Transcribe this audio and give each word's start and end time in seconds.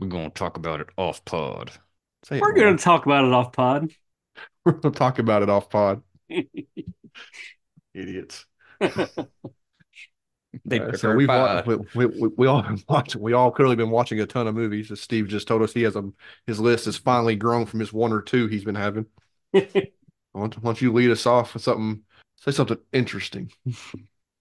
We're 0.00 0.08
gonna 0.08 0.30
talk 0.30 0.56
about 0.56 0.80
it 0.80 0.88
off 0.96 1.22
pod. 1.26 1.70
Say 2.24 2.40
We're 2.42 2.54
gonna 2.54 2.78
talk 2.78 3.04
about 3.04 3.26
it 3.26 3.32
off 3.32 3.52
pod. 3.52 3.92
We're 4.64 4.72
gonna 4.72 4.94
talk 4.94 5.18
about 5.18 5.42
it 5.42 5.50
off 5.50 5.68
pod. 5.68 6.02
Idiots. 7.92 8.46
they 10.64 10.80
uh, 10.80 10.92
so 10.94 11.14
we've 11.14 11.28
pod. 11.28 11.66
wa- 11.66 11.76
we, 11.94 12.06
we, 12.06 12.18
we, 12.18 12.28
we 12.38 12.46
all 12.46 12.62
been 12.62 12.82
watching. 12.88 13.20
We 13.20 13.34
all 13.34 13.50
clearly 13.50 13.76
been 13.76 13.90
watching 13.90 14.20
a 14.20 14.26
ton 14.26 14.46
of 14.46 14.54
movies. 14.54 14.90
As 14.90 15.02
Steve 15.02 15.28
just 15.28 15.46
told 15.46 15.60
us, 15.60 15.74
he 15.74 15.82
has 15.82 15.96
a 15.96 16.10
his 16.46 16.58
list 16.58 16.86
has 16.86 16.96
finally 16.96 17.36
grown 17.36 17.66
from 17.66 17.80
his 17.80 17.92
one 17.92 18.12
or 18.12 18.22
two 18.22 18.46
he's 18.46 18.64
been 18.64 18.74
having. 18.74 19.04
Why 19.50 19.66
don't 20.32 20.80
you 20.80 20.94
lead 20.94 21.10
us 21.10 21.26
off 21.26 21.52
with 21.52 21.62
something? 21.62 22.04
Say 22.38 22.52
something 22.52 22.78
interesting. 22.94 23.52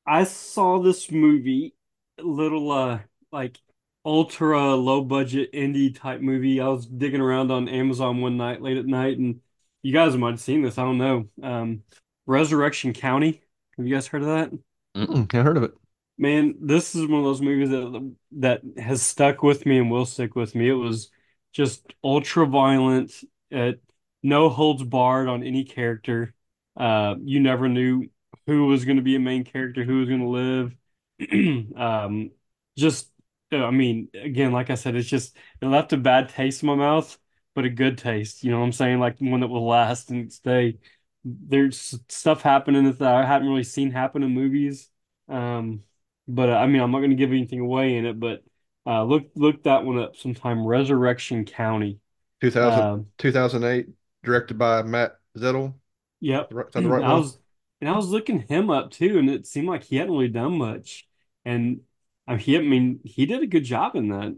I 0.07 0.23
saw 0.23 0.80
this 0.82 1.12
movie, 1.12 1.73
little 2.18 2.71
uh 2.71 3.00
like 3.34 3.57
ultra 4.05 4.75
low 4.75 5.02
budget 5.04 5.52
indie 5.54 5.97
type 5.97 6.21
movie. 6.21 6.61
I 6.61 6.68
was 6.68 6.86
digging 6.86 7.21
around 7.21 7.52
on 7.52 7.67
Amazon 7.67 8.21
one 8.21 8.38
night 8.38 8.62
late 8.62 8.77
at 8.77 8.85
night, 8.85 9.17
and 9.17 9.41
you 9.84 9.94
guys 9.94 10.16
might 10.17 10.31
have 10.31 10.41
seen 10.41 10.62
this. 10.62 10.77
I 10.77 10.84
don't 10.84 10.98
know. 10.98 11.27
Um, 11.41 11.84
Resurrection 12.26 12.93
County. 12.93 13.41
Have 13.77 13.88
you 13.88 13.95
guys 13.95 14.07
heard 14.07 14.21
of 14.23 14.27
that? 14.27 14.52
Mm-mm, 14.95 15.30
can't 15.30 15.45
heard 15.45 15.57
of 15.57 15.63
it. 15.63 15.73
Man, 16.17 16.55
this 16.59 16.95
is 16.95 17.07
one 17.07 17.20
of 17.20 17.26
those 17.26 17.41
movies 17.41 17.70
that 17.70 18.16
that 18.34 18.62
has 18.77 19.02
stuck 19.02 19.41
with 19.41 19.66
me 19.66 19.77
and 19.77 19.90
will 19.90 20.05
stick 20.05 20.35
with 20.35 20.54
me. 20.54 20.70
It 20.70 20.73
was 20.73 21.09
just 21.54 21.93
ultra 22.04 22.45
violent, 22.45 23.13
uh, 23.55 23.73
no 24.21 24.49
holds 24.49 24.84
barred 24.84 25.29
on 25.29 25.43
any 25.43 25.63
character. 25.63 26.34
Uh, 26.76 27.16
you 27.23 27.40
never 27.40 27.70
knew 27.70 28.09
who 28.48 28.66
was 28.66 28.84
going 28.84 28.98
to 28.98 29.04
be 29.04 29.16
a 29.16 29.20
main 29.20 29.45
character, 29.45 29.84
who 29.84 29.99
was 29.99 30.09
going 30.09 30.21
to 30.21 30.27
live. 30.27 30.76
Um, 31.76 32.31
just, 32.77 33.09
I 33.52 33.71
mean, 33.71 34.09
again, 34.13 34.52
like 34.52 34.70
I 34.70 34.76
said, 34.76 34.95
it's 34.95 35.09
just 35.09 35.35
it 35.62 35.66
left 35.66 35.94
a 35.94 35.98
bad 35.98 36.30
taste 36.30 36.62
in 36.63 36.67
my 36.67 36.76
mouth, 36.76 37.17
but 37.55 37.66
a 37.66 37.70
good 37.70 37.98
taste. 37.98 38.44
You 38.44 38.52
know 38.52 38.59
what 38.59 38.66
I'm 38.66 38.71
saying? 38.73 38.99
Like 38.99 39.18
one 39.20 39.40
that 39.41 39.48
will 39.48 39.65
last 39.68 40.12
and 40.12 40.32
stay. 40.32 40.77
There's 41.24 41.99
stuff 42.09 42.41
happening 42.41 42.85
that 42.91 43.01
I 43.01 43.26
haven't 43.26 43.48
really 43.48 43.63
seen 43.63 43.91
happen 43.91 44.24
in 44.24 44.32
movies. 44.34 44.90
Um, 45.27 45.84
but 46.27 46.49
uh, 46.49 46.54
I 46.54 46.68
mean, 46.68 46.82
I'm 46.82 46.91
not 46.91 46.99
going 46.99 47.09
to 47.12 47.15
give 47.15 47.32
anything 47.32 47.59
away 47.59 47.96
in 47.98 48.05
it, 48.05 48.20
but 48.20 48.43
uh, 48.85 49.04
look 49.04 49.29
look 49.35 49.63
that 49.63 49.84
one 49.85 49.98
up 49.99 50.15
sometime. 50.15 50.65
Resurrection 50.65 51.46
County. 51.46 51.99
2000, 52.41 52.91
Um, 52.93 53.07
2008, 53.18 53.87
directed 54.24 54.57
by 54.57 54.81
Matt 54.84 55.20
Zettell. 55.37 55.74
yep. 56.20 56.54
The 56.74 56.81
right 56.90 57.04
I 57.04 57.13
one? 57.13 57.18
was 57.18 57.40
and 57.81 57.90
I 57.90 57.96
was 57.96 58.09
looking 58.09 58.40
him 58.41 58.70
up 58.70 58.91
too, 58.91 59.18
and 59.20 59.29
it 59.29 59.48
seemed 59.48 59.68
like 59.68 59.84
he 59.84 59.96
hadn't 59.98 60.13
really 60.13 60.27
done 60.27 60.57
much. 60.57 61.07
And 61.46 61.81
uh, 62.30 62.38
he, 62.38 62.58
I 62.58 62.62
mean, 62.62 62.99
he 63.04 63.26
did 63.26 63.41
a 63.41 63.48
good 63.48 63.63
job 63.63 63.96
in 63.96 64.09
that. 64.09 64.35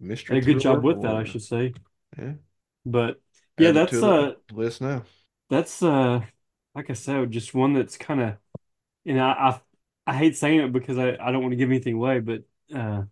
Mystery 0.00 0.40
Did 0.40 0.48
a 0.48 0.52
good 0.54 0.60
job 0.60 0.82
thriller 0.82 0.94
with 0.94 1.02
that, 1.02 1.14
I 1.14 1.24
should 1.24 1.42
say. 1.42 1.74
Yeah. 2.18 2.32
But 2.84 3.20
yeah, 3.58 3.68
Add 3.68 3.74
that's 3.74 3.90
to 3.92 4.00
the 4.00 4.06
uh, 4.06 4.32
list 4.52 4.80
now. 4.80 5.04
that's 5.48 5.82
uh, 5.82 6.20
like 6.74 6.90
I 6.90 6.94
said, 6.94 7.30
just 7.30 7.54
one 7.54 7.74
that's 7.74 7.96
kind 7.96 8.20
of, 8.20 8.36
you 9.04 9.14
know, 9.14 9.24
I, 9.24 9.50
I 9.50 9.60
I 10.06 10.16
hate 10.16 10.36
saying 10.36 10.60
it 10.60 10.72
because 10.72 10.98
I 10.98 11.16
I 11.20 11.30
don't 11.30 11.42
want 11.42 11.52
to 11.52 11.56
give 11.56 11.68
anything 11.68 11.94
away, 11.94 12.20
but 12.20 12.42
uh, 12.74 13.02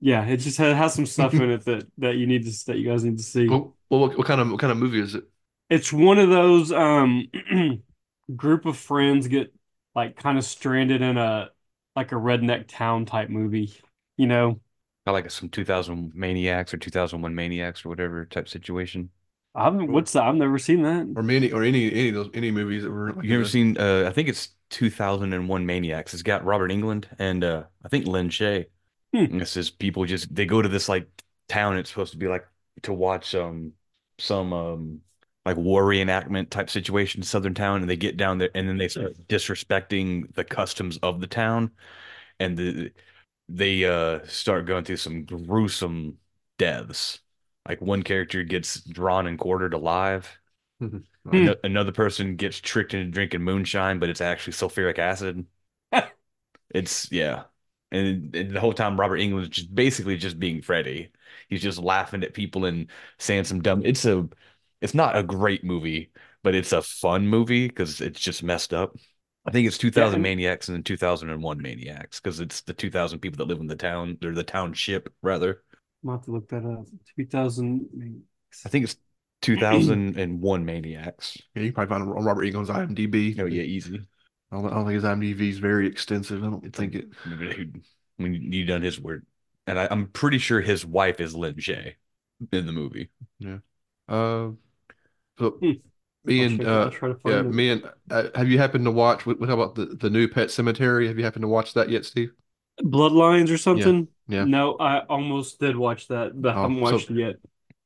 yeah, 0.00 0.24
it 0.24 0.38
just 0.38 0.58
has, 0.58 0.76
has 0.76 0.94
some 0.94 1.06
stuff 1.06 1.34
in 1.34 1.50
it 1.50 1.64
that 1.64 1.86
that 1.98 2.16
you 2.16 2.26
need 2.26 2.44
to 2.44 2.66
that 2.66 2.78
you 2.78 2.88
guys 2.88 3.04
need 3.04 3.18
to 3.18 3.24
see. 3.24 3.48
Well, 3.48 3.74
well, 3.90 4.00
what, 4.00 4.18
what 4.18 4.26
kind 4.26 4.40
of 4.40 4.50
what 4.50 4.60
kind 4.60 4.70
of 4.70 4.78
movie 4.78 5.00
is 5.00 5.14
it? 5.14 5.24
It's 5.68 5.92
one 5.92 6.18
of 6.18 6.28
those 6.28 6.70
um 6.72 7.28
group 8.36 8.66
of 8.66 8.76
friends 8.76 9.26
get 9.28 9.52
like 9.94 10.16
kind 10.16 10.38
of 10.38 10.44
stranded 10.44 11.02
in 11.02 11.16
a 11.16 11.50
like 11.96 12.12
a 12.12 12.16
redneck 12.16 12.66
town 12.68 13.06
type 13.06 13.28
movie, 13.30 13.74
you 14.16 14.26
know. 14.26 14.60
I 15.06 15.10
like 15.12 15.30
some 15.30 15.48
2000 15.48 16.14
Maniacs 16.14 16.74
or 16.74 16.78
2001 16.78 17.34
Maniacs 17.34 17.84
or 17.84 17.88
whatever 17.88 18.24
type 18.26 18.48
situation. 18.48 19.10
I've 19.54 19.74
what's 19.74 20.12
that? 20.12 20.24
I've 20.24 20.34
never 20.34 20.58
seen 20.58 20.82
that. 20.82 21.06
Or 21.16 21.22
many 21.22 21.50
or 21.52 21.62
any 21.62 21.90
any 21.90 22.08
of 22.10 22.14
those 22.14 22.30
any 22.34 22.50
movies 22.50 22.82
that 22.82 22.90
were 22.90 23.12
like 23.12 23.24
You 23.24 23.34
ever 23.36 23.44
the- 23.44 23.48
seen? 23.50 23.78
Uh, 23.78 24.04
I 24.06 24.12
think 24.12 24.28
it's 24.28 24.50
2001 24.70 25.64
Maniacs. 25.64 26.12
It's 26.12 26.22
got 26.22 26.44
Robert 26.44 26.70
Englund 26.70 27.06
and 27.18 27.42
uh, 27.42 27.64
I 27.84 27.88
think 27.88 28.06
Lin 28.06 28.28
Shaye. 28.28 28.66
Hmm. 29.14 29.18
And 29.24 29.40
This 29.40 29.56
is 29.56 29.70
people 29.70 30.04
just 30.04 30.34
they 30.34 30.44
go 30.46 30.60
to 30.60 30.68
this 30.68 30.88
like 30.88 31.08
town. 31.48 31.78
It's 31.78 31.88
supposed 31.90 32.12
to 32.12 32.18
be 32.18 32.28
like 32.28 32.46
to 32.82 32.92
watch 32.92 33.34
um 33.34 33.72
some 34.18 34.52
um 34.52 35.00
like 35.46 35.58
war 35.58 35.84
reenactment 35.84 36.50
type 36.50 36.70
situation, 36.70 37.22
southern 37.24 37.54
town, 37.54 37.82
and 37.82 37.90
they 37.90 37.96
get 37.98 38.18
down 38.18 38.38
there 38.38 38.50
and 38.56 38.68
then 38.68 38.78
they 38.78 38.88
start 38.88 39.28
disrespecting 39.28 40.34
the 40.34 40.44
customs 40.44 40.98
of 41.04 41.22
the 41.22 41.28
town, 41.28 41.72
and 42.40 42.56
the 42.58 42.92
they 43.48 43.84
uh 43.84 44.24
start 44.26 44.66
going 44.66 44.84
through 44.84 44.96
some 44.98 45.24
gruesome 45.24 46.18
deaths. 46.58 47.20
Like 47.68 47.80
one 47.82 48.02
character 48.04 48.44
gets 48.44 48.80
drawn 48.82 49.26
and 49.28 49.38
quartered 49.38 49.74
alive. 49.74 50.38
Hmm. 50.80 50.98
Ano- 51.32 51.56
Another 51.64 51.92
person 51.92 52.36
gets 52.36 52.60
tricked 52.60 52.94
into 52.94 53.10
drinking 53.10 53.42
moonshine, 53.42 53.98
but 53.98 54.08
it's 54.08 54.20
actually 54.20 54.52
sulfuric 54.54 54.98
acid. 54.98 55.46
It's 56.74 57.10
yeah, 57.12 57.44
and, 57.92 58.34
and 58.34 58.50
the 58.52 58.60
whole 58.60 58.72
time 58.74 58.98
Robert 59.00 59.18
Englund 59.18 59.42
is 59.42 59.48
just 59.48 59.74
basically 59.74 60.16
just 60.16 60.38
being 60.38 60.62
Freddy. 60.62 61.10
He's 61.48 61.62
just 61.62 61.78
laughing 61.78 62.24
at 62.24 62.34
people 62.34 62.64
and 62.66 62.90
saying 63.18 63.44
some 63.44 63.62
dumb. 63.62 63.82
It's 63.84 64.04
a, 64.04 64.28
it's 64.86 64.94
not 64.94 65.16
a 65.16 65.22
great 65.24 65.64
movie, 65.64 66.12
but 66.44 66.54
it's 66.54 66.72
a 66.72 66.80
fun 66.80 67.26
movie 67.26 67.66
because 67.66 68.00
it's 68.00 68.20
just 68.20 68.44
messed 68.44 68.72
up. 68.72 68.94
I 69.44 69.50
think 69.50 69.66
it's 69.66 69.78
2000 69.78 70.14
and- 70.14 70.22
Maniacs 70.22 70.68
and 70.68 70.76
then 70.76 70.84
2001 70.84 71.60
Maniacs 71.60 72.20
because 72.20 72.38
it's 72.38 72.60
the 72.60 72.72
2000 72.72 73.18
people 73.18 73.38
that 73.38 73.52
live 73.52 73.58
in 73.58 73.66
the 73.66 73.74
town 73.74 74.16
or 74.24 74.32
the 74.32 74.44
township 74.44 75.12
rather. 75.22 75.62
I'm 76.04 76.06
gonna 76.06 76.18
have 76.18 76.24
to 76.26 76.30
look 76.30 76.48
that 76.50 76.64
up. 76.64 76.86
2000. 77.16 77.88
Maniacs. 77.92 78.64
I 78.64 78.68
think 78.68 78.84
it's 78.84 78.96
2001 79.42 80.64
Maniacs. 80.64 81.36
Yeah, 81.56 81.62
you 81.62 81.72
can 81.72 81.74
probably 81.74 81.90
find 81.90 82.08
it 82.08 82.16
on 82.16 82.24
Robert 82.24 82.44
Englund's 82.44 82.70
IMDb. 82.70 83.40
Oh 83.40 83.46
yeah, 83.46 83.62
easy. 83.62 84.00
I 84.52 84.56
don't, 84.56 84.66
I 84.66 84.70
don't 84.70 84.84
think 84.86 84.94
his 84.94 85.04
IMDb 85.04 85.48
is 85.48 85.58
very 85.58 85.88
extensive. 85.88 86.44
I 86.44 86.46
don't 86.46 86.74
think 86.74 86.94
it. 86.94 87.08
when 88.18 88.34
you 88.34 88.64
done 88.64 88.82
his 88.82 89.00
work, 89.00 89.22
and 89.66 89.80
I, 89.80 89.88
I'm 89.90 90.06
pretty 90.06 90.38
sure 90.38 90.60
his 90.60 90.86
wife 90.86 91.20
is 91.20 91.34
Lin 91.34 91.56
Shaye 91.56 91.94
in 92.52 92.66
the 92.66 92.72
movie. 92.72 93.10
Yeah. 93.40 93.58
Uh, 94.08 94.50
so 95.38 95.62
Hmm. 95.62 95.72
me 96.24 96.42
I'll 96.42 96.46
and 96.46 96.58
check 96.58 96.66
uh, 96.66 96.90
try 96.90 97.08
to 97.12 97.18
yeah, 97.26 97.40
it. 97.40 97.44
me 97.44 97.70
and 97.70 97.90
uh, 98.10 98.28
have 98.34 98.48
you 98.48 98.58
happened 98.58 98.84
to 98.86 98.90
watch? 98.90 99.26
What, 99.26 99.40
what 99.40 99.50
about 99.50 99.74
the 99.74 99.86
the 99.86 100.10
new 100.10 100.28
Pet 100.28 100.48
Sematary? 100.48 101.08
Have 101.08 101.18
you 101.18 101.24
happened 101.24 101.42
to 101.42 101.48
watch 101.48 101.74
that 101.74 101.90
yet, 101.90 102.04
Steve? 102.04 102.32
Bloodlines 102.82 103.50
or 103.52 103.56
something? 103.58 104.08
yeah. 104.28 104.44
No, 104.44 104.76
I 104.78 105.00
almost 105.06 105.60
did 105.60 105.76
watch 105.76 106.08
that, 106.08 106.40
but 106.40 106.50
I 106.52 106.58
Oh, 106.58 106.62
haven't 106.62 106.76
so- 106.76 106.82
watched 106.82 107.10
it 107.10 107.16
yet. 107.18 107.36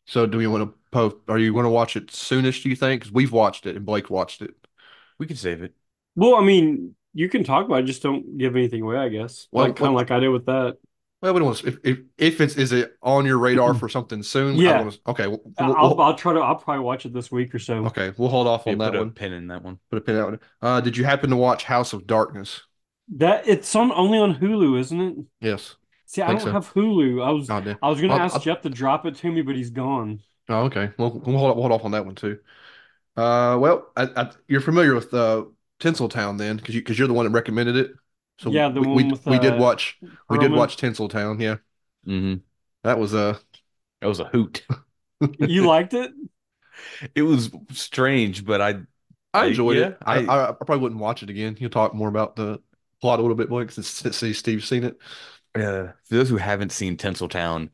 So 0.07 0.27
do 0.27 0.39
we 0.39 0.47
want 0.47 0.65
to 0.69 0.79
post? 0.91 1.17
Are 1.29 1.39
you 1.39 1.53
going 1.53 1.65
to 1.65 1.71
watch 1.71 1.97
it 1.97 2.09
soonish? 2.09 2.63
Do 2.63 2.69
you 2.69 2.77
think? 2.77 3.03
Because 3.03 3.13
we've 3.13 3.33
watched 3.33 3.67
it 3.67 3.77
and 3.77 3.87
Blake 3.87 4.11
watched 4.11 4.43
it. 4.43 4.55
We 5.19 5.27
can 5.27 5.37
save 5.37 5.63
it. 5.63 5.75
Well, 6.17 6.35
I 6.37 6.43
mean, 6.43 6.95
you 7.15 7.29
can 7.29 7.45
talk 7.45 7.67
about 7.67 7.81
it, 7.81 7.87
just 7.87 8.03
don't 8.03 8.37
give 8.39 8.57
anything 8.57 8.83
away, 8.83 8.97
I 8.97 9.09
guess. 9.09 9.49
Well, 9.53 9.67
Like 9.67 9.77
kind 9.77 9.89
of 9.91 9.95
like 9.95 10.11
I 10.11 10.21
did 10.21 10.29
with 10.29 10.47
that. 10.47 10.79
Well, 11.23 11.35
we 11.35 11.41
don't 11.41 11.47
want 11.47 11.59
to. 11.59 11.69
If 11.69 11.79
if, 11.85 11.99
if 12.17 12.41
it's 12.41 12.57
is 12.57 12.73
it 12.73 12.97
on 13.03 13.27
your 13.27 13.39
radar 13.39 13.75
for 13.75 13.89
something 13.91 14.23
soon? 14.23 14.53
I 14.53 14.57
don't 14.57 14.63
Yeah. 14.65 14.79
wanna- 14.79 14.93
okay. 15.09 15.27
We'll, 15.27 15.41
I- 15.59 15.67
we'll- 15.67 15.77
I'll 15.77 15.89
we'll- 15.97 16.01
I'll 16.07 16.15
try 16.15 16.33
to 16.33 16.41
I'll 16.41 16.57
probably 16.57 16.83
watch 16.83 17.05
it 17.05 17.13
this 17.13 17.31
week 17.31 17.55
or 17.55 17.59
so. 17.59 17.85
okay. 17.87 18.13
We'll 18.17 18.31
hold 18.31 18.47
off 18.47 18.63
Yeah, 18.67 18.73
on 18.73 18.79
that 18.79 18.93
put 18.93 18.97
a 18.97 19.01
one. 19.01 19.11
pin 19.13 19.33
in 19.35 19.49
that 19.49 19.63
one. 19.63 19.79
Put 19.91 19.99
a 19.99 20.01
pin 20.01 20.17
out. 20.17 20.41
Uh, 20.63 20.81
did 20.81 20.97
you 20.97 21.05
happen 21.05 21.29
to 21.31 21.37
watch 21.37 21.65
House 21.65 21.93
of 21.93 22.07
Darkness? 22.07 22.63
That 23.17 23.47
it's 23.47 23.75
on 23.75 23.93
only 23.93 24.19
on 24.19 24.35
Hulu, 24.37 24.79
isn't 24.81 25.01
it? 25.01 25.17
Yes. 25.41 25.77
See, 26.07 26.23
I 26.23 26.29
Think 26.29 26.41
don't 26.41 26.49
so. 26.49 26.53
have 26.53 26.73
Hulu. 26.73 27.23
I 27.25 27.31
was 27.33 27.49
God 27.49 27.65
damn. 27.65 27.79
I 27.83 27.89
was 27.91 28.01
gonna 28.01 28.15
I'll- 28.15 28.21
ask 28.21 28.35
I'll- 28.37 28.41
Jeff 28.41 28.63
to 28.63 28.71
drop 28.71 29.05
it 29.07 29.17
to 29.17 29.31
me, 29.31 29.43
but 29.43 29.57
he's 29.57 29.71
gone. 29.71 30.21
Oh, 30.49 30.65
okay. 30.65 30.91
Well, 30.99 31.13
we'll 31.25 31.37
hold, 31.39 31.55
we'll 31.57 31.63
hold 31.69 31.73
off 31.73 31.85
on 31.85 31.91
that 31.93 32.07
one 32.07 32.15
too. 32.15 32.39
Uh, 33.17 33.59
well, 33.61 33.89
I, 33.97 34.09
I, 34.17 34.31
you're 34.49 34.61
familiar 34.61 34.95
with 34.95 35.13
uh, 35.13 35.45
Tinseltown 35.81 36.39
then, 36.39 36.57
because 36.57 36.75
you 36.75 36.81
because 36.81 36.99
you're 36.99 37.09
the 37.09 37.15
one 37.15 37.27
that 37.27 37.33
recommended 37.33 37.77
it. 37.77 37.93
So 38.41 38.51
Yeah, 38.51 38.69
the 38.71 38.83
we, 38.83 38.89
one 38.89 39.05
we, 39.05 39.11
with, 39.11 39.27
we 39.27 39.39
did 39.39 39.57
uh, 39.57 39.57
watch 39.57 40.01
we 40.29 40.39
did 40.39 40.53
Perlman. 40.53 40.55
watch 40.55 40.77
Tinseltown. 40.77 41.41
Yeah, 41.41 41.57
hmm 42.05 42.37
that 42.83 42.99
was 42.99 43.15
a 43.15 43.41
That 44.01 44.09
was 44.09 44.21
a 44.21 44.27
hoot. 44.27 44.67
You 45.39 45.63
liked 45.67 45.95
it? 45.95 46.13
It 47.15 47.23
was 47.23 47.51
strange, 47.73 48.45
but 48.45 48.61
I 48.61 48.81
I 49.33 49.43
I- 49.43 49.47
enjoyed 49.47 49.77
yeah, 49.77 49.79
it. 49.79 49.97
I, 50.05 50.19
I- 50.19 50.25
I 50.27 50.49
I 50.51 50.53
probably 50.53 50.79
wouldn't 50.79 51.01
watch 51.01 51.23
it 51.23 51.31
again. 51.31 51.57
You'll 51.59 51.71
talk 51.71 51.95
more 51.95 52.09
about 52.09 52.37
the 52.37 52.61
plot 53.01 53.19
a 53.19 53.23
little 53.23 53.37
bit, 53.37 53.49
Blake, 53.49 53.71
since, 53.71 53.89
since 53.89 54.39
Steve's 54.39 54.69
seen 54.69 54.85
it. 54.85 54.99
uh, 55.55 55.89
for 56.05 56.15
those 56.15 56.29
who 56.29 56.37
haven't 56.37 56.73
seen 56.73 56.97
Tinseltown, 56.97 57.71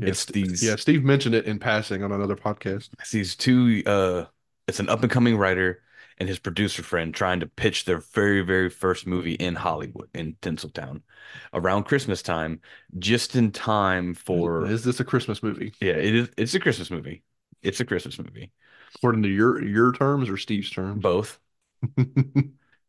it's 0.00 0.26
these 0.26 0.62
Yeah, 0.62 0.76
Steve 0.76 1.04
mentioned 1.04 1.34
it 1.34 1.46
in 1.46 1.58
passing 1.58 2.02
on 2.02 2.12
another 2.12 2.36
podcast. 2.36 2.90
it's 2.98 3.10
these 3.10 3.36
two 3.36 3.82
uh 3.86 4.24
it's 4.66 4.80
an 4.80 4.88
up 4.88 5.02
and 5.02 5.10
coming 5.10 5.36
writer 5.36 5.82
and 6.20 6.28
his 6.28 6.38
producer 6.38 6.82
friend 6.84 7.14
trying 7.14 7.40
to 7.40 7.46
pitch 7.48 7.86
their 7.86 7.98
very 7.98 8.42
very 8.42 8.70
first 8.70 9.06
movie 9.06 9.34
in 9.34 9.56
Hollywood 9.56 10.10
in 10.14 10.36
Tinseltown 10.42 11.02
around 11.54 11.84
Christmas 11.84 12.22
time 12.22 12.60
just 12.98 13.36
in 13.36 13.52
time 13.52 14.14
for 14.14 14.72
Is 14.72 14.84
this 14.84 15.00
a 15.00 15.04
Christmas 15.04 15.42
movie 15.42 15.74
yeah 15.80 15.92
it 15.94 16.14
is 16.14 16.28
it's 16.36 16.54
a 16.54 16.60
Christmas 16.60 16.90
movie 16.90 17.22
it's 17.62 17.80
a 17.80 17.84
Christmas 17.84 18.18
movie 18.18 18.52
according 18.96 19.22
to 19.22 19.28
your 19.28 19.62
your 19.64 19.92
terms 19.92 20.28
or 20.28 20.36
Steve's 20.36 20.70
terms? 20.70 21.06
both 21.06 21.38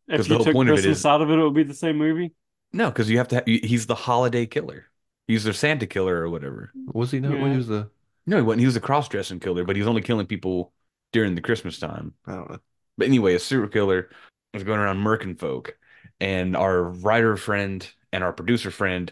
If 0.07 0.27
the 0.27 0.29
you 0.29 0.37
whole 0.37 0.45
took 0.45 0.59
point 0.59 0.69
of 0.69 0.77
it 0.77 0.85
Christmas 0.85 1.05
out 1.05 1.21
of 1.21 1.29
it, 1.31 1.39
it 1.39 1.43
would 1.43 1.53
be 1.55 1.63
the 1.63 1.73
same 1.73 1.97
movie. 1.97 2.33
no 2.73 2.89
because 2.89 3.09
you 3.09 3.17
have 3.17 3.27
to 3.29 3.35
have, 3.35 3.45
he's 3.45 3.87
the 3.87 3.95
holiday 3.95 4.45
killer 4.45 4.85
He's 5.27 5.45
the 5.45 5.53
Santa 5.53 5.87
killer 5.87 6.17
or 6.17 6.29
whatever. 6.29 6.73
Was 6.93 7.11
he 7.11 7.19
not? 7.21 7.39
When 7.39 7.51
he 7.51 7.57
was 7.57 7.67
the 7.67 7.89
No, 8.25 8.37
he 8.37 8.43
wasn't. 8.43 8.59
He 8.61 8.65
was 8.65 8.75
a 8.75 8.81
cross-dressing 8.81 9.39
killer, 9.39 9.63
but 9.63 9.75
he 9.75 9.81
was 9.81 9.87
only 9.87 10.01
killing 10.01 10.27
people 10.27 10.73
during 11.11 11.35
the 11.35 11.41
Christmas 11.41 11.79
time. 11.79 12.13
I 12.25 12.35
don't 12.35 12.49
know. 12.49 12.59
But 12.97 13.07
anyway, 13.07 13.35
a 13.35 13.39
serial 13.39 13.69
killer 13.69 14.09
was 14.53 14.63
going 14.63 14.79
around 14.79 14.97
murking 14.97 15.37
folk, 15.39 15.77
and 16.19 16.55
our 16.55 16.83
writer 16.83 17.37
friend 17.37 17.87
and 18.11 18.23
our 18.23 18.33
producer 18.33 18.71
friend 18.71 19.11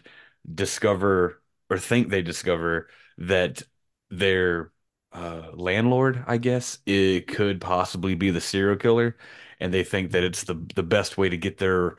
discover 0.54 1.42
or 1.70 1.78
think 1.78 2.08
they 2.08 2.22
discover 2.22 2.88
that 3.18 3.62
their 4.10 4.72
uh, 5.12 5.50
landlord, 5.54 6.24
I 6.26 6.36
guess, 6.38 6.78
it 6.86 7.26
could 7.28 7.60
possibly 7.60 8.14
be 8.14 8.30
the 8.30 8.40
serial 8.40 8.76
killer, 8.76 9.16
and 9.60 9.72
they 9.72 9.84
think 9.84 10.12
that 10.12 10.24
it's 10.24 10.44
the 10.44 10.54
the 10.74 10.82
best 10.82 11.18
way 11.18 11.28
to 11.28 11.36
get 11.36 11.58
their 11.58 11.96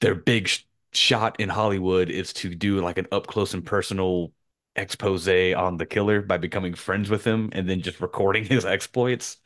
their 0.00 0.14
big 0.14 0.48
sh 0.48 0.64
shot 0.94 1.40
in 1.40 1.48
Hollywood 1.48 2.10
is 2.10 2.32
to 2.34 2.54
do 2.54 2.80
like 2.82 2.98
an 2.98 3.06
up 3.12 3.26
close 3.26 3.54
and 3.54 3.64
personal 3.64 4.32
expose 4.76 5.26
on 5.28 5.78
the 5.78 5.86
killer 5.86 6.20
by 6.20 6.36
becoming 6.36 6.74
friends 6.74 7.08
with 7.08 7.24
him 7.24 7.48
and 7.52 7.68
then 7.68 7.80
just 7.80 8.00
recording 8.00 8.44
his 8.46 8.64
exploits. 8.66 9.38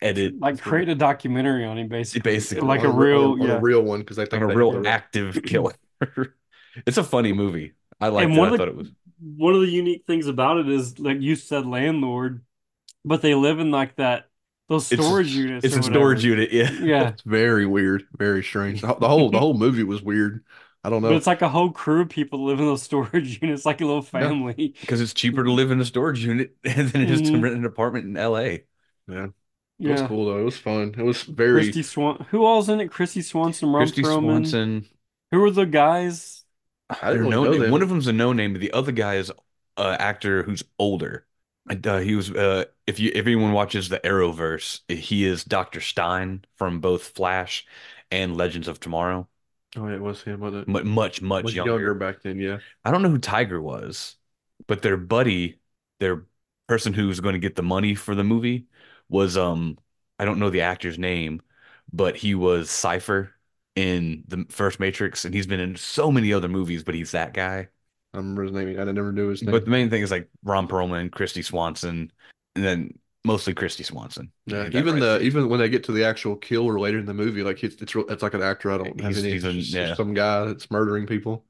And 0.00 0.18
it 0.18 0.38
Like 0.38 0.60
create 0.60 0.88
a 0.88 0.94
documentary 0.94 1.64
on 1.64 1.78
him, 1.78 1.88
basically. 1.88 2.30
Basically. 2.32 2.66
like 2.66 2.82
a 2.82 2.88
On 2.88 2.96
real, 2.96 3.32
on 3.32 3.40
a, 3.42 3.46
yeah. 3.46 3.58
real 3.62 3.80
one 3.82 4.00
because 4.00 4.16
they 4.16 4.22
like 4.22 4.30
think 4.30 4.42
a 4.42 4.46
real 4.46 4.72
they're- 4.72 4.86
active 4.86 5.42
killer. 5.46 5.74
It's 6.86 6.96
a 6.98 7.04
funny 7.04 7.32
movie. 7.32 7.72
I 8.00 8.08
liked 8.08 8.24
And 8.28 8.34
it. 8.36 8.38
one 8.40 8.48
I 8.48 8.52
of 8.52 8.58
thought 8.58 8.64
the- 8.66 8.72
it 8.72 8.76
was. 8.76 8.88
One 9.20 9.54
of 9.54 9.60
the 9.60 9.68
unique 9.68 10.04
things 10.06 10.26
about 10.26 10.58
it 10.58 10.68
is, 10.68 10.98
like 10.98 11.20
you 11.20 11.36
said, 11.36 11.64
landlord, 11.66 12.42
but 13.04 13.22
they 13.22 13.34
live 13.34 13.60
in 13.60 13.70
like 13.70 13.94
that 13.96 14.28
those 14.68 14.90
It's- 14.90 15.06
storage 15.06 15.30
units. 15.34 15.64
It's 15.64 15.76
or 15.76 15.80
a 15.80 15.82
storage 15.84 16.24
unit. 16.24 16.52
Yeah. 16.52 16.70
Yeah, 16.72 17.08
It's 17.10 17.22
very 17.22 17.64
weird, 17.64 18.06
very 18.18 18.42
strange. 18.42 18.80
The, 18.80 18.94
the 18.94 19.08
whole 19.08 19.30
the 19.30 19.38
whole 19.38 19.54
movie 19.54 19.84
was 19.84 20.02
weird. 20.02 20.44
I 20.82 20.90
don't 20.90 21.00
but 21.00 21.10
know. 21.10 21.16
it's 21.16 21.26
like 21.28 21.40
a 21.42 21.48
whole 21.48 21.70
crew 21.70 22.02
of 22.02 22.08
people 22.10 22.44
live 22.44 22.58
in 22.60 22.66
those 22.66 22.82
storage 22.90 23.40
units, 23.40 23.64
like 23.64 23.80
a 23.80 23.86
little 23.86 24.02
family. 24.02 24.74
Because 24.80 25.00
it's 25.00 25.14
cheaper 25.14 25.44
to 25.44 25.52
live 25.52 25.70
in 25.70 25.80
a 25.80 25.84
storage 25.84 26.24
unit 26.24 26.56
than 26.64 26.90
it 26.94 27.08
is 27.10 27.22
to 27.22 27.28
Mhm. 27.30 27.42
rent 27.42 27.54
an 27.56 27.64
apartment 27.64 28.04
in 28.06 28.14
LA. 28.14 28.58
It 29.80 29.88
was 29.88 30.02
cool 30.02 30.26
though. 30.26 30.38
It 30.38 30.44
was 30.44 30.56
fun. 30.56 30.94
It 30.96 31.02
was 31.02 31.22
very. 31.22 31.62
Christy 31.62 31.82
Swan. 31.82 32.26
Who 32.30 32.44
all's 32.44 32.68
in 32.68 32.80
it? 32.80 32.90
Christy 32.90 33.22
Swanson, 33.22 33.70
Ron 33.70 33.82
Christy 33.82 34.02
Perlman. 34.02 34.22
Swanson. 34.22 34.86
Who 35.30 35.42
are 35.44 35.50
the 35.50 35.66
guys? 35.66 36.44
I 36.90 37.10
don't 37.10 37.18
really 37.20 37.30
no 37.30 37.44
know 37.44 37.58
them. 37.58 37.70
One 37.72 37.82
of 37.82 37.88
them's 37.88 38.06
a 38.06 38.12
no 38.12 38.32
name, 38.32 38.52
but 38.52 38.60
the 38.60 38.72
other 38.72 38.92
guy 38.92 39.16
is 39.16 39.30
an 39.76 39.96
actor 39.98 40.42
who's 40.42 40.62
older. 40.78 41.26
And, 41.68 41.86
uh, 41.86 41.98
he 41.98 42.14
was 42.14 42.30
uh, 42.30 42.66
if 42.86 43.00
you 43.00 43.10
if 43.14 43.26
anyone 43.26 43.52
watches 43.52 43.88
the 43.88 43.98
Arrowverse, 44.00 44.80
he 44.88 45.24
is 45.24 45.44
Dr. 45.44 45.80
Stein 45.80 46.44
from 46.56 46.80
both 46.80 47.02
Flash 47.08 47.66
and 48.10 48.36
Legends 48.36 48.68
of 48.68 48.80
Tomorrow. 48.80 49.28
Oh, 49.76 49.88
yeah, 49.88 49.94
it 49.94 50.02
was 50.02 50.22
him. 50.22 50.40
Was 50.40 50.54
it? 50.54 50.68
Mu- 50.68 50.84
Much 50.84 51.20
much 51.22 51.44
Was 51.44 51.54
younger. 51.54 51.72
younger 51.72 51.94
back 51.94 52.22
then. 52.22 52.38
Yeah. 52.38 52.58
I 52.84 52.90
don't 52.90 53.02
know 53.02 53.08
who 53.10 53.18
Tiger 53.18 53.60
was, 53.60 54.16
but 54.66 54.82
their 54.82 54.96
buddy, 54.96 55.58
their 56.00 56.26
person 56.68 56.92
who's 56.92 57.20
going 57.20 57.32
to 57.34 57.38
get 57.38 57.56
the 57.56 57.62
money 57.62 57.94
for 57.94 58.14
the 58.14 58.24
movie 58.24 58.66
was 59.14 59.36
um 59.36 59.78
I 60.18 60.24
don't 60.24 60.38
know 60.38 60.50
the 60.50 60.62
actor's 60.62 60.98
name, 60.98 61.40
but 61.92 62.16
he 62.16 62.34
was 62.34 62.68
Cypher 62.70 63.30
in 63.76 64.24
the 64.28 64.44
first 64.50 64.78
Matrix 64.80 65.24
and 65.24 65.32
he's 65.34 65.46
been 65.46 65.60
in 65.60 65.76
so 65.76 66.10
many 66.12 66.32
other 66.32 66.48
movies, 66.48 66.82
but 66.82 66.94
he's 66.94 67.12
that 67.12 67.32
guy. 67.32 67.68
I 68.12 68.16
remember 68.18 68.42
his 68.44 68.52
name. 68.52 68.78
I 68.78 68.84
never 68.84 69.12
knew 69.12 69.28
his 69.28 69.42
name. 69.42 69.50
But 69.52 69.64
the 69.64 69.70
main 69.70 69.90
thing 69.90 70.02
is 70.02 70.10
like 70.10 70.28
Ron 70.44 70.68
Perlman, 70.68 71.10
Christy 71.10 71.42
Swanson, 71.42 72.12
and 72.54 72.64
then 72.64 72.96
mostly 73.24 73.54
Christy 73.54 73.82
Swanson. 73.82 74.30
Yeah, 74.46 74.68
even 74.68 74.84
right 74.86 74.94
the 75.00 75.06
there. 75.18 75.22
even 75.22 75.48
when 75.48 75.58
they 75.58 75.68
get 75.68 75.82
to 75.84 75.92
the 75.92 76.04
actual 76.04 76.36
kill 76.36 76.64
or 76.66 76.78
later 76.78 76.98
in 76.98 77.06
the 77.06 77.14
movie, 77.14 77.42
like 77.42 77.64
it's 77.64 77.80
it's, 77.82 77.94
real- 77.94 78.08
it's 78.08 78.22
like 78.22 78.34
an 78.34 78.42
actor. 78.42 78.70
I 78.70 78.78
don't 78.78 79.00
have 79.00 79.10
He's- 79.14 79.24
any. 79.24 79.32
he's 79.32 79.44
a- 79.44 79.52
just 79.52 79.72
yeah. 79.72 79.94
some 79.94 80.14
guy 80.14 80.44
that's 80.44 80.70
murdering 80.70 81.06
people. 81.06 81.44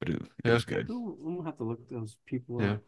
But 0.00 0.10
it, 0.10 0.16
it 0.22 0.28
Yeah. 0.44 0.52
was 0.54 0.64
good. 0.64 0.86
Who- 0.86 1.18
I'm 1.26 1.34
gonna 1.36 1.48
have 1.48 1.58
to 1.58 1.64
look 1.64 1.88
those 1.90 2.16
people 2.26 2.62
Yeah. 2.62 2.74
up. 2.74 2.80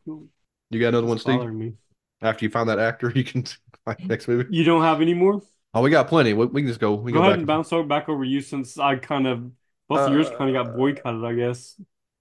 You 0.70 0.78
got 0.80 0.88
another 0.88 1.08
one, 1.08 1.18
Steve? 1.18 1.42
me? 1.52 1.72
After 2.22 2.44
you 2.44 2.50
find 2.50 2.68
that 2.68 2.78
actor, 2.78 3.10
you 3.14 3.24
can 3.24 3.44
like 3.86 4.04
next 4.04 4.28
movie. 4.28 4.48
You 4.54 4.64
don't 4.64 4.82
have 4.82 5.00
any 5.00 5.14
more? 5.14 5.40
Oh, 5.72 5.82
we 5.82 5.90
got 5.90 6.08
plenty. 6.08 6.32
We, 6.32 6.46
we 6.46 6.62
can 6.62 6.68
just 6.68 6.80
go. 6.80 6.94
We 6.94 7.12
Go 7.12 7.18
go 7.18 7.22
ahead 7.22 7.32
back. 7.32 7.38
and 7.38 7.46
bounce 7.46 7.72
over 7.72 7.86
back 7.86 8.08
over 8.08 8.24
you 8.24 8.40
since 8.40 8.78
I 8.78 8.96
kind 8.96 9.26
of 9.26 9.50
both 9.88 10.00
of 10.08 10.12
yours 10.12 10.28
kind 10.36 10.54
of 10.54 10.64
got 10.66 10.74
Uh, 10.74 10.76
boycotted, 10.76 11.24
I 11.24 11.34
guess. 11.34 11.80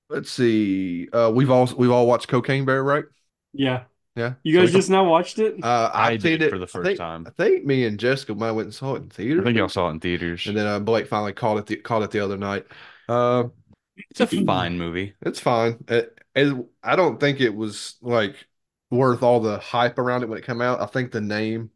Let's 0.09 0.31
see. 0.31 1.07
Uh, 1.13 1.31
we've 1.33 1.51
all 1.51 1.69
we've 1.77 1.91
all 1.91 2.07
watched 2.07 2.27
Cocaine 2.27 2.65
Bear, 2.65 2.83
right? 2.83 3.05
Yeah. 3.53 3.83
Yeah. 4.15 4.33
You 4.43 4.53
guys 4.57 4.67
we 4.67 4.71
can- 4.71 4.79
just 4.79 4.89
now 4.89 5.07
watched 5.09 5.39
it? 5.39 5.63
Uh, 5.63 5.91
I 5.93 6.11
I've 6.13 6.21
seen 6.21 6.31
did 6.31 6.41
it 6.43 6.49
for 6.51 6.57
the 6.57 6.63
I 6.65 6.67
first 6.67 6.85
think- 6.87 6.97
time. 6.99 7.25
I 7.27 7.31
think 7.31 7.65
me 7.65 7.85
and 7.85 7.99
Jessica 7.99 8.33
might 8.35 8.47
have 8.47 8.55
went 8.55 8.65
and 8.67 8.73
saw 8.73 8.95
it 8.95 9.03
in 9.03 9.09
theater. 9.09 9.41
I 9.41 9.43
think 9.43 9.57
y'all 9.57 9.69
saw 9.69 9.87
it 9.87 9.91
in 9.91 9.99
theaters. 9.99 10.47
And 10.47 10.57
then 10.57 10.65
uh, 10.67 10.79
Blake 10.79 11.07
finally 11.07 11.33
called 11.33 11.59
it 11.59 11.65
the 11.67 11.75
called 11.77 12.03
it 12.03 12.11
the 12.11 12.19
other 12.21 12.37
night. 12.37 12.65
Uh, 13.07 13.45
It's 14.09 14.19
a 14.19 14.27
fine 14.27 14.77
movie. 14.77 15.13
it's 15.21 15.39
fine. 15.39 15.83
It, 15.87 16.17
it, 16.35 16.65
I 16.83 16.95
don't 16.95 17.19
think 17.19 17.39
it 17.41 17.53
was 17.53 17.95
like 18.01 18.35
worth 18.91 19.23
all 19.23 19.39
the 19.39 19.59
hype 19.59 19.99
around 19.99 20.23
it 20.23 20.29
when 20.29 20.37
it 20.37 20.45
came 20.45 20.61
out. 20.61 20.81
I 20.81 20.85
think 20.85 21.11
the 21.11 21.21
name 21.21 21.71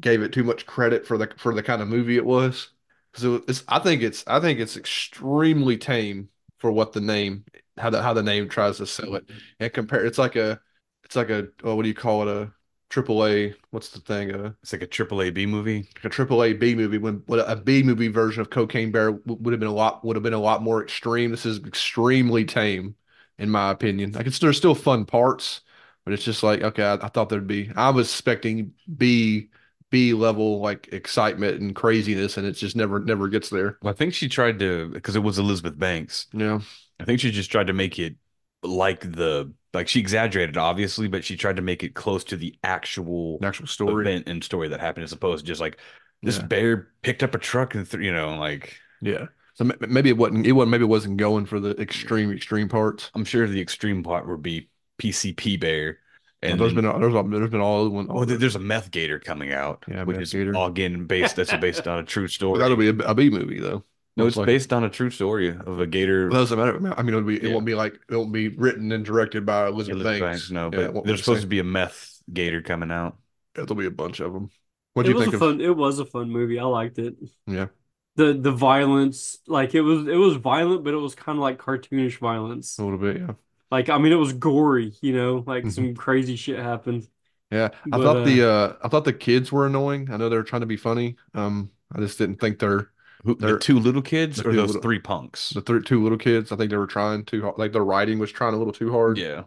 gave 0.00 0.22
it 0.22 0.32
too 0.32 0.44
much 0.44 0.66
credit 0.66 1.06
for 1.06 1.18
the 1.18 1.28
for 1.36 1.54
the 1.54 1.62
kind 1.62 1.82
of 1.82 1.88
movie 1.88 2.16
it 2.16 2.24
was. 2.26 2.70
So 3.14 3.42
it's 3.48 3.64
I 3.68 3.78
think 3.80 4.02
it's 4.02 4.24
I 4.26 4.40
think 4.40 4.60
it's 4.60 4.76
extremely 4.76 5.76
tame 5.78 6.28
for 6.58 6.70
what 6.72 6.92
the 6.92 7.00
name 7.00 7.44
how 7.78 7.90
the 7.90 8.02
how 8.02 8.14
the 8.14 8.22
name 8.22 8.48
tries 8.48 8.78
to 8.78 8.86
sell 8.86 9.16
it 9.16 9.30
and 9.58 9.72
compare. 9.72 10.04
It's 10.04 10.18
like 10.18 10.36
a 10.36 10.60
it's 11.04 11.16
like 11.16 11.30
a 11.30 11.48
oh, 11.64 11.74
what 11.76 11.82
do 11.82 11.88
you 11.88 11.94
call 11.94 12.28
it 12.28 12.36
a 12.36 12.52
triple 12.88 13.26
A? 13.26 13.54
What's 13.70 13.90
the 13.90 14.00
thing? 14.00 14.34
Uh, 14.34 14.52
It's 14.62 14.72
like 14.72 14.82
a 14.82 14.86
triple 14.86 15.22
A 15.22 15.30
B 15.30 15.46
movie. 15.46 15.88
a 16.04 16.08
triple 16.08 16.42
A 16.44 16.52
B 16.52 16.74
movie 16.74 16.98
when 16.98 17.22
what 17.26 17.38
a 17.38 17.56
B 17.56 17.82
movie 17.82 18.08
version 18.08 18.40
of 18.40 18.50
Cocaine 18.50 18.90
Bear 18.90 19.12
would 19.12 19.52
have 19.52 19.60
been 19.60 19.68
a 19.68 19.72
lot 19.72 20.04
would 20.04 20.16
have 20.16 20.22
been 20.22 20.32
a 20.32 20.38
lot 20.38 20.62
more 20.62 20.82
extreme. 20.82 21.30
This 21.30 21.46
is 21.46 21.58
extremely 21.64 22.44
tame, 22.44 22.94
in 23.38 23.50
my 23.50 23.70
opinion. 23.70 24.12
Like 24.12 24.26
it's 24.26 24.38
there's 24.38 24.56
still 24.56 24.74
fun 24.74 25.04
parts, 25.04 25.60
but 26.04 26.14
it's 26.14 26.24
just 26.24 26.42
like 26.42 26.62
okay, 26.62 26.84
I, 26.84 26.94
I 26.94 27.08
thought 27.08 27.28
there'd 27.28 27.46
be. 27.46 27.70
I 27.76 27.90
was 27.90 28.08
expecting 28.08 28.74
B 28.96 29.48
B 29.90 30.14
level 30.14 30.60
like 30.60 30.88
excitement 30.92 31.60
and 31.60 31.74
craziness, 31.74 32.36
and 32.36 32.46
it 32.46 32.52
just 32.52 32.76
never 32.76 33.00
never 33.00 33.28
gets 33.28 33.50
there. 33.50 33.78
Well, 33.82 33.92
I 33.92 33.96
think 33.96 34.14
she 34.14 34.28
tried 34.28 34.58
to 34.60 34.88
because 34.90 35.16
it 35.16 35.20
was 35.20 35.38
Elizabeth 35.38 35.78
Banks. 35.78 36.26
Yeah, 36.32 36.60
I 37.00 37.04
think 37.04 37.20
she 37.20 37.30
just 37.30 37.50
tried 37.50 37.68
to 37.68 37.72
make 37.72 37.98
it 37.98 38.16
like 38.62 39.00
the 39.00 39.52
like 39.74 39.88
she 39.88 40.00
exaggerated 40.00 40.56
obviously, 40.56 41.08
but 41.08 41.24
she 41.24 41.36
tried 41.36 41.56
to 41.56 41.62
make 41.62 41.82
it 41.84 41.94
close 41.94 42.24
to 42.24 42.36
the 42.36 42.58
actual 42.64 43.40
an 43.40 43.46
actual 43.48 43.66
story. 43.66 44.02
event 44.06 44.28
and 44.28 44.44
story 44.44 44.68
that 44.68 44.80
happened 44.80 45.04
as 45.04 45.12
opposed 45.12 45.44
to 45.44 45.48
just 45.48 45.60
like 45.60 45.78
this 46.24 46.38
Yeah. 46.38 46.46
bear 46.46 46.92
picked 47.02 47.22
up 47.22 47.34
a 47.34 47.38
truck 47.38 47.74
and 47.74 47.88
th 47.90 48.02
you 48.04 48.12
know 48.12 48.36
like 48.38 48.76
Yeah, 49.00 49.26
so 49.54 49.64
maybe 49.80 50.10
it 50.10 50.16
wasn't. 50.16 50.46
It 50.46 50.52
wasn't. 50.52 50.70
Maybe 50.72 50.84
it 50.84 50.88
wasn't 50.88 51.16
going 51.18 51.46
for 51.46 51.60
the 51.60 51.70
extreme 51.80 52.30
extreme 52.32 52.68
parts. 52.68 53.10
I'm 53.14 53.24
sure 53.24 53.46
the 53.46 53.60
extreme 53.60 54.02
part 54.02 54.26
would 54.28 54.42
be 54.42 54.69
PCP 55.00 55.56
bear 55.60 55.98
and 56.42 56.58
there's 56.60 56.74
then- 56.74 56.84
been 56.84 57.00
there's 57.00 57.30
there's 57.30 57.50
been 57.50 57.60
all 57.60 57.88
one. 57.88 58.06
oh 58.10 58.24
there- 58.24 58.38
there's 58.38 58.56
a 58.56 58.60
meth 58.60 58.90
gator 58.90 59.18
coming 59.18 59.52
out 59.52 59.84
Yeah, 59.88 60.04
which 60.04 60.16
Meth 60.16 60.22
is 60.22 60.32
Gator. 60.32 60.54
all 60.54 60.66
again 60.68 61.06
based 61.06 61.36
that's 61.36 61.52
based 61.56 61.86
on 61.88 61.98
a 61.98 62.04
true 62.04 62.28
story 62.36 62.58
that'll 62.58 62.76
be 62.76 62.88
a, 62.88 62.94
a 63.10 63.14
B 63.14 63.30
movie 63.30 63.60
though. 63.60 63.84
no 64.16 64.24
Most 64.24 64.32
it's 64.32 64.36
likely. 64.38 64.54
based 64.54 64.72
on 64.72 64.84
a 64.84 64.90
true 64.90 65.10
story 65.10 65.48
of 65.50 65.80
a 65.80 65.86
gator 65.86 66.28
Well, 66.28 66.40
doesn't 66.42 66.58
matter. 66.58 66.94
I 66.98 67.02
mean, 67.02 67.14
it'll 67.14 67.22
be, 67.22 67.36
it 67.36 67.44
Yeah. 67.44 67.52
won't 67.54 67.66
be 67.66 67.74
like 67.74 67.94
it 68.10 68.16
won't 68.16 68.32
be 68.32 68.48
written 68.48 68.92
and 68.92 69.04
directed 69.04 69.46
by 69.46 69.66
Elizabeth 69.68 70.00
Elizabeth 70.02 70.20
Banks. 70.20 70.20
Banks, 70.20 70.50
no 70.50 70.64
Yeah, 70.72 70.88
but 70.92 70.96
it 71.00 71.04
there's 71.06 71.20
supposed 71.20 71.38
same. 71.40 71.42
to 71.42 71.48
be 71.48 71.58
a 71.60 71.64
meth 71.64 72.22
gator 72.32 72.62
coming 72.62 72.90
out 72.90 73.16
Yeah, 73.56 73.64
there'll 73.64 73.76
be 73.76 73.86
a 73.86 73.90
bunch 73.90 74.20
of 74.20 74.32
them. 74.32 74.50
What 74.94 75.06
It 75.06 75.08
do 75.08 75.10
you 75.10 75.16
was 75.16 75.24
think 75.24 75.34
a 75.34 75.36
of? 75.36 75.40
fun 75.40 75.60
it 75.60 75.76
was 75.76 75.98
a 75.98 76.04
fun 76.06 76.30
movie. 76.30 76.58
I 76.58 76.64
liked 76.64 76.98
it. 76.98 77.16
Yeah, 77.46 77.68
The 78.16 78.32
the 78.34 78.50
violence, 78.52 79.38
like 79.46 79.74
it 79.74 79.82
was 79.82 80.06
it 80.08 80.16
was 80.16 80.36
violent, 80.36 80.84
but 80.84 80.94
it 80.94 80.98
was 80.98 81.14
kind 81.14 81.38
of 81.38 81.42
like 81.42 81.58
cartoonish 81.58 82.18
violence. 82.18 82.78
a 82.78 82.84
little 82.84 82.98
bit. 82.98 83.18
Yeah, 83.18 83.34
Like 83.70 83.88
I 83.88 83.98
mean 83.98 84.12
it 84.12 84.16
was 84.16 84.32
gory, 84.32 84.94
you 85.00 85.12
know, 85.14 85.44
like 85.46 85.64
Mhm. 85.64 85.72
some 85.72 85.94
crazy 85.94 86.36
shit 86.36 86.58
happened. 86.58 87.08
yeah. 87.50 87.70
I 87.92 87.98
But, 87.98 88.02
thought 88.02 88.24
the 88.24 88.48
uh, 88.50 88.76
I 88.82 88.88
thought 88.88 89.04
the 89.04 89.12
kids 89.12 89.52
were 89.52 89.66
annoying. 89.66 90.08
I 90.10 90.16
know 90.16 90.28
they 90.28 90.36
were 90.36 90.42
trying 90.44 90.60
to 90.60 90.66
be 90.66 90.76
funny. 90.76 91.16
Um, 91.34 91.70
I 91.92 92.00
just 92.00 92.18
didn't 92.18 92.40
think 92.40 92.58
they're 92.58 92.90
Who, 93.24 93.34
the 93.34 93.46
They're- 93.46 93.58
two 93.58 93.78
little 93.78 94.02
kids 94.02 94.38
the 94.38 94.48
or 94.48 94.52
those 94.54 94.68
little- 94.68 94.82
three 94.82 94.98
punks 94.98 95.50
the 95.50 95.60
th- 95.60 95.84
two 95.84 96.02
little 96.02 96.18
kids. 96.18 96.52
I 96.52 96.56
think 96.56 96.70
they 96.70 96.76
were 96.78 96.86
trying 96.86 97.24
too 97.24 97.42
hard. 97.42 97.58
Like 97.58 97.72
the 97.72 97.82
writing 97.82 98.18
was 98.18 98.32
trying 98.32 98.54
a 98.54 98.56
little 98.56 98.72
too 98.72 98.90
hard. 98.92 99.18
yeah 99.18 99.42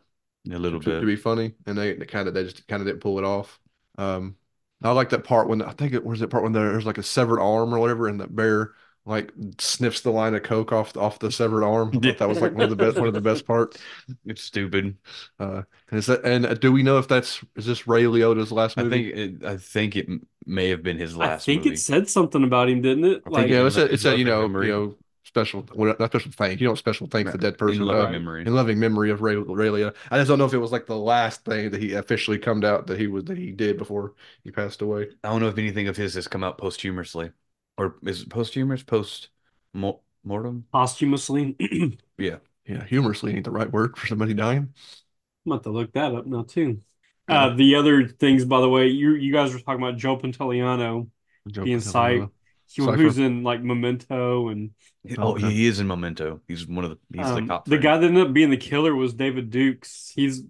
a 0.51 0.59
little 0.59 0.79
to, 0.81 0.89
bit 0.89 0.99
to 0.99 1.05
be 1.05 1.15
funny, 1.15 1.53
and 1.65 1.77
they, 1.77 1.93
they 1.95 2.05
kind 2.05 2.27
of 2.27 2.33
they 2.33 2.43
just 2.43 2.67
kind 2.67 2.81
of 2.81 2.87
didn't 2.87 2.99
pull 3.01 3.17
it 3.17 3.23
off. 3.25 3.59
Um, 3.97 4.35
I 4.83 4.91
like 4.91 5.09
that 5.09 5.23
part 5.23 5.47
when 5.47 5.61
I 5.61 5.71
think 5.71 5.93
it 5.93 6.03
was 6.05 6.19
that 6.19 6.27
part 6.29 6.43
when 6.43 6.51
there's 6.51 6.85
like 6.85 6.97
a 6.97 7.03
severed 7.03 7.39
arm 7.39 7.73
or 7.73 7.79
whatever, 7.79 8.07
and 8.07 8.19
the 8.19 8.27
bear 8.27 8.73
like 9.05 9.31
sniffs 9.59 10.01
the 10.01 10.11
line 10.11 10.33
of 10.35 10.43
coke 10.43 10.71
off 10.71 10.95
off 10.97 11.19
the 11.19 11.31
severed 11.31 11.63
arm. 11.63 11.91
I 12.03 12.15
that 12.17 12.29
was 12.29 12.41
like 12.41 12.55
one 12.55 12.63
of 12.65 12.69
the 12.69 12.75
best 12.75 12.99
one 12.99 13.07
of 13.07 13.13
the 13.13 13.21
best 13.21 13.45
parts. 13.45 13.77
it's 14.25 14.43
stupid 14.43 14.97
Uh, 15.39 15.63
and 15.89 15.99
is 15.99 16.05
that 16.07 16.23
and 16.25 16.59
do 16.59 16.71
we 16.71 16.83
know 16.83 16.97
if 16.97 17.07
that's 17.07 17.43
is 17.55 17.65
this 17.65 17.87
Ray 17.87 18.03
Liotta's 18.03 18.51
last 18.51 18.77
movie? 18.77 19.11
I 19.11 19.15
think 19.15 19.41
it, 19.43 19.45
I 19.45 19.57
think 19.57 19.95
it 19.95 20.07
may 20.45 20.69
have 20.69 20.83
been 20.83 20.97
his 20.97 21.15
last. 21.17 21.49
I 21.49 21.53
think 21.53 21.65
movie. 21.65 21.75
it 21.75 21.77
said 21.79 22.09
something 22.09 22.43
about 22.43 22.69
him, 22.69 22.81
didn't 22.81 23.05
it? 23.05 23.23
I 23.25 23.29
think 23.29 23.47
Like 23.47 23.47
yeah, 23.49 23.61
in 23.61 23.67
it's 23.67 23.77
a 23.77 23.85
it's 23.91 24.05
a 24.05 24.15
you 24.17 24.25
know 24.25 24.41
loving 24.41 24.51
memory. 24.51 24.67
you 24.67 24.71
know 24.71 24.97
special 25.23 25.65
well, 25.73 25.95
not 25.99 26.11
special 26.11 26.31
thank 26.31 26.59
you 26.61 26.67
don't 26.67 26.77
special 26.77 27.07
thank 27.07 27.31
the 27.31 27.37
dead 27.37 27.57
person 27.57 27.81
in 27.81 27.87
loving 27.87 28.07
uh, 28.07 28.09
memory. 28.09 28.45
in 28.45 28.53
loving 28.55 28.79
memory 28.79 29.09
of 29.11 29.21
Ray 29.21 29.35
Ray 29.35 29.67
Liotta. 29.67 29.95
I 30.11 30.17
just 30.17 30.27
don't 30.29 30.37
know 30.39 30.45
if 30.45 30.53
it 30.53 30.57
was 30.59 30.71
like 30.71 30.85
the 30.85 30.97
last 30.97 31.45
thing 31.45 31.71
that 31.71 31.81
he 31.81 31.93
officially 31.93 32.37
come 32.39 32.63
out 32.63 32.87
that 32.87 32.99
he 32.99 33.07
was 33.07 33.25
that 33.25 33.37
he 33.37 33.51
did 33.51 33.77
before 33.77 34.13
he 34.43 34.51
passed 34.51 34.81
away. 34.81 35.09
I 35.23 35.29
don't 35.29 35.41
know 35.41 35.47
if 35.49 35.57
anything 35.57 35.87
of 35.87 35.97
his 35.97 36.13
has 36.15 36.27
come 36.27 36.43
out 36.43 36.57
posthumously, 36.57 37.31
or 37.77 37.95
is 38.03 38.21
it 38.21 38.29
posthumous, 38.29 38.83
post 38.83 39.29
mortem? 39.73 40.65
posthumously. 40.71 41.55
Yeah, 42.17 42.37
Yeah, 42.65 42.83
humorously 42.85 43.33
ain't 43.33 43.45
the 43.45 43.51
right 43.51 43.71
word 43.71 43.97
for 43.97 44.07
somebody 44.07 44.33
dying. 44.33 44.73
I'm 45.45 45.51
about 45.51 45.63
to 45.63 45.71
look 45.71 45.93
that 45.93 46.13
up 46.15 46.25
now 46.25 46.43
too. 46.43 46.81
Yeah. 47.27 47.45
Uh, 47.45 47.55
the 47.55 47.75
other 47.75 48.07
things, 48.07 48.45
by 48.45 48.61
the 48.61 48.69
way, 48.69 48.87
you 48.87 49.13
you 49.15 49.33
guys 49.33 49.53
were 49.53 49.59
talking 49.59 49.81
about 49.83 49.97
Joe 49.97 50.17
Pantoliano 50.17 51.09
Joe 51.47 51.63
being 51.63 51.79
Pantoliano. 51.79 51.81
psych. 51.81 52.29
He, 52.67 52.81
who's 52.81 53.17
in 53.19 53.43
like 53.43 53.61
Memento 53.61 54.47
and 54.49 54.71
Oh, 55.17 55.31
Okay. 55.33 55.51
he 55.51 55.67
is 55.67 55.79
in 55.79 55.87
Memento. 55.87 56.41
He's 56.47 56.65
one 56.65 56.85
of 56.85 56.91
the 56.91 56.97
he's 57.17 57.27
um, 57.27 57.35
the 57.35 57.47
cop. 57.47 57.65
the 57.65 57.77
guy 57.77 57.97
that 57.97 58.05
ended 58.07 58.27
up 58.27 58.33
being 58.33 58.49
the 58.49 58.57
killer 58.57 58.95
was 58.95 59.13
David 59.13 59.49
Dukes. 59.49 60.11
He's. 60.15 60.43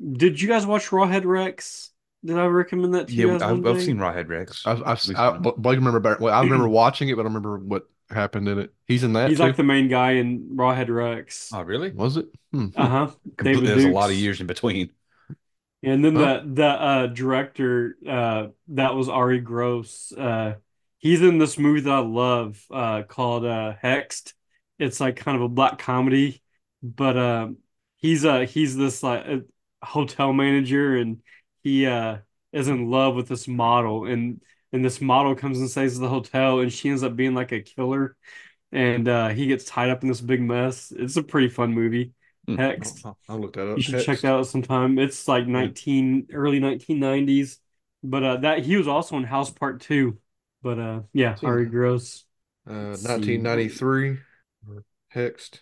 Did 0.00 0.40
you 0.40 0.48
guys 0.48 0.66
watch 0.66 0.88
Rawhead 0.88 1.24
Rex? 1.24 1.89
Did 2.24 2.38
I 2.38 2.44
recommend 2.46 2.94
that 2.94 3.08
to 3.08 3.14
you 3.14 3.28
Yeah, 3.28 3.34
I've, 3.46 3.66
I've 3.66 3.82
seen 3.82 3.96
Rawhead 3.96 4.28
Rex. 4.28 4.66
I've, 4.66 4.82
I've, 4.82 5.16
I, 5.16 5.30
one. 5.30 5.42
but 5.42 5.56
Blake 5.56 5.76
remember 5.78 6.00
better. 6.00 6.18
Well, 6.20 6.34
I 6.34 6.42
remember 6.42 6.68
watching 6.68 7.08
it, 7.08 7.14
but 7.16 7.22
I 7.22 7.24
don't 7.24 7.34
remember 7.34 7.58
what 7.58 7.88
happened 8.10 8.48
in 8.48 8.58
it. 8.58 8.74
He's 8.86 9.04
in 9.04 9.14
that 9.14 9.30
He's 9.30 9.38
too. 9.38 9.44
like 9.44 9.56
the 9.56 9.62
main 9.62 9.88
guy 9.88 10.12
in 10.12 10.50
Rawhead 10.56 10.88
Rex. 10.88 11.50
Oh, 11.54 11.62
really? 11.62 11.92
Was 11.92 12.16
it? 12.18 12.26
Hmm. 12.52 12.66
Uh 12.76 12.86
huh. 12.88 13.06
Completely- 13.36 13.66
David 13.66 13.68
There's 13.68 13.84
a 13.84 13.88
lot 13.94 14.10
of 14.10 14.16
years 14.16 14.40
in 14.40 14.46
between. 14.46 14.90
And 15.82 16.04
then 16.04 16.14
Huh? 16.14 16.42
the 16.44 16.54
the 16.54 16.66
uh, 16.66 17.06
director 17.06 17.96
uh, 18.06 18.48
that 18.68 18.94
was 18.94 19.08
Arye 19.08 19.42
Gross. 19.42 20.12
Uh, 20.12 20.56
he's 20.98 21.22
in 21.22 21.38
this 21.38 21.58
movie 21.58 21.80
that 21.80 21.90
I 21.90 22.00
love 22.00 22.62
uh, 22.70 23.02
called 23.04 23.46
uh, 23.46 23.74
Hexed. 23.82 24.34
It's 24.78 25.00
like 25.00 25.16
kind 25.16 25.36
of 25.36 25.42
a 25.42 25.48
black 25.48 25.78
comedy, 25.78 26.42
but 26.82 27.16
um, 27.16 27.58
he's 27.96 28.24
uh 28.26 28.40
he's 28.40 28.76
this 28.76 29.02
like 29.02 29.24
a 29.26 29.42
hotel 29.82 30.32
manager, 30.34 30.96
and 30.96 31.22
he 31.62 31.86
uh 31.86 32.18
is 32.52 32.68
in 32.68 32.90
love 32.90 33.14
with 33.14 33.28
this 33.28 33.46
model, 33.48 34.06
and 34.06 34.42
and 34.72 34.84
this 34.84 35.00
model 35.00 35.34
comes 35.34 35.58
and 35.58 35.70
stays 35.70 35.96
at 35.96 36.00
the 36.02 36.08
hotel, 36.08 36.60
and 36.60 36.72
she 36.72 36.88
ends 36.90 37.02
up 37.02 37.16
being 37.16 37.34
like 37.34 37.52
a 37.52 37.60
killer, 37.60 38.16
and 38.72 39.08
uh, 39.08 39.28
he 39.28 39.46
gets 39.46 39.64
tied 39.64 39.90
up 39.90 40.02
in 40.02 40.08
this 40.08 40.20
big 40.20 40.40
mess. 40.40 40.92
It's 40.96 41.16
a 41.16 41.22
pretty 41.22 41.48
fun 41.48 41.72
movie. 41.72 42.12
Hmm. 42.46 42.56
Hexed. 42.56 43.04
I'll, 43.04 43.18
I'll 43.28 43.38
look 43.38 43.54
that 43.54 43.68
up. 43.70 43.76
You 43.76 43.82
should 43.82 43.94
Hex. 43.94 44.04
check 44.06 44.20
that 44.22 44.32
out 44.32 44.46
sometime. 44.46 44.98
It's 44.98 45.26
like 45.28 45.46
19 45.46 46.28
early 46.32 46.60
1990s. 46.60 47.58
But 48.02 48.24
uh 48.24 48.36
that 48.38 48.60
he 48.60 48.76
was 48.76 48.88
also 48.88 49.16
in 49.16 49.24
House 49.24 49.50
Part 49.50 49.80
2. 49.82 50.18
But 50.62 50.78
uh 50.78 51.00
yeah, 51.12 51.34
Seen 51.34 51.48
Arye. 51.48 51.70
Gross. 51.70 52.24
Uh, 52.66 52.96
1993. 53.02 54.18
Hexed. 55.14 55.60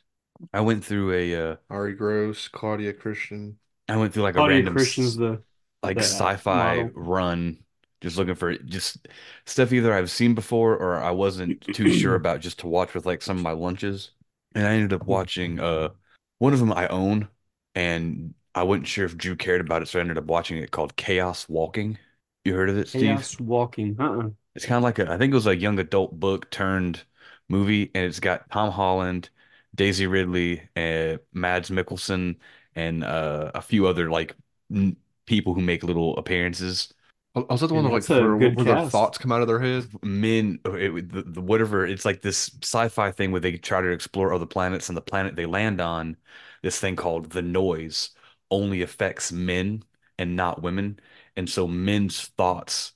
I 0.53 0.61
went 0.61 0.85
through 0.85 1.13
a 1.13 1.35
uh, 1.53 1.57
Arye 1.71 1.97
Gross, 1.97 2.49
Claudia 2.49 2.93
Christian. 2.93 3.59
I 3.89 3.97
went 3.97 4.15
through 4.15 4.23
like 4.25 4.37
a 4.37 4.43
Claudia 4.43 4.43
random 4.43 4.75
Christian's 4.75 5.15
s- 5.15 5.17
the 5.17 5.43
like 5.83 5.99
sci-fi 5.99 6.53
model. 6.77 6.91
run, 6.95 7.59
just 8.01 8.17
looking 8.17 8.35
for 8.35 8.57
just 8.57 9.09
stuff 9.47 9.73
either 9.73 9.93
I've 9.93 10.11
seen 10.11 10.35
before 10.35 10.77
or 10.77 10.97
I 10.97 11.11
wasn't 11.11 11.61
too 11.73 11.89
sure 11.89 12.15
about 12.15 12.41
just 12.41 12.61
to 12.61 12.67
watch 12.69 12.95
with 12.95 13.07
like 13.07 13.23
some 13.23 13.37
of 13.39 13.43
my 13.43 13.53
lunches. 13.53 14.11
And 14.55 14.67
I 14.67 14.75
ended 14.75 14.93
up 14.93 15.07
watching 15.07 15.61
uh 15.61 15.91
one 16.39 16.53
of 16.53 16.59
them 16.61 16.73
I 16.73 16.89
own 16.89 17.29
and 17.75 18.35
I 18.55 18.63
wasn't 18.65 18.89
sure 18.89 19.05
if 19.05 19.17
Drew 19.17 19.37
cared 19.37 19.61
about 19.61 19.83
it, 19.83 19.87
so 19.89 19.99
I 19.99 20.03
ended 20.03 20.19
up 20.19 20.25
watching 20.25 20.59
it 20.59 20.71
called 20.71 20.97
Chaos 20.97 21.49
Walking. 21.49 21.99
You 22.45 22.55
heard 22.55 22.71
of 22.71 22.79
it, 22.79 22.89
Steve? 22.89 23.01
Chaos 23.01 23.39
Walking. 23.41 23.97
Uh-uh. 24.01 24.31
It's 24.55 24.67
kind 24.67 24.79
of 24.79 24.83
like 24.83 24.99
a, 24.99 25.11
I 25.11 25.19
think 25.19 25.31
it 25.33 25.35
was 25.35 25.47
a 25.47 25.57
young 25.57 25.79
adult 25.79 26.19
book 26.19 26.51
turned 26.51 27.05
movie, 27.49 27.91
and 27.95 28.05
it's 28.05 28.21
got 28.21 28.51
Tom 28.51 28.71
Holland, 28.73 29.31
Daisy 29.75 30.07
Ridley, 30.07 30.69
and 30.75 31.21
Mads 31.33 31.71
Mikkelsen, 31.71 32.37
and 32.75 33.05
uh, 33.05 33.53
a 33.55 33.63
few 33.63 33.87
other 33.87 34.11
like 34.11 34.35
n 34.75 34.97
people 35.29 35.55
who 35.55 35.61
make 35.61 35.83
little 35.85 36.17
appearances. 36.19 36.93
Oh, 37.35 37.47
Was 37.51 37.61
that 37.61 37.69
the 37.69 37.75
one 37.75 37.85
that, 37.85 37.91
like 37.91 38.07
that's 38.07 38.11
a 38.11 38.23
where, 38.23 38.37
where 38.37 38.65
their 38.65 38.79
thoughts 38.79 39.19
come 39.19 39.31
out 39.33 39.43
of 39.43 39.49
their 39.49 39.61
head? 39.61 39.87
Men, 40.03 40.59
uh, 40.67 40.73
it, 40.73 41.13
the, 41.13 41.23
the 41.23 41.41
whatever, 41.41 41.87
it's 41.87 42.05
like 42.05 42.23
this 42.23 42.51
sci-fi 42.63 43.13
thing 43.13 43.31
where 43.33 43.41
they 43.41 43.53
try 43.59 43.81
to 43.83 43.91
explore 43.91 44.33
other 44.33 44.47
planets, 44.47 44.89
and 44.89 44.97
the 44.97 45.03
planet 45.03 45.37
they 45.37 45.47
land 45.47 45.81
on, 45.81 46.17
this 46.63 46.81
thing 46.81 46.97
called 46.97 47.31
the 47.31 47.43
noise, 47.43 48.11
only 48.51 48.83
affects 48.83 49.31
men 49.33 49.85
and 50.19 50.35
not 50.37 50.63
women, 50.63 50.99
and 51.37 51.49
so 51.49 51.67
men's 51.69 52.29
thoughts 52.29 52.93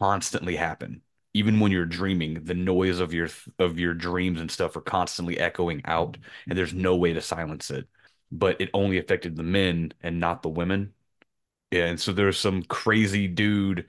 constantly 0.00 0.56
happen. 0.56 1.02
Even 1.32 1.60
when 1.60 1.70
you're 1.72 1.86
dreaming, 1.86 2.42
the 2.44 2.54
noise 2.54 2.98
of 3.00 3.14
your 3.14 3.28
of 3.58 3.78
your 3.78 3.94
dreams 3.94 4.40
and 4.40 4.50
stuff 4.50 4.76
are 4.76 4.80
constantly 4.80 5.38
echoing 5.38 5.80
out, 5.84 6.16
and 6.48 6.58
there's 6.58 6.74
no 6.74 6.96
way 6.96 7.12
to 7.12 7.20
silence 7.20 7.70
it. 7.70 7.86
But 8.32 8.60
it 8.60 8.70
only 8.74 8.98
affected 8.98 9.36
the 9.36 9.42
men 9.44 9.92
and 10.02 10.18
not 10.20 10.42
the 10.42 10.48
women. 10.48 10.92
Yeah, 11.70 11.86
and 11.86 12.00
so 12.00 12.12
there's 12.12 12.38
some 12.38 12.62
crazy 12.64 13.28
dude 13.28 13.88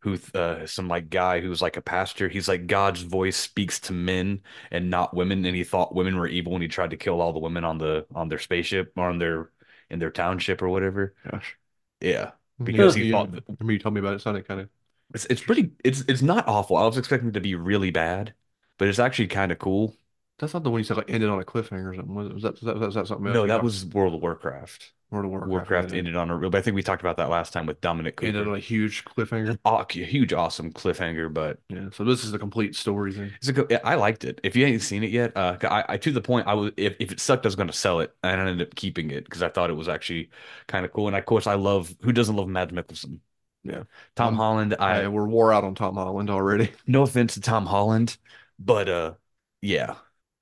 who 0.00 0.18
uh 0.34 0.66
some 0.66 0.88
like 0.88 1.10
guy 1.10 1.40
who's 1.40 1.62
like 1.62 1.76
a 1.76 1.82
pastor. 1.82 2.28
He's 2.28 2.48
like 2.48 2.66
God's 2.66 3.02
voice 3.02 3.36
speaks 3.36 3.80
to 3.80 3.92
men 3.92 4.42
and 4.70 4.90
not 4.90 5.14
women, 5.14 5.44
and 5.44 5.56
he 5.56 5.64
thought 5.64 5.94
women 5.94 6.16
were 6.16 6.26
evil 6.28 6.52
when 6.52 6.62
he 6.62 6.68
tried 6.68 6.90
to 6.90 6.96
kill 6.96 7.20
all 7.20 7.32
the 7.32 7.38
women 7.40 7.64
on 7.64 7.78
the 7.78 8.06
on 8.14 8.28
their 8.28 8.38
spaceship 8.38 8.92
or 8.96 9.08
on 9.10 9.18
their 9.18 9.50
in 9.90 9.98
their 9.98 10.10
township 10.10 10.62
or 10.62 10.68
whatever. 10.68 11.14
Gosh. 11.30 11.56
Yeah, 12.00 12.32
because 12.62 12.94
he 12.94 13.04
Yeah, 13.04 13.12
thought 13.12 13.32
that- 13.32 13.44
I 13.48 13.52
remember 13.60 13.72
you 13.72 13.78
told 13.78 13.94
me 13.94 14.00
about 14.00 14.12
it. 14.14 14.16
It 14.16 14.22
sounded 14.22 14.48
kind 14.48 14.60
of. 14.62 14.70
it's 15.14 15.26
it's 15.26 15.42
pretty 15.42 15.72
it's 15.84 16.00
it's 16.08 16.22
not 16.22 16.46
awful. 16.48 16.76
I 16.76 16.86
was 16.86 16.96
expecting 16.96 17.30
it 17.30 17.32
to 17.32 17.40
be 17.40 17.54
really 17.54 17.90
bad, 17.90 18.34
but 18.78 18.88
it's 18.88 18.98
actually 18.98 19.28
kind 19.28 19.52
of 19.52 19.58
cool. 19.58 19.94
That's 20.38 20.54
not 20.54 20.64
the 20.64 20.70
one 20.70 20.78
you 20.80 20.84
said 20.84 20.96
like 20.96 21.10
ended 21.10 21.28
on 21.28 21.38
a 21.40 21.44
cliffhanger 21.44 21.90
or 21.90 21.94
something. 21.94 22.14
Was, 22.14 22.28
it? 22.28 22.34
was 22.34 22.42
that, 22.44 22.52
was 22.52 22.60
that, 22.62 22.78
was 22.78 22.94
that 22.94 23.06
something 23.06 23.26
else? 23.26 23.34
No, 23.34 23.46
that 23.46 23.62
was 23.62 23.84
World 23.84 24.14
of 24.14 24.22
Warcraft. 24.22 24.92
World 25.10 25.24
of 25.24 25.30
Warcraft. 25.30 25.50
Warcraft 25.50 25.84
ended, 25.86 25.98
ended 25.98 26.16
on 26.16 26.30
a 26.30 26.36
real, 26.36 26.50
but 26.50 26.58
I 26.58 26.62
think 26.62 26.74
we 26.74 26.82
talked 26.82 27.02
about 27.02 27.16
that 27.16 27.28
last 27.30 27.52
time 27.52 27.66
with 27.66 27.80
Dominic 27.80 28.22
ended 28.22 28.46
on 28.46 28.54
a 28.54 28.58
huge 28.58 29.04
cliffhanger. 29.04 29.58
Aw- 29.64 29.84
huge, 29.88 30.32
awesome 30.32 30.72
cliffhanger, 30.72 31.32
but 31.32 31.58
Yeah. 31.68 31.88
So 31.92 32.04
this 32.04 32.24
is 32.24 32.32
the 32.32 32.38
complete 32.38 32.76
story 32.76 33.12
thing. 33.12 33.32
It's 33.42 33.48
a 33.48 33.86
I 33.86 33.94
liked 33.96 34.24
it. 34.24 34.40
If 34.42 34.56
you 34.56 34.66
ain't 34.66 34.82
seen 34.82 35.02
it 35.02 35.10
yet, 35.10 35.36
uh, 35.36 35.56
I, 35.62 35.84
I 35.88 35.96
to 35.96 36.12
the 36.12 36.20
point 36.20 36.46
I 36.46 36.54
was 36.54 36.72
if, 36.76 36.94
if 37.00 37.12
it 37.12 37.20
sucked, 37.20 37.44
I 37.46 37.48
was 37.48 37.56
going 37.56 37.66
to 37.68 37.72
sell 37.72 38.00
it, 38.00 38.14
and 38.22 38.40
I 38.40 38.48
ended 38.48 38.66
up 38.68 38.74
keeping 38.74 39.10
it 39.10 39.24
because 39.24 39.42
I 39.42 39.48
thought 39.48 39.70
it 39.70 39.74
was 39.74 39.88
actually 39.88 40.30
kind 40.66 40.84
of 40.84 40.92
cool. 40.92 41.08
And 41.08 41.16
of 41.16 41.24
course, 41.26 41.46
I 41.46 41.54
love 41.54 41.94
who 42.02 42.12
doesn't 42.12 42.36
love 42.36 42.48
Mads 42.48 42.72
Mikkelsen? 42.72 43.18
Yeah. 43.62 43.84
Tom 44.16 44.34
Um, 44.34 44.36
Holland. 44.38 44.76
I 44.78 45.02
I, 45.02 45.08
we're 45.08 45.26
wore 45.28 45.52
out 45.52 45.64
on 45.64 45.74
Tom 45.74 45.94
Holland 45.96 46.30
already. 46.30 46.72
no 46.86 47.02
offense 47.02 47.34
to 47.34 47.40
Tom 47.40 47.66
Holland, 47.66 48.16
but 48.58 48.88
uh, 48.88 49.14
yeah, 49.60 49.96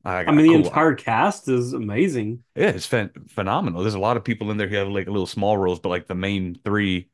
I, 0.04 0.24
I 0.24 0.30
mean 0.30 0.46
the 0.46 0.52
cool. 0.54 0.66
entire 0.66 0.94
cast 0.94 1.48
is 1.48 1.72
amazing. 1.72 2.42
yeah, 2.54 2.68
it's 2.68 2.86
phen 2.88 3.10
phenomenal. 3.30 3.82
There's 3.82 3.94
a 3.94 3.98
lot 3.98 4.16
of 4.16 4.24
people 4.24 4.50
in 4.50 4.56
there 4.56 4.68
who 4.68 4.76
have 4.76 4.88
like 4.88 5.06
little 5.06 5.26
small 5.26 5.56
roles, 5.58 5.80
but 5.80 5.88
like 5.90 6.06
the 6.06 6.14
main 6.14 6.54
three, 6.64 7.08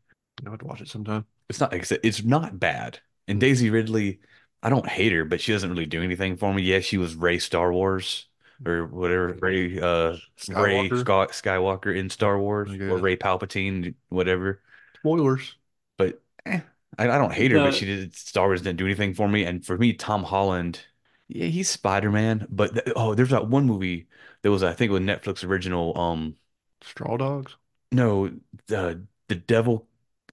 I 0.46 0.50
have 0.50 0.58
to 0.60 0.66
watch 0.66 0.80
it 0.80 0.88
sometime. 0.88 1.24
it's 1.48 1.60
not 1.60 1.72
it's 1.72 1.90
it's 1.92 2.22
not 2.24 2.58
bad. 2.60 3.00
And 3.26 3.40
Daisy 3.40 3.70
Ridley, 3.70 4.20
I 4.62 4.68
don't 4.70 4.86
hate 4.88 5.12
her, 5.12 5.24
but 5.24 5.40
she 5.40 5.52
doesn't 5.52 5.70
really 5.70 5.86
do 5.86 6.02
anything 6.02 6.36
for 6.36 6.52
me. 6.52 6.62
Yeah, 6.62 6.80
she 6.80 6.98
was 6.98 7.14
Rey 7.16 7.38
Star 7.38 7.72
Wars 7.72 8.26
or 8.66 8.86
whatever, 8.86 9.32
Rey 9.40 9.78
uh 9.80 10.16
Rey 10.54 10.88
Skywalker. 10.90 11.00
Scott 11.00 11.30
Skywalker 11.32 11.96
in 11.96 12.10
Star 12.10 12.38
Wars 12.38 12.70
I 12.70 12.76
or. 12.84 12.98
Rey 12.98 13.16
Palpatine, 13.16 13.94
whatever. 14.10 14.62
Spoilers. 14.98 15.56
But 15.96 16.22
eh, 16.46 16.60
I, 16.98 17.04
I 17.08 17.18
don't 17.18 17.32
hate 17.32 17.50
her, 17.50 17.58
The- 17.58 17.64
but 17.64 17.74
she 17.74 17.86
did 17.86 18.14
Star 18.14 18.46
Wars 18.46 18.62
didn't 18.62 18.78
do 18.78 18.84
anything 18.86 19.14
for 19.14 19.28
me. 19.28 19.44
And 19.44 19.64
for 19.64 19.76
me, 19.78 19.92
Tom 19.94 20.22
Holland, 20.22 20.80
yeah, 21.28 21.46
he's 21.46 21.68
Spider-Man. 21.70 22.46
But 22.50 22.74
th- 22.74 22.92
oh, 22.96 23.14
there's 23.14 23.30
that 23.30 23.48
one 23.48 23.66
movie 23.66 24.06
that 24.42 24.50
was 24.50 24.62
I 24.62 24.72
think 24.72 24.90
it 24.90 24.92
was 24.92 25.02
Netflix 25.02 25.44
original. 25.46 25.98
Um, 25.98 26.36
Straw 26.82 27.16
Dogs. 27.16 27.56
no, 27.92 28.30
the 28.66 29.02
the 29.28 29.34
Devil. 29.36 29.86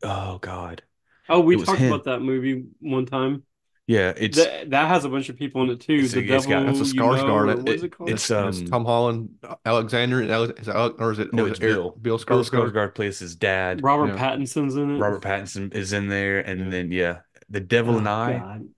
Oh 0.03 0.37
God, 0.39 0.81
Oh, 1.29 1.39
we 1.39 1.55
talked 1.63 1.79
him. 1.79 1.93
about 1.93 2.05
that 2.05 2.19
movie 2.21 2.65
one 2.79 3.05
time. 3.05 3.43
yeah, 3.87 4.11
it's 4.17 4.37
That 4.37 4.71
that 4.71 4.87
has 4.89 5.05
a 5.05 5.09
bunch 5.09 5.29
of 5.29 5.37
people 5.37 5.61
in 5.63 5.69
it 5.69 5.79
too. 5.79 5.93
It's- 5.93 6.11
The 6.13 6.21
it's 6.29 6.45
got- 6.45 6.61
Devil, 6.65 6.73
That's 6.75 6.91
a 6.91 6.93
You 6.93 6.99
Know, 6.99 7.07
Skarsgård. 7.09 7.29
or 7.65 7.69
It- 7.69 7.83
it 7.83 7.91
called? 7.97 8.09
it's, 8.09 8.29
And 8.31 8.49
it's 8.49 8.59
um, 8.59 8.65
Tom 8.65 8.85
Holland, 8.85 9.29
Alexander, 9.65 10.21
and 10.21 10.29
is 10.59 10.67
it, 10.67 10.75
or 10.75 11.11
is 11.11 11.19
it? 11.19 11.33
no, 11.33 11.43
or 11.43 11.45
is 11.47 11.51
it's 11.51 11.59
it 11.59 11.63
Eric- 11.63 11.75
Bill. 11.75 11.89
Bill 12.01 12.17
Bill 12.17 12.19
Skarsgård. 12.19 12.71
Skarsgård 12.73 12.95
plays 12.95 13.19
his 13.19 13.35
dad. 13.35 13.81
Robert 13.83 14.07
yeah. 14.15 14.17
Pattinson's 14.17 14.75
in 14.75 14.95
it. 14.95 14.99
Robert 14.99 15.21
Pattinson 15.21 15.73
is 15.73 15.93
in 15.93 16.07
there, 16.09 16.39
and 16.41 16.59
Yeah. 16.65 16.69
then 16.69 16.91
yeah, 16.91 17.19
The 17.49 17.59
Devil 17.61 17.95
Oh, 17.95 17.97
and 17.99 18.09
I. 18.09 18.37
God. 18.39 18.69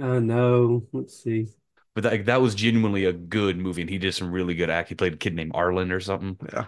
Uh, 0.00 0.18
no, 0.20 0.82
let's 0.92 1.22
see. 1.22 1.48
But 1.94 2.04
that, 2.04 2.12
like, 2.12 2.24
that 2.24 2.40
was 2.40 2.54
genuinely 2.54 3.04
a 3.04 3.12
good 3.12 3.58
movie, 3.58 3.82
and 3.82 3.90
he 3.90 3.98
did 3.98 4.14
some 4.14 4.32
really 4.32 4.54
good 4.54 4.70
act. 4.70 4.88
He 4.88 4.94
played 4.94 5.12
a 5.14 5.16
kid 5.16 5.34
named 5.34 5.52
Arlen 5.54 5.92
or 5.92 6.00
something. 6.00 6.38
Yeah. 6.52 6.64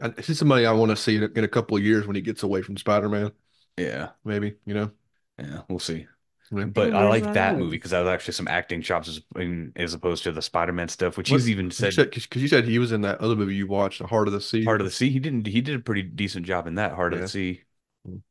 And 0.00 0.18
He's 0.18 0.38
somebody 0.38 0.66
I 0.66 0.72
want 0.72 0.90
to 0.90 0.96
see 0.96 1.16
in 1.16 1.22
a, 1.22 1.26
in 1.36 1.44
a 1.44 1.48
couple 1.48 1.76
of 1.76 1.82
years 1.82 2.06
when 2.06 2.16
he 2.16 2.22
gets 2.22 2.42
away 2.42 2.62
from 2.62 2.76
Spider-Man. 2.76 3.30
Yeah, 3.76 4.10
Maybe 4.24 4.54
you 4.64 4.74
know. 4.74 4.90
yeah, 5.38 5.62
we'll 5.68 5.78
see. 5.78 6.06
Yeah. 6.50 6.64
But 6.64 6.94
I 6.94 7.08
like 7.08 7.24
that 7.24 7.34
that 7.34 7.58
movie 7.58 7.76
because 7.76 7.90
that 7.90 8.00
was 8.00 8.08
actually 8.08 8.34
some 8.34 8.48
acting 8.48 8.80
chops 8.80 9.08
as, 9.08 9.20
in, 9.36 9.72
as 9.76 9.94
opposed 9.94 10.24
to 10.24 10.32
the 10.32 10.40
Spider-Man 10.42 10.88
stuff, 10.88 11.16
which 11.16 11.30
What- 11.30 11.38
he's 11.40 11.50
even 11.50 11.70
said 11.70 11.94
because 11.96 12.26
you 12.40 12.48
said 12.48 12.64
he 12.64 12.78
was 12.78 12.92
in 12.92 13.02
that 13.02 13.20
other 13.20 13.36
movie 13.36 13.54
you 13.54 13.66
watched, 13.66 13.98
The 14.00 14.06
Heart 14.06 14.28
of 14.28 14.34
the 14.34 14.40
Sea. 14.40 14.64
Heart 14.64 14.80
of 14.80 14.86
the 14.86 14.90
Sea. 14.92 15.10
He 15.10 15.18
didn't. 15.18 15.46
He 15.46 15.60
did 15.60 15.76
a 15.76 15.80
pretty 15.80 16.02
decent 16.02 16.46
job 16.46 16.66
in 16.66 16.76
that 16.76 16.92
Heart 16.92 17.14
of 17.14 17.20
the 17.20 17.28
Sea. 17.28 17.62
Mm. 18.08 18.22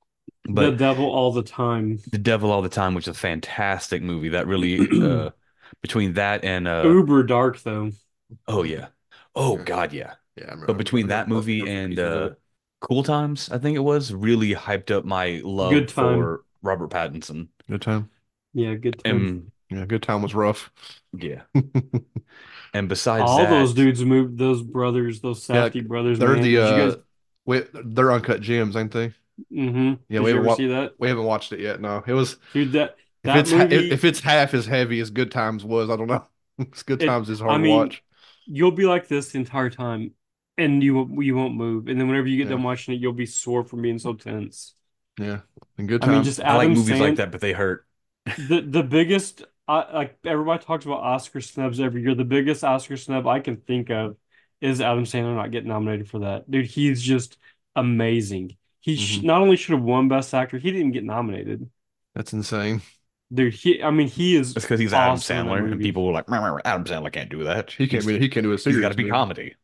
The 0.48 0.72
Devil 0.72 1.10
all 1.10 1.32
the 1.32 1.44
time. 1.44 2.00
The 2.12 2.18
Devil 2.18 2.52
All 2.52 2.62
the 2.62 2.70
Time, 2.70 2.94
which 2.94 3.06
is 3.08 3.16
a 3.16 3.20
fantastic 3.20 4.02
movie. 4.02 4.30
That 4.30 4.48
really 4.48 4.80
uh, 5.04 5.32
between 5.82 6.14
that 6.14 6.44
and 6.44 6.68
uh, 6.68 6.84
Uber 6.86 7.24
dark 7.24 7.62
though. 7.64 7.92
oh 8.48 8.64
yeah, 8.64 8.88
oh 9.36 9.58
Yeah. 9.58 9.64
god 9.64 9.94
yeah. 9.94 10.14
Yeah, 10.38 10.44
I 10.46 10.48
remember- 10.52 10.66
But 10.68 10.78
between 10.78 11.08
that 11.08 11.26
remember- 11.28 11.36
movie 11.36 11.62
remember 11.62 11.82
and 11.84 12.00
uh. 12.00 12.30
Cool 12.82 13.04
Times, 13.04 13.50
I 13.50 13.58
think 13.58 13.76
it 13.78 13.80
was 13.80 14.14
really 14.14 14.54
hyped 14.54 14.92
up 14.92 15.06
my 15.06 15.42
love 15.44 15.72
Good 15.72 15.88
time. 15.88 16.20
for 16.20 16.44
Robert 16.62 16.92
Pattinson. 16.92 17.48
good 17.70 17.82
time. 17.82 18.10
Yeah, 18.54 18.76
good 18.76 19.04
time. 19.04 19.16
And 19.26 19.52
Yeah, 19.80 19.86
Good 19.86 20.04
Time 20.04 20.22
was 20.22 20.36
rough. 20.36 20.72
Yeah. 21.14 21.42
And 22.74 22.90
besides 22.90 23.24
All 23.26 23.38
that, 23.40 23.50
those 23.50 23.74
dudes 23.74 24.04
moved, 24.04 24.38
those 24.38 24.62
brothers, 24.62 25.22
those 25.22 25.48
Yeah, 25.48 25.70
brothers, 25.70 26.20
They're 26.20 26.34
man. 26.34 26.42
the 26.44 26.58
uh, 26.60 26.76
you 26.78 26.92
guys? 26.92 27.02
we, 27.46 27.64
they're 27.86 28.12
uncut 28.12 28.42
gems, 28.42 28.76
ain't 28.76 28.92
they? 28.92 29.14
Mm-hmm. 29.52 29.94
Yeah, 30.10 30.20
Did 30.20 30.24
we 30.24 30.32
you 30.32 30.36
haven't 30.36 30.38
ever 30.38 30.44
wa- 30.48 30.56
see 30.56 30.68
that? 30.68 30.94
We 31.00 31.08
haven't 31.08 31.24
watched 31.24 31.54
it 31.54 31.62
yet. 31.62 31.80
No, 31.80 32.04
it 32.06 32.12
was 32.14 32.36
Dude, 32.54 32.74
that 32.74 32.98
if 33.26 33.36
it's 33.36 33.52
movie, 33.52 33.76
if, 33.76 33.92
if 33.92 34.04
it's 34.06 34.20
half 34.22 34.54
as 34.54 34.66
heavy 34.66 35.00
as 35.00 35.10
Good 35.10 35.32
Times 35.32 35.64
was, 35.64 35.90
I 35.90 35.96
don't 35.98 36.08
know. 36.08 36.26
It's 36.60 36.84
Good 36.84 37.02
It- 37.02 37.06
Times 37.08 37.30
is 37.30 37.40
hard 37.42 37.56
I 37.56 37.58
to 37.58 37.64
mean, 37.64 37.76
watch. 37.76 38.04
you'll 38.46 38.72
be 38.72 38.86
like 38.86 39.08
this 39.08 39.32
the 39.32 39.40
entire 39.40 39.70
time, 39.70 40.12
and 40.58 40.84
you 40.84 40.96
won't 40.96 41.24
you 41.26 41.36
won't 41.36 41.56
move. 41.56 41.88
And 41.88 42.00
then 42.00 42.08
whenever 42.08 42.28
you 42.28 42.38
get 42.38 42.46
Yeah. 42.46 42.52
done 42.52 42.64
watching 42.64 42.94
it, 42.96 43.02
you'll 43.02 43.14
be 43.14 43.26
sore 43.26 43.64
from 43.64 43.82
being 43.82 44.00
so 44.00 44.14
tense. 44.14 44.76
Yeah, 45.20 45.42
and 45.78 45.88
Good 45.88 46.02
Times. 46.02 46.10
I 46.10 46.12
mean, 46.12 46.24
Times. 46.24 46.28
just 46.28 46.40
I 46.42 46.56
like 46.56 46.72
Adam 46.72 46.74
movies 46.74 47.00
like 47.00 47.16
that, 47.18 47.32
but 47.32 47.42
they 47.42 47.54
hurt. 47.54 47.86
the 48.38 48.62
the 48.62 48.84
biggest 48.84 49.44
uh, 49.68 49.86
like 49.94 50.18
everybody 50.26 50.64
talks 50.64 50.86
about 50.86 51.00
Oscar 51.02 51.42
snubs 51.42 51.80
every 51.80 52.02
year. 52.04 52.16
The 52.16 52.24
biggest 52.26 52.64
Oscar 52.64 52.98
snub 52.98 53.28
I 53.28 53.40
can 53.40 53.58
think 53.58 53.90
of 53.90 54.18
is 54.62 54.82
Adam 54.82 55.04
Sandler 55.04 55.36
not 55.36 55.52
getting 55.52 55.70
nominated 55.70 56.10
for 56.10 56.20
that. 56.20 56.50
Dude, 56.50 56.66
he's 56.66 57.02
just 57.02 57.38
amazing. 57.76 58.58
He 58.80 58.96
sh- 58.96 59.20
Mhm. 59.20 59.24
not 59.24 59.42
only 59.42 59.58
should 59.58 59.74
have 59.76 59.84
won 59.84 60.08
Best 60.08 60.34
Actor, 60.34 60.58
he 60.60 60.72
didn't 60.72 60.92
get 60.92 61.04
nominated. 61.04 61.70
That's 62.14 62.34
insane. 62.34 62.82
Dude, 63.36 63.54
he 63.54 63.84
I 63.84 63.92
mean 63.92 64.08
he 64.08 64.36
is 64.36 64.56
It's 64.56 64.66
because 64.66 64.80
he's 64.80 64.94
Adam 64.94 65.14
awesome 65.14 65.38
in 65.38 65.46
that 65.48 65.52
Sandler, 65.54 65.72
and 65.74 65.82
people 65.82 66.06
were 66.06 66.14
like, 66.14 66.30
"Meh, 66.30 66.40
meh, 66.40 66.60
"Adam 66.66 66.86
Sandler 66.86 67.12
can't 67.12 67.30
do 67.30 67.44
that. 67.44 67.72
He 67.72 67.88
can't 67.88 68.04
He's- 68.04 68.06
be. 68.06 68.18
He 68.20 68.30
can't 68.30 68.44
do 68.44 68.52
a 68.52 68.54
He's 68.56 68.64
serious. 68.64 68.82
got 68.82 68.90
to 68.92 68.96
be 68.98 69.10
comedy." 69.10 69.56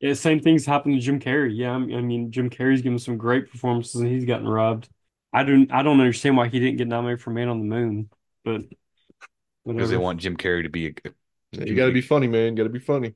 Yeah, 0.00 0.12
same 0.14 0.40
things 0.40 0.66
happened 0.66 0.94
to 0.96 1.00
Jim 1.00 1.18
Carrey. 1.18 1.56
Yeah, 1.56 1.72
I 1.72 1.78
mean, 1.78 1.96
I 1.96 2.00
mean, 2.02 2.30
Jim 2.30 2.50
Carrey's 2.50 2.82
given 2.82 2.98
some 2.98 3.16
great 3.16 3.50
performances 3.50 4.00
and 4.00 4.10
he's 4.10 4.24
gotten 4.26 4.46
robbed. 4.46 4.88
I 5.32 5.44
don't 5.44 5.72
I 5.72 5.82
don't 5.82 6.00
understand 6.00 6.36
why 6.36 6.48
he 6.48 6.60
didn't 6.60 6.76
get 6.76 6.88
nominated 6.88 7.22
for 7.22 7.30
Man 7.30 7.48
on 7.48 7.58
the 7.58 7.64
Moon, 7.64 8.10
but 8.44 8.62
Because 9.66 9.90
they 9.90 9.96
want 9.96 10.20
Jim 10.20 10.36
Carrey 10.36 10.62
to 10.64 10.68
be 10.68 10.88
a, 10.88 10.92
Yeah, 11.52 11.64
you 11.64 11.74
got 11.74 11.86
to 11.86 11.92
be 11.92 12.02
funny, 12.02 12.26
man. 12.28 12.52
You 12.52 12.56
got 12.62 12.64
to 12.64 12.68
be 12.68 12.78
funny. 12.80 13.14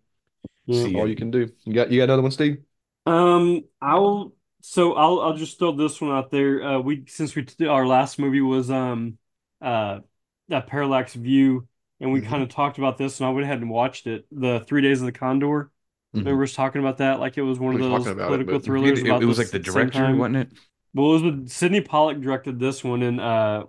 Yeah. 0.66 0.84
See, 0.84 0.94
All 0.96 1.08
you 1.08 1.16
can 1.16 1.30
do. 1.30 1.50
You 1.64 1.74
got. 1.74 1.90
You 1.90 1.98
got 2.00 2.04
another 2.04 2.22
one, 2.22 2.30
Steve? 2.30 2.58
Um, 3.06 3.64
I'll 3.82 4.32
so 4.60 4.94
I'll 4.94 5.20
I'll 5.20 5.36
just 5.36 5.58
throw 5.58 5.72
this 5.72 6.00
one 6.00 6.10
out 6.10 6.30
there. 6.30 6.62
Uh, 6.62 6.78
we 6.80 7.04
since 7.06 7.34
we 7.34 7.42
did 7.42 7.68
our 7.68 7.86
last 7.86 8.18
movie 8.18 8.40
was 8.40 8.70
um 8.70 9.18
uh 9.60 10.00
that 10.48 10.66
Parallax 10.66 11.14
View, 11.14 11.68
and 12.00 12.12
we 12.12 12.20
Mhm. 12.22 12.26
kind 12.26 12.42
of 12.42 12.48
talked 12.48 12.78
about 12.78 12.96
this, 12.98 13.20
and 13.20 13.26
I 13.26 13.30
went 13.30 13.44
ahead 13.44 13.58
and 13.58 13.68
watched 13.70 14.06
it. 14.06 14.26
The 14.32 14.60
Three 14.60 14.80
Days 14.82 15.00
of 15.00 15.06
the 15.06 15.12
Condor. 15.12 15.70
Mhm. 16.14 16.20
Remember 16.20 16.42
us 16.44 16.54
talking 16.54 16.80
about 16.80 16.98
that? 16.98 17.20
Like 17.20 17.36
it 17.36 17.42
was 17.42 17.58
one 17.58 17.74
of 17.74 17.80
We 17.80 17.86
were 17.86 17.98
those 17.98 18.14
political 18.14 18.56
It, 18.56 18.62
thrillers 18.64 18.98
it- 19.00 19.06
about 19.06 19.22
it 19.22 19.26
was 19.26 19.38
like 19.38 19.48
the 19.50 19.58
director, 19.58 20.14
wasn't 20.16 20.36
it? 20.36 20.52
Well, 20.94 21.10
it 21.10 21.12
was 21.12 21.22
with 21.22 21.48
Sydney 21.50 21.82
Pollack 21.82 22.20
directed 22.20 22.58
this 22.58 22.82
one, 22.82 23.02
and 23.02 23.20
uh, 23.20 23.66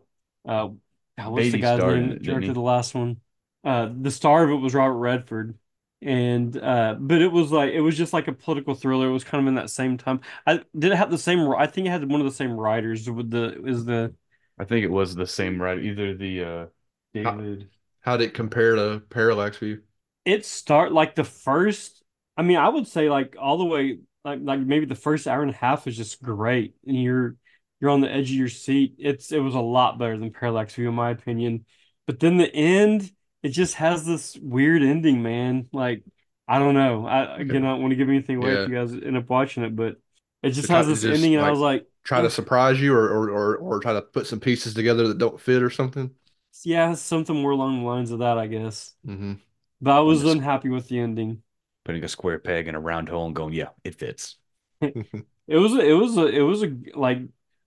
uh, 0.48 0.69
God, 1.17 1.31
what's 1.31 1.51
the 1.51 1.58
guy's 1.60 1.79
name 1.79 2.10
that 2.10 2.22
directed 2.22 2.53
the 2.53 2.62
last 2.62 2.96
one? 2.96 3.17
Uh, 3.63 3.89
the 4.00 4.10
star 4.12 4.46
of 4.46 4.51
it 4.51 4.55
was 4.55 4.74
Robert 4.74 4.98
Redford, 4.98 5.58
and 6.01 6.55
uh, 6.55 6.96
but 6.98 7.22
it 7.22 7.29
was 7.29 7.51
like 7.51 7.74
it 7.74 7.81
was 7.81 7.98
just 7.98 8.13
like 8.13 8.29
a 8.29 8.34
political 8.34 8.74
thriller. 8.74 9.10
It 9.10 9.12
was 9.12 9.25
kind 9.25 9.43
of 9.43 9.48
in 9.50 9.55
that 9.55 9.69
same 9.69 9.98
time. 9.98 10.22
I 10.48 10.62
did 10.77 10.93
it 10.93 10.96
have 10.96 11.12
the 11.12 11.17
same. 11.17 11.39
I 11.51 11.67
think 11.67 11.88
it 11.88 11.89
had 11.89 12.10
one 12.10 12.22
of 12.22 12.25
the 12.25 12.31
same 12.34 12.53
writers. 12.53 13.10
With 13.10 13.29
the 13.29 13.62
is 13.65 13.84
the 13.84 14.13
I 14.60 14.66
think 14.66 14.84
it 14.84 14.92
was 14.92 15.16
the 15.16 15.28
same 15.28 15.62
right. 15.62 15.80
Either 15.80 16.16
the 16.16 16.44
uh, 16.44 16.66
David. 17.13 17.70
How 18.01 18.18
did 18.18 18.30
it 18.30 18.34
compare 18.34 18.75
to 18.75 19.01
Parallax 19.10 19.58
View? 19.58 19.82
it 20.25 20.46
start 20.46 20.92
like 20.92 21.16
the 21.16 21.24
first. 21.24 22.04
I 22.38 22.44
mean, 22.44 22.58
I 22.58 22.70
would 22.70 22.88
say 22.88 23.10
like 23.10 23.36
all 23.39 23.58
the 23.58 23.66
way 23.66 24.00
like 24.24 24.39
like 24.44 24.60
maybe 24.60 24.86
the 24.86 24.96
first 24.96 25.28
hour 25.28 25.42
and 25.42 25.51
a 25.51 25.56
half 25.58 25.88
is 25.88 25.98
just 25.98 26.22
great, 26.22 26.75
and 26.86 27.01
you're 27.01 27.36
you're 27.80 27.89
on 27.89 28.01
the 28.01 28.12
edge 28.12 28.30
of 28.30 28.36
your 28.38 28.50
seat. 28.50 28.96
It's 29.00 29.32
it 29.32 29.39
was 29.39 29.56
a 29.56 29.60
lot 29.60 29.98
better 29.98 30.18
than 30.18 30.32
Parallax 30.32 30.75
View 30.75 30.89
in 30.89 30.96
my 30.96 31.12
opinion. 31.12 31.66
But 32.06 32.20
then 32.20 32.38
the 32.38 32.54
end, 32.54 33.10
it 33.44 33.50
just 33.50 33.75
has 33.75 34.06
this 34.06 34.38
weird 34.38 34.82
ending, 34.84 35.22
man. 35.24 35.68
Like 35.72 36.04
I 36.48 36.60
don't 36.60 36.74
know. 36.74 37.06
I 37.06 37.38
again, 37.39 37.66
I 37.66 37.72
don't 37.72 37.82
want 37.82 37.92
to 37.92 37.96
give 37.98 38.10
anything 38.10 38.38
away 38.38 38.54
Yeah. 38.54 38.63
if 38.63 38.70
you 38.70 38.75
guys 38.75 38.94
end 38.94 39.18
up 39.18 39.30
watching 39.30 39.63
it, 39.63 39.75
but 39.75 39.98
it 40.43 40.51
just 40.51 40.69
has 40.69 40.88
this 40.88 41.01
just, 41.01 41.13
ending, 41.13 41.36
and 41.36 41.43
I 41.43 41.50
was 41.50 41.60
like, 41.60 41.88
Try 42.03 42.22
to 42.22 42.29
surprise 42.29 42.81
you, 42.81 42.93
or 42.96 43.08
or 43.10 43.29
or, 43.29 43.58
or 43.58 43.79
try 43.79 43.93
to 43.93 44.01
put 44.01 44.25
some 44.27 44.39
pieces 44.39 44.74
together 44.74 45.08
that 45.10 45.17
don't 45.17 45.39
fit, 45.39 45.62
or 45.62 45.69
something. 45.69 46.15
yeah, 46.63 46.93
something 46.95 47.36
more 47.36 47.52
along 47.52 47.80
the 47.80 47.86
lines 47.88 48.12
of 48.12 48.19
that, 48.19 48.38
I 48.38 48.47
guess. 48.47 48.93
Mm-hmm. 49.08 49.34
But 49.82 49.91
I 49.97 49.99
was 50.02 50.21
Just- 50.21 50.34
unhappy 50.34 50.69
with 50.69 50.88
the 50.89 50.99
ending. 50.99 51.43
putting 51.86 52.04
a 52.04 52.08
square 52.08 52.39
peg 52.39 52.67
in 52.67 52.75
a 52.75 52.80
round 52.80 53.10
hole 53.10 53.25
and 53.25 53.36
going, 53.36 53.54
yeah, 53.54 53.69
it 53.84 53.95
fits. 53.95 54.38
It 55.47 55.58
was 55.58 55.73
a, 55.73 55.80
it 55.80 55.93
was 55.93 56.15
a, 56.17 56.28
it 56.28 56.41
was 56.41 56.63
a 56.63 56.78
like 56.95 57.17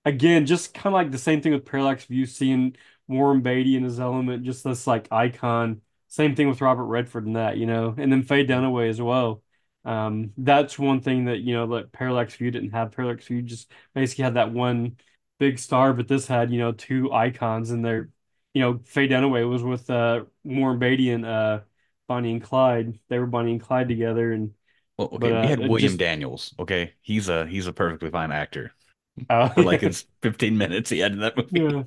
again 0.04 0.46
just 0.46 0.72
kind 0.72 0.86
of 0.86 0.92
like 0.92 1.10
the 1.10 1.18
same 1.18 1.40
thing 1.42 1.52
with 1.52 1.64
Parallax 1.66 2.04
View, 2.04 2.26
seeing 2.26 2.76
Warren 3.08 3.40
Beatty 3.42 3.76
in 3.76 3.82
his 3.84 3.98
element, 3.98 4.44
just 4.44 4.62
this 4.64 4.86
like 4.86 5.08
icon. 5.10 5.80
Same 6.08 6.36
thing 6.36 6.48
with 6.48 6.60
Robert 6.60 6.84
Redford 6.84 7.26
and 7.26 7.36
that, 7.36 7.56
you 7.56 7.66
know, 7.66 7.94
and 7.98 8.12
then 8.12 8.22
Faye 8.22 8.46
Dunaway 8.46 8.88
as 8.88 9.00
well. 9.00 9.41
Um, 9.84 10.32
that's 10.36 10.78
one 10.78 11.00
thing 11.00 11.24
that 11.26 11.38
you 11.40 11.54
know 11.54 11.66
that 11.76 11.92
Parallax 11.92 12.34
View 12.36 12.50
didn't 12.50 12.70
have. 12.70 12.92
Parallax 12.92 13.26
View 13.26 13.42
just 13.42 13.70
basically 13.94 14.24
had 14.24 14.34
that 14.34 14.52
one 14.52 14.96
big 15.38 15.58
star, 15.58 15.92
but 15.92 16.08
this 16.08 16.26
had 16.26 16.50
you 16.52 16.58
know 16.60 16.72
two 16.72 17.12
icons 17.12 17.70
in 17.70 17.82
there. 17.82 18.10
You 18.54 18.62
know, 18.62 18.80
Faye 18.84 19.08
Dunaway 19.08 19.48
was 19.48 19.62
with 19.62 19.88
uh 19.90 20.24
Warren 20.44 20.78
Beatty 20.78 21.10
and 21.10 21.24
uh 21.26 21.60
Bonnie 22.06 22.32
and 22.32 22.42
Clyde. 22.42 22.98
They 23.08 23.18
were 23.18 23.26
Bonnie 23.26 23.52
and 23.52 23.60
Clyde 23.60 23.88
together, 23.88 24.32
and 24.32 24.52
Well, 24.98 25.08
okay, 25.14 25.18
But, 25.18 25.32
uh, 25.32 25.40
we 25.42 25.46
had 25.48 25.58
William 25.60 25.78
just- 25.78 25.98
Daniels. 25.98 26.54
Okay, 26.58 26.92
he's 27.00 27.28
a 27.28 27.46
he's 27.46 27.66
a 27.66 27.72
perfectly 27.72 28.10
fine 28.10 28.30
actor. 28.30 28.72
uh, 29.30 29.48
For 29.48 29.62
like 29.62 29.82
it's 29.82 30.06
15 30.22 30.56
minutes 30.56 30.90
he 30.90 31.00
had 31.00 31.12
in 31.12 31.18
that 31.20 31.36
movie. 31.36 31.60
Yeah. 31.60 31.82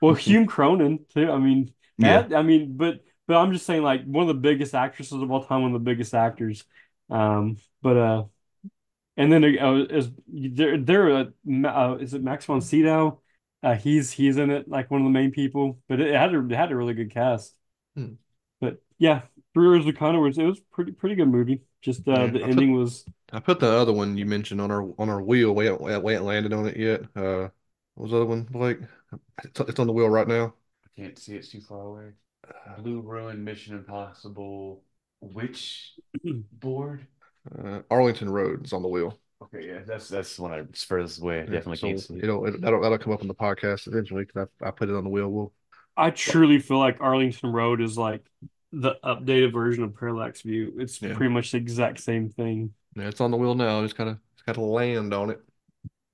Well, 0.00 0.14
Hume 0.26 0.46
Cronyn 0.46 1.08
too. 1.08 1.30
I 1.30 1.38
mean, 1.38 1.72
Yeah. 1.98 2.22
that, 2.22 2.36
I 2.36 2.42
mean, 2.42 2.76
but 2.76 3.00
but 3.26 3.36
I'm 3.36 3.52
just 3.52 3.66
saying, 3.66 3.82
like 3.82 4.04
one 4.04 4.22
of 4.22 4.28
the 4.28 4.40
biggest 4.40 4.74
actresses 4.74 5.20
of 5.22 5.30
all 5.30 5.44
time, 5.44 5.62
one 5.62 5.74
of 5.74 5.80
the 5.84 5.90
biggest 5.90 6.14
actors. 6.14 6.64
Um, 7.12 7.58
but 7.82 7.96
uh, 7.98 8.24
and 9.16 9.32
then 9.32 9.44
uh, 9.44 9.74
is 9.90 10.10
there 10.28 10.78
there 10.78 11.10
uh, 11.16 11.24
uh, 11.66 11.96
is 12.00 12.14
it 12.14 12.22
Max 12.22 12.46
von 12.46 12.60
Sydow? 12.60 13.20
Uh, 13.62 13.74
he's 13.74 14.10
he's 14.12 14.38
in 14.38 14.50
it 14.50 14.68
like 14.68 14.90
one 14.90 15.00
of 15.02 15.04
the 15.06 15.10
main 15.10 15.32
people. 15.32 15.80
But 15.88 16.00
it 16.00 16.14
had 16.14 16.34
a 16.34 16.44
it 16.44 16.52
had 16.52 16.72
a 16.72 16.76
really 16.76 16.94
good 16.94 17.12
cast. 17.12 17.54
Hmm. 17.96 18.14
But 18.60 18.82
yeah, 18.98 19.22
Three 19.54 19.68
Years 19.68 19.86
of 19.86 19.96
Condor 19.96 20.20
was 20.20 20.38
it 20.38 20.44
was 20.44 20.60
pretty 20.72 20.92
pretty 20.92 21.14
good 21.14 21.28
movie. 21.28 21.62
Just 21.80 22.06
uh, 22.08 22.26
Yeah, 22.26 22.28
the 22.28 22.42
I 22.42 22.46
ending 22.46 22.72
was 22.74 23.04
I 23.32 23.40
put 23.40 23.60
the 23.60 23.68
other 23.68 23.92
one 23.92 24.16
you 24.18 24.26
mentioned 24.26 24.60
on 24.60 24.70
our 24.70 24.82
on 25.00 25.08
our 25.08 25.22
wheel. 25.22 25.54
We 25.54 25.66
haven't, 25.66 25.82
we 25.82 25.92
haven't 25.92 26.24
landed 26.26 26.52
on 26.52 26.66
it 26.68 26.76
yet. 26.76 27.02
Uh, 27.16 27.50
what 27.94 28.04
was 28.04 28.10
the 28.12 28.16
other 28.18 28.26
one, 28.26 28.44
Blake? 28.44 28.78
It's, 29.44 29.60
it's 29.60 29.80
on 29.80 29.86
the 29.88 29.92
wheel 29.92 30.08
right 30.10 30.28
now. 30.28 30.54
I 30.86 31.00
can't 31.00 31.18
see 31.18 31.34
it's 31.36 31.48
too 31.48 31.60
far 31.60 31.82
away. 31.82 32.12
Blue 32.78 33.00
Ruin, 33.00 33.44
Mission 33.44 33.76
Impossible. 33.76 34.82
Which 35.22 35.92
board? 36.52 37.06
Uh, 37.58 37.80
Arlington 37.90 38.30
Road 38.30 38.64
is 38.66 38.72
on 38.72 38.82
the 38.82 38.88
wheel. 38.88 39.18
Okay, 39.42 39.66
yeah, 39.66 39.80
that's 39.84 40.08
that's 40.08 40.38
one 40.38 40.52
I 40.52 40.62
furthest 40.74 41.20
away. 41.20 41.40
I 41.40 41.44
Yeah, 41.44 41.46
definitely 41.46 41.76
so 41.76 41.86
can't 41.88 42.00
see. 42.00 42.18
it'll, 42.18 42.46
it, 42.46 42.60
that'll 42.60 42.80
that'll 42.80 42.98
come 42.98 43.12
up 43.12 43.22
on 43.22 43.28
the 43.28 43.34
podcast 43.34 43.88
eventually 43.88 44.24
because 44.24 44.48
I, 44.62 44.68
I 44.68 44.70
put 44.70 44.88
it 44.88 44.94
on 44.94 45.04
the 45.04 45.10
wheel. 45.10 45.28
We'll 45.28 45.52
I 45.96 46.10
truly 46.10 46.58
feel 46.58 46.78
like 46.78 46.98
Arlington 47.00 47.52
Road 47.52 47.80
is 47.80 47.98
like 47.98 48.24
the 48.72 48.94
updated 49.04 49.52
version 49.52 49.84
of 49.84 49.96
Parallax 49.96 50.42
View. 50.42 50.74
It's 50.78 51.00
Yeah. 51.02 51.14
pretty 51.14 51.32
much 51.32 51.50
the 51.52 51.58
exact 51.58 52.00
same 52.00 52.30
thing. 52.30 52.72
yeah, 52.96 53.08
it's 53.08 53.20
on 53.20 53.30
the 53.30 53.36
wheel 53.36 53.54
now. 53.54 53.82
Just 53.82 53.96
kind 53.96 54.10
of 54.10 54.18
it's 54.34 54.42
got 54.42 54.54
to 54.54 54.60
land 54.62 55.12
on 55.12 55.30
it. 55.30 55.40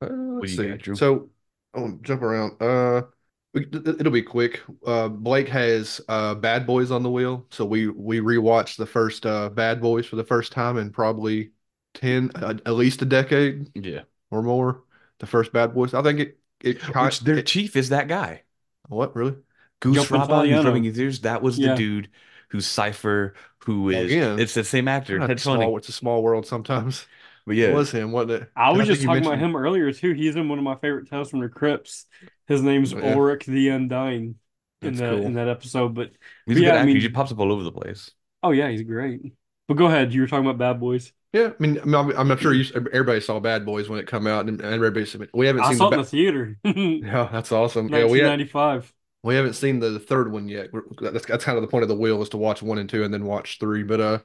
Uh, 0.03 0.09
let's 0.11 0.57
do 0.57 0.62
you 0.64 0.77
see. 0.77 0.77
got, 0.79 0.99
So 0.99 1.31
I'll 1.75 1.99
jump 2.03 2.23
around. 2.23 2.61
Uh, 2.62 3.03
we, 3.03 3.03
th- 3.03 3.03
th- 3.03 3.17
it'll 3.54 4.12
be 4.12 4.22
quick. 4.22 4.61
Uh, 4.87 5.08
Blake 5.08 5.48
has 5.48 6.00
uh 6.08 6.34
Bad 6.34 6.66
Boys 6.66 6.90
on 6.90 7.02
the 7.02 7.11
wheel, 7.11 7.46
so 7.50 7.64
we 7.64 7.88
we 7.88 8.20
rewatched 8.20 8.76
the 8.76 8.87
first 8.87 9.26
uh 9.26 9.48
Bad 9.50 9.80
Boys 9.80 10.06
for 10.06 10.16
the 10.16 10.24
first 10.24 10.52
time 10.52 10.76
in 10.76 10.90
probably 10.90 11.50
ten 11.94 12.30
uh, 12.34 12.54
at 12.66 12.74
least 12.74 13.02
a 13.02 13.06
decade 13.06 13.70
Yeah. 13.74 14.02
or 14.30 14.42
more. 14.42 14.82
The 15.18 15.26
first 15.26 15.52
Bad 15.52 15.74
Boys. 15.74 15.94
I 15.94 16.02
think 16.02 16.20
it 16.20 16.38
it, 16.61 16.80
kind 16.80 17.06
Which 17.06 17.20
their 17.20 17.38
it- 17.38 17.46
chief 17.46 17.76
is 17.76 17.88
that 17.90 18.08
guy. 18.08 18.42
what 18.88 19.14
really 19.16 19.37
Goose 19.80 20.08
Joe 20.08 20.18
Rabba, 20.18 20.40
who's 20.40 20.48
Pantoliano. 20.50 20.64
rubbing 20.64 20.84
his 20.84 20.98
ears. 20.98 21.20
That 21.20 21.42
was 21.42 21.56
the 21.56 21.74
dude 21.74 22.08
who's 22.50 22.66
Cypher, 22.66 23.34
who 23.64 23.90
is. 23.90 24.06
Again, 24.12 24.38
it's 24.38 24.54
the 24.54 24.64
same 24.64 24.88
actor. 24.88 25.18
Not 25.18 25.28
That's 25.28 25.42
small. 25.42 25.76
It's 25.76 25.88
a 25.88 25.92
small 25.92 26.22
world 26.22 26.46
sometimes. 26.46 27.06
But 27.48 27.56
It 27.56 27.70
yeah, 27.70 27.72
was 27.72 27.90
him, 27.90 28.12
wasn't 28.12 28.42
it? 28.42 28.52
I 28.56 28.70
was 28.72 28.87
think 28.87 28.88
just 28.88 29.02
talking 29.04 29.24
about 29.26 29.38
him 29.38 29.56
earlier 29.56 29.92
too. 29.92 30.12
He's 30.12 30.37
in 30.37 30.48
one 30.48 30.58
of 30.58 30.64
my 30.64 30.76
favorite 30.76 31.08
tales 31.08 31.30
from 31.30 31.40
the 31.40 31.48
Crypts. 31.48 32.06
His 32.46 32.62
name's 32.62 32.94
Oh, 32.94 32.98
yeah. 32.98 33.14
Ulrich 33.14 33.46
the 33.46 33.68
Undying 33.70 34.37
in 34.82 34.96
That's 34.96 35.00
the 35.00 35.11
cool. 35.11 35.26
in 35.26 35.34
that 35.34 35.48
episode. 35.48 35.94
But 35.94 36.12
he's 36.46 36.58
a 36.58 36.61
yeah, 36.61 36.70
good 36.70 36.76
I 36.76 36.82
actor. 36.82 36.87
mean- 36.87 36.96
he 36.96 37.02
just 37.02 37.14
pops 37.14 37.32
up 37.32 37.38
all 37.40 37.52
over 37.52 37.62
the 37.62 37.72
place. 37.72 38.11
oh 38.42 38.50
yeah, 38.50 38.68
he's 38.70 38.82
great. 38.82 39.34
But 39.66 39.74
go 39.74 39.87
ahead. 39.87 40.12
You 40.14 40.22
were 40.22 40.26
talking 40.26 40.46
about 40.46 40.58
Bad 40.58 40.80
Boys. 40.80 41.12
Yeah, 41.32 41.50
I 41.58 41.62
mean, 41.62 41.78
I 41.80 41.84
mean, 41.84 41.94
I'm, 41.94 42.11
I'm 42.16 42.28
not 42.28 42.40
sure 42.40 42.54
you, 42.54 42.64
everybody 42.74 43.20
saw 43.20 43.38
Bad 43.38 43.66
Boys 43.66 43.88
when 43.88 43.98
it 43.98 44.06
come 44.06 44.26
out, 44.26 44.48
and, 44.48 44.61
and 44.62 44.74
everybody 44.74 45.04
said 45.04 45.28
we 45.34 45.46
haven't 45.46 45.62
I 45.62 45.68
seen 45.68 45.76
saw 45.76 45.90
the 45.90 45.96
it 45.96 45.98
in 45.98 46.02
the 46.02 46.08
theater. 46.08 46.58
yeah, 46.64 47.28
that's 47.30 47.52
awesome. 47.52 47.88
Yeah, 47.88 48.06
we 48.06 48.20
have, 48.20 48.30
1995. 48.30 48.94
we 49.22 49.34
haven't 49.34 49.54
seen 49.54 49.78
the 49.80 49.98
third 49.98 50.32
one 50.32 50.48
yet. 50.48 50.68
That's 51.02 51.26
that's 51.26 51.44
kind 51.44 51.58
of 51.58 51.62
the 51.62 51.68
point 51.68 51.82
of 51.82 51.88
the 51.88 51.94
wheel 51.96 52.22
is 52.22 52.30
to 52.30 52.38
watch 52.38 52.62
one 52.62 52.78
and 52.78 52.88
two 52.88 53.04
and 53.04 53.12
then 53.12 53.26
watch 53.26 53.58
three. 53.61 53.82
But 53.82 54.00
uh, 54.00 54.18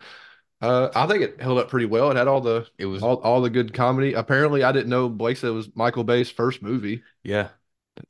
uh, 0.64 0.90
I 0.96 1.08
think 1.08 1.22
it 1.24 1.42
held 1.42 1.58
up 1.60 1.70
pretty 1.70 1.86
well. 1.86 2.10
It 2.12 2.18
had 2.18 2.28
all 2.28 2.42
the 2.42 2.68
It 2.78 2.86
was 2.86 3.04
all, 3.04 3.16
all 3.18 3.42
the 3.42 3.50
good 3.50 3.74
comedy. 3.74 4.14
Apparently, 4.14 4.64
I 4.64 4.72
didn't 4.72 4.90
know 4.90 5.10
Blake 5.10 5.38
said 5.38 5.50
it 5.50 5.52
was 5.52 5.70
Michael 5.76 6.04
Bay's 6.04 6.30
first 6.32 6.62
movie. 6.62 7.04
yeah. 7.24 7.50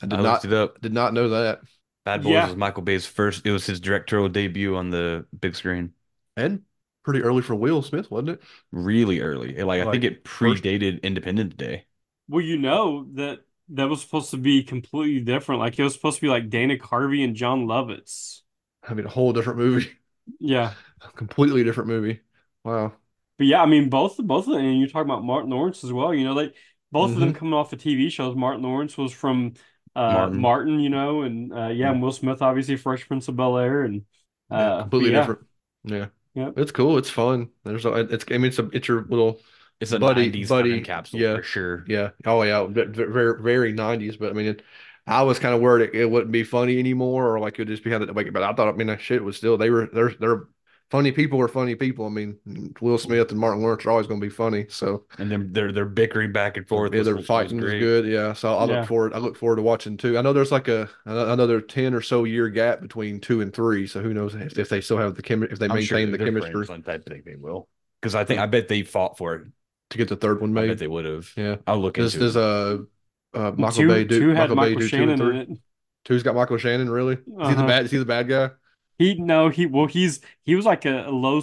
I 0.02 0.06
I 0.06 0.08
did 0.08 0.20
looked 0.22 0.24
not 0.24 0.46
it 0.46 0.54
up. 0.54 0.82
did 0.82 0.94
not 0.94 1.14
know 1.14 1.30
that. 1.30 1.62
Bad 2.06 2.24
Boys 2.24 2.32
Yeah. 2.32 2.48
was 2.48 2.56
Michael 2.56 2.84
Bay's 2.84 3.06
first. 3.06 3.46
It 3.46 3.52
was 3.52 3.66
his 3.66 3.80
directorial 3.82 4.30
debut 4.30 4.76
on 4.78 4.90
the 4.92 5.26
big 5.38 5.56
screen. 5.56 5.94
And 6.38 6.62
pretty 7.04 7.22
early 7.22 7.42
for 7.42 7.54
Will 7.56 7.82
Smith, 7.82 8.10
wasn't 8.10 8.30
it? 8.30 8.42
Really 8.72 9.20
early. 9.20 9.62
Like, 9.62 9.82
I 9.86 9.92
think 9.92 10.04
it 10.06 10.26
first- 10.28 10.64
predated 10.64 11.02
Independence 11.04 11.56
Day. 11.56 11.86
Well, 12.30 12.42
you 12.46 12.58
know 12.58 13.08
that 13.16 13.40
that 13.70 13.90
was 13.90 14.02
supposed 14.02 14.32
to 14.32 14.38
be 14.38 14.64
completely 14.64 15.22
different. 15.22 15.60
Like 15.60 15.78
it 15.78 15.84
was 15.84 15.94
supposed 15.94 16.18
to 16.18 16.22
be 16.22 16.30
like 16.30 16.50
Dana 16.50 16.78
Carvey 16.78 17.24
and 17.24 17.36
Jon 17.36 17.66
Lovitz. 17.66 18.40
I 18.88 18.94
mean, 18.94 19.06
a 19.06 19.10
whole 19.10 19.34
different 19.34 19.60
movie, 19.60 19.92
Yeah. 20.40 20.74
a 21.02 21.12
completely 21.18 21.64
different 21.66 21.90
movie. 21.90 22.22
Wow. 22.64 22.94
But 23.38 23.48
yeah, 23.48 23.62
I 23.62 23.66
mean 23.66 23.90
both 23.90 24.18
both 24.18 24.48
of 24.48 24.54
them, 24.54 24.64
and 24.66 24.80
you're 24.80 24.88
talking 24.88 25.10
about 25.10 25.24
Martin 25.24 25.50
Lawrence 25.50 25.84
as 25.84 25.92
well. 25.92 26.14
You 26.14 26.26
know, 26.26 26.34
like 26.34 26.56
both 26.92 27.14
of 27.16 27.20
them 27.20 27.34
coming 27.34 27.54
off 27.54 27.74
of 27.74 27.80
TV 27.80 28.10
shows. 28.10 28.36
Martin 28.36 28.62
Lawrence 28.64 28.98
was 28.98 29.12
from 29.12 29.54
uh 29.96 30.30
Martin. 30.30 30.38
Martin, 30.42 30.80
you 30.80 30.90
know, 30.90 31.22
and 31.24 31.52
uh 31.54 31.68
yeah, 31.68 31.92
and 31.92 32.02
Will 32.02 32.12
Smith 32.12 32.42
obviously 32.42 32.76
Fresh 32.78 33.08
Prince 33.08 33.28
of 33.28 33.36
Bel-Air 33.36 33.84
and 33.84 34.04
Yeah, 34.50 34.58
uh 34.58 34.82
completely 34.82 35.10
but 35.10 35.14
yeah. 35.14 35.20
different. 35.20 35.42
Yeah. 35.84 36.08
Yep. 36.36 36.58
It's 36.58 36.72
cool. 36.72 36.98
It's 36.98 37.10
fun. 37.10 37.50
There's 37.64 37.86
a, 37.86 37.94
it's, 37.94 38.26
I 38.30 38.34
mean, 38.34 38.46
it's 38.46 38.60
a, 38.60 38.68
it's 38.74 38.88
your 38.88 39.04
little, 39.06 39.40
It's 39.80 39.92
a 39.92 40.00
Buddy- 40.00 40.30
90s 40.32 40.50
buddy, 40.50 40.72
time 40.78 40.84
capsule 40.84 41.20
yeah. 41.20 41.36
for 41.38 41.44
sure. 41.44 41.86
yeah. 41.88 42.12
Oh, 42.26 42.42
yeah. 42.44 42.66
ve- 42.66 42.86
ve- 42.86 43.04
Very, 43.06 43.42
very 43.44 43.74
90s. 43.74 44.18
But 44.18 44.32
I 44.32 44.34
mean, 44.34 44.48
it, 44.48 44.64
I 45.06 45.22
was 45.24 45.38
kind 45.40 45.54
of 45.54 45.62
worried 45.62 45.90
it, 45.94 45.96
it 46.02 46.10
wouldn't 46.10 46.32
be 46.32 46.44
funny 46.44 46.80
anymore 46.80 47.36
or 47.36 47.40
like 47.40 47.54
it 47.56 47.60
would 47.60 47.68
just 47.68 47.84
be 47.84 47.92
kind 47.92 48.04
of 48.04 48.16
like, 48.16 48.32
but 48.34 48.42
I 48.44 48.54
thought, 48.54 48.68
I 48.70 48.72
mean, 48.72 48.88
that 48.88 49.02
shit 49.02 49.24
was 49.24 49.38
still, 49.38 49.58
they 49.58 49.70
were, 49.70 49.88
they're, 49.94 50.14
they're 50.20 50.48
funny 50.94 51.12
people 51.12 51.42
are 51.42 51.48
funny 51.48 51.74
people. 51.74 52.06
I 52.06 52.10
mean, 52.10 52.38
Will 52.80 53.00
Smith 53.00 53.32
and 53.32 53.40
Martin 53.40 53.64
Lawrence 53.64 53.84
are 53.84 53.90
always 53.90 54.06
going 54.06 54.22
to 54.22 54.26
be 54.26 54.30
funny. 54.30 54.68
So, 54.70 55.06
And 55.18 55.32
then 55.32 55.52
they're 55.52 55.72
they're 55.72 55.86
bickering 55.86 56.32
back 56.32 56.56
and 56.56 56.68
forth. 56.68 56.94
yeah, 56.94 57.02
they're 57.02 57.16
was 57.16 57.26
fighting 57.26 57.58
was 57.60 57.72
great. 57.72 57.80
good. 57.80 58.06
Yeah. 58.06 58.34
So 58.34 58.56
I 58.56 58.66
Yeah. 58.68 58.78
look 58.80 58.88
forward, 58.88 59.14
I 59.14 59.18
look 59.18 59.36
forward 59.36 59.56
to 59.56 59.64
watching 59.64 59.98
two. 59.98 60.20
I 60.20 60.22
know 60.22 60.32
there's 60.34 60.52
like 60.52 60.68
a, 60.68 60.88
another 61.06 61.62
10 61.62 61.96
or 61.96 62.02
so 62.02 62.26
year 62.26 62.48
gap 62.48 62.80
between 62.80 63.20
two 63.20 63.42
and 63.42 63.52
three. 63.52 63.88
So 63.88 64.04
who 64.04 64.14
knows 64.14 64.36
if, 64.36 64.58
if 64.60 64.70
they 64.70 64.82
still 64.82 64.98
have 65.00 65.16
the 65.16 65.24
chemi, 65.24 65.52
if 65.52 65.58
they 65.58 65.66
I'm 65.68 65.82
sure 65.82 65.98
maintain 65.98 66.12
the 66.12 66.18
they're 66.20 66.28
chemistry 66.28 66.66
friends. 66.66 66.88
I 66.88 66.98
think 67.00 67.26
they 67.26 67.36
will. 67.36 67.68
Because 68.00 68.14
I 68.14 68.24
think 68.24 68.40
I 68.40 68.46
bet 68.46 68.68
they 68.68 68.84
fought 68.84 69.18
for 69.18 69.34
it. 69.34 69.48
to 69.90 69.98
get 69.98 70.10
the 70.10 70.16
third 70.16 70.42
one 70.42 70.52
I 70.56 70.62
bet 70.62 70.68
made. 70.70 70.78
they 70.78 70.88
would 70.88 71.06
have. 71.06 71.32
Yeah. 71.36 71.56
I'll 71.66 71.80
look 71.80 71.96
There's, 71.96 72.14
into 72.14 72.32
there's 72.32 72.36
it. 72.36 72.88
a, 73.34 73.40
uh, 73.48 73.52
Michael 73.58 73.72
two, 73.72 73.88
Bay 73.88 74.04
do 74.04 74.20
two 74.20 74.30
had 74.30 74.50
Michael 74.52 74.56
Bay 74.56 74.62
Michael 74.76 74.76
two 74.76 74.82
and 74.84 74.90
Shannon 74.90 75.18
three. 75.18 75.36
in 75.40 75.52
it. 75.54 75.60
Two's 76.06 76.22
got 76.22 76.36
Michael 76.36 76.58
Shannon, 76.58 76.90
really? 76.90 77.14
Is 77.16 77.20
he 77.26 77.34
the 77.34 77.44
Uh-huh. 77.46 77.68
bad? 77.68 77.86
Is 77.86 77.92
he 77.92 77.98
the 77.98 78.06
bad 78.06 78.28
guy? 78.28 78.50
He 78.98 79.16
no, 79.16 79.50
he 79.50 79.66
well 79.66 79.88
he's 79.88 80.22
he 80.44 80.56
was 80.56 80.66
like 80.66 80.86
a, 80.86 81.08
a 81.08 81.12
low 81.12 81.42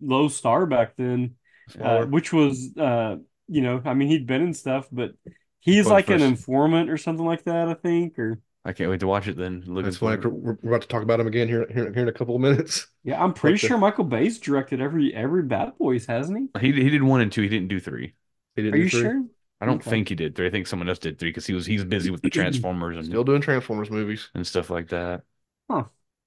low 0.00 0.28
star 0.28 0.66
back 0.66 0.96
then. 0.96 1.36
uh, 1.80 2.02
which 2.04 2.32
was 2.32 2.76
uh 2.76 3.16
you 3.48 3.60
know 3.62 3.80
I 3.84 3.94
mean 3.94 4.08
he'd 4.08 4.26
been 4.26 4.42
in 4.42 4.54
stuff 4.54 4.88
but 4.90 5.12
he's 5.60 5.88
Fun 5.88 5.90
like 5.90 6.10
an 6.10 6.22
informant 6.22 6.90
or 6.90 6.96
something 6.96 7.24
like 7.26 7.44
that 7.44 7.68
I 7.68 7.74
think 7.74 8.18
or 8.18 8.40
I 8.64 8.72
can't 8.72 8.90
wait 8.90 9.00
to 9.00 9.06
watch 9.06 9.28
it 9.28 9.36
then. 9.36 9.62
Looking 9.66 9.84
That's 9.84 9.96
funny. 9.96 10.16
We're, 10.26 10.54
we're 10.62 10.68
about 10.70 10.82
to 10.82 10.88
talk 10.88 11.02
about 11.02 11.20
him 11.20 11.26
again 11.26 11.48
here, 11.48 11.66
here, 11.72 11.92
here 11.92 12.02
in 12.02 12.08
a 12.08 12.12
couple 12.12 12.34
of 12.34 12.40
minutes. 12.40 12.86
yeah 13.04 13.22
I'm 13.22 13.32
pretty 13.32 13.56
sure 13.58 13.78
Michael 13.78 14.04
Bay's 14.04 14.38
directed 14.38 14.80
every 14.80 15.14
every 15.14 15.42
Bad 15.42 15.78
Boys 15.78 16.06
hasn't 16.06 16.50
he 16.60 16.72
He 16.72 16.82
he 16.82 16.90
did 16.90 17.02
one 17.02 17.20
and 17.20 17.30
two. 17.32 17.42
He 17.42 17.48
didn't 17.48 17.68
do 17.68 17.80
three. 17.80 18.14
He 18.56 18.62
didn't 18.62 18.72
are 18.72 18.76
do 18.76 18.84
you 18.84 18.88
three. 18.90 19.12
sure 19.12 19.24
I 19.60 19.66
don't 19.66 19.82
Okay. 19.82 19.90
think 19.90 20.08
he 20.08 20.14
did 20.14 20.34
three. 20.34 20.46
I 20.46 20.50
think 20.50 20.66
someone 20.66 20.88
else 20.88 20.98
did 20.98 21.18
three 21.18 21.30
because 21.30 21.46
he 21.46 21.54
was 21.54 21.66
he's 21.66 21.84
busy 21.84 22.10
with 22.10 22.22
the 22.22 22.30
Transformers 22.30 22.96
and 22.96 23.06
Still 23.06 23.24
doing 23.24 23.40
Transformers 23.40 23.90
movies. 23.90 24.30
and 24.34 24.46
stuff 24.46 24.70
like 24.70 24.88
that. 24.88 25.22
Huh. 25.70 25.84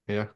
Yeah. 0.07 0.27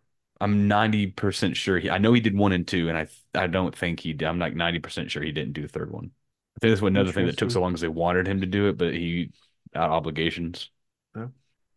I'm 0.41 0.67
90% 0.67 1.55
sure 1.57 1.79
he 1.79 1.89
I 1.89 1.97
know 1.97 2.13
he 2.13 2.21
did 2.21 2.37
one 2.37 2.51
and 2.51 2.67
two, 2.67 2.89
and 2.89 2.97
I 2.97 3.07
I 3.33 3.47
don't 3.47 3.75
think 3.75 3.99
he 4.01 4.13
did. 4.13 4.27
I'm 4.27 4.39
like 4.39 4.55
90% 4.55 5.11
sure 5.11 5.23
he 5.23 5.31
didn't 5.31 5.53
do 5.53 5.61
the 5.63 5.67
third 5.69 5.91
one. 5.91 6.11
I 6.57 6.59
think 6.59 6.71
that's 6.71 6.81
what 6.81 6.89
another 6.89 7.11
thing 7.11 7.25
that 7.27 7.37
took 7.37 7.51
so 7.51 7.61
long 7.61 7.73
is 7.73 7.81
they 7.81 7.87
wanted 7.87 8.27
him 8.27 8.41
to 8.41 8.47
do 8.47 8.67
it, 8.69 8.77
but 8.77 8.93
he 8.93 9.31
out 9.75 9.91
obligations. 9.91 10.69
Yeah. 11.15 11.27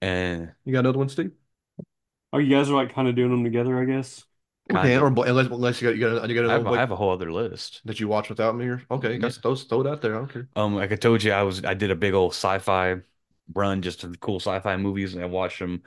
And 0.01 0.55
You 0.65 0.73
got 0.73 0.81
another 0.81 0.99
one, 0.99 1.09
Steve? 1.09 1.33
oh 2.33 2.39
you 2.39 2.51
guys 2.51 2.71
are 2.71 2.75
like 2.75 2.93
kind 2.95 3.09
of 3.09 3.15
doing 3.15 3.31
them 3.31 3.45
together 3.45 3.79
I 3.81 3.85
guess 3.85 4.25
Kind 4.69 4.85
Okay, 4.85 4.97
or 4.99 5.07
unless 5.07 5.47
unless 5.47 5.81
you 5.81 5.89
got 5.89 5.97
you 5.97 6.19
got 6.21 6.29
you 6.29 6.35
got 6.35 6.45
I 6.45 6.53
have, 6.53 6.61
another 6.61 6.77
I 6.77 6.81
have 6.81 6.91
a 6.91 6.97
whole 6.97 7.11
other 7.11 7.33
list. 7.33 7.81
that 7.87 8.01
you 8.01 8.09
watch 8.09 8.29
without 8.29 8.55
me 8.55 8.67
or 8.67 8.83
okay, 8.91 9.15
Yeah. 9.15 9.21
guys, 9.21 9.39
throw 9.39 9.55
throw 9.55 9.81
it 9.81 9.87
out 9.87 10.03
there. 10.03 10.15
I 10.15 10.19
don't 10.19 10.31
care. 10.31 10.49
Um, 10.57 10.75
like 10.75 10.93
I 10.93 10.97
told 10.97 11.23
you, 11.23 11.33
I 11.33 11.43
was 11.43 11.65
I 11.65 11.75
did 11.75 11.91
a 11.91 11.95
big 11.97 12.15
old 12.15 12.33
sci-fi 12.33 12.97
run 13.55 13.81
just 13.81 14.05
of 14.05 14.13
the 14.13 14.19
cool 14.19 14.41
sci-fi 14.41 14.77
movies, 14.77 15.15
and 15.15 15.23
I 15.23 15.27
watched 15.27 15.59
them. 15.59 15.83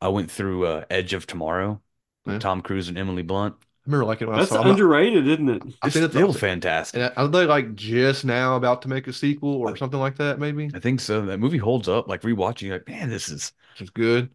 I 0.00 0.08
went 0.08 0.30
through 0.30 0.66
uh, 0.66 0.84
Edge 0.90 1.14
of 1.14 1.26
Tomorrow 1.26 1.70
with 1.72 1.80
Yeah. 2.26 2.38
Tom 2.38 2.60
Cruise 2.62 2.88
and 2.88 2.98
Emily 2.98 3.22
Blunt. 3.22 3.54
I 3.60 3.64
remember 3.88 4.04
liking 4.06 4.26
it 4.26 4.30
when 4.30 4.38
that's 4.40 4.50
I 4.50 4.56
saw. 4.56 4.60
I'm 4.62 4.66
not- 4.68 4.72
underrated 4.72 5.28
isn't 5.28 5.48
it 5.48 5.62
I 5.82 5.86
It's 5.86 5.94
think 5.94 6.04
it's 6.06 6.14
still 6.14 6.26
also- 6.26 6.38
fantastic. 6.38 7.00
and 7.02 7.12
are 7.16 7.28
they 7.28 7.46
like 7.46 7.74
just 7.76 8.24
now 8.24 8.56
about 8.56 8.82
to 8.82 8.88
make 8.88 9.06
a 9.06 9.12
sequel 9.12 9.54
or 9.54 9.76
something 9.76 10.00
like 10.00 10.16
that? 10.16 10.38
Maybe, 10.40 10.70
I 10.74 10.80
think 10.80 11.00
so. 11.00 11.24
That 11.24 11.38
movie 11.38 11.58
holds 11.58 11.88
up. 11.88 12.08
Like 12.08 12.22
rewatching, 12.22 12.62
you're 12.62 12.76
like 12.78 12.88
man, 12.88 13.08
this 13.10 13.28
is 13.28 13.52
which 13.74 13.82
is 13.82 13.90
good. 13.90 14.30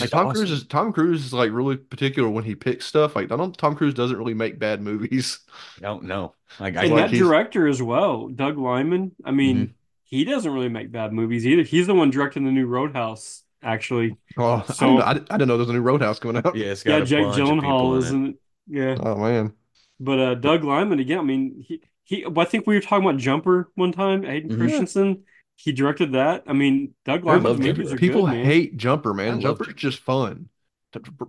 Like 0.00 0.10
Tom 0.10 0.26
awesome. 0.26 0.36
Cruise 0.40 0.50
is 0.50 0.64
Tom 0.66 0.92
Cruise 0.92 1.24
is 1.24 1.32
like 1.32 1.52
really 1.52 1.76
particular 1.76 2.28
when 2.28 2.44
he 2.44 2.54
picks 2.54 2.84
stuff. 2.84 3.14
Like 3.16 3.30
I 3.32 3.36
don't 3.36 3.56
Tom 3.56 3.76
Cruise 3.76 3.94
doesn't 3.94 4.18
really 4.18 4.34
make 4.34 4.58
bad 4.58 4.82
movies. 4.82 5.38
I 5.78 5.82
don't 5.82 6.02
know. 6.04 6.34
Like 6.60 6.76
I 6.76 6.82
and 6.84 6.92
like 6.92 7.04
that 7.04 7.10
he's- 7.10 7.22
director 7.22 7.66
as 7.68 7.80
well 7.80 8.28
Doug 8.28 8.58
Liman 8.58 9.12
I 9.24 9.30
mean 9.30 9.56
Mm-hmm. 9.56 9.72
he 10.04 10.24
doesn't 10.24 10.52
really 10.52 10.68
make 10.68 10.90
bad 10.92 11.12
movies 11.12 11.46
either 11.46 11.62
he's 11.62 11.86
the 11.86 11.94
one 11.94 12.10
directing 12.10 12.44
the 12.44 12.50
new 12.52 12.66
Roadhouse 12.66 13.42
actually 13.62 14.16
Oh, 14.36 14.64
I, 14.68 14.72
So- 14.72 14.86
didn't 14.86 14.98
know, 14.98 15.04
I, 15.04 15.14
didn't- 15.14 15.32
I 15.32 15.36
didn't 15.38 15.48
know 15.48 15.56
there's 15.56 15.68
a 15.70 15.72
new 15.72 15.80
Roadhouse 15.80 16.18
coming 16.18 16.36
out. 16.44 16.54
yeah, 16.56 16.66
it's 16.66 16.82
got 16.82 16.96
yeah 16.96 17.02
a 17.02 17.04
Jake 17.06 17.24
bunch 17.24 17.38
of 17.40 17.46
people 17.48 17.60
Gyllenhaal 17.62 17.98
isn't. 17.98 18.26
it 18.28 18.36
yeah 18.68 18.96
Oh 19.00 19.16
man, 19.16 19.52
But 20.00 20.18
uh, 20.18 20.34
Doug 20.34 20.64
Liman 20.64 20.98
again. 21.00 21.18
I 21.18 21.22
mean, 21.22 21.64
he 21.66 21.82
he. 22.04 22.24
I 22.36 22.44
think 22.44 22.66
we 22.66 22.74
were 22.74 22.80
talking 22.80 23.08
about 23.08 23.18
Jumper 23.20 23.70
one 23.76 23.92
time. 23.92 24.22
Hayden 24.24 24.50
Mhm. 24.50 24.58
Christensen. 24.58 25.22
He 25.56 25.72
directed 25.72 26.12
that. 26.12 26.44
I 26.46 26.52
mean, 26.52 26.94
Doug 27.04 27.26
I 27.26 27.36
Liman's 27.36 27.58
movies 27.60 27.92
are 27.92 27.96
people 27.96 28.22
good, 28.26 28.32
man. 28.34 28.44
hate 28.44 28.76
Jumper, 28.76 29.14
man. 29.14 29.34
love 29.34 29.40
Jumper's 29.42 29.66
Jumper. 29.68 29.78
just 29.80 29.98
fun. 30.00 30.48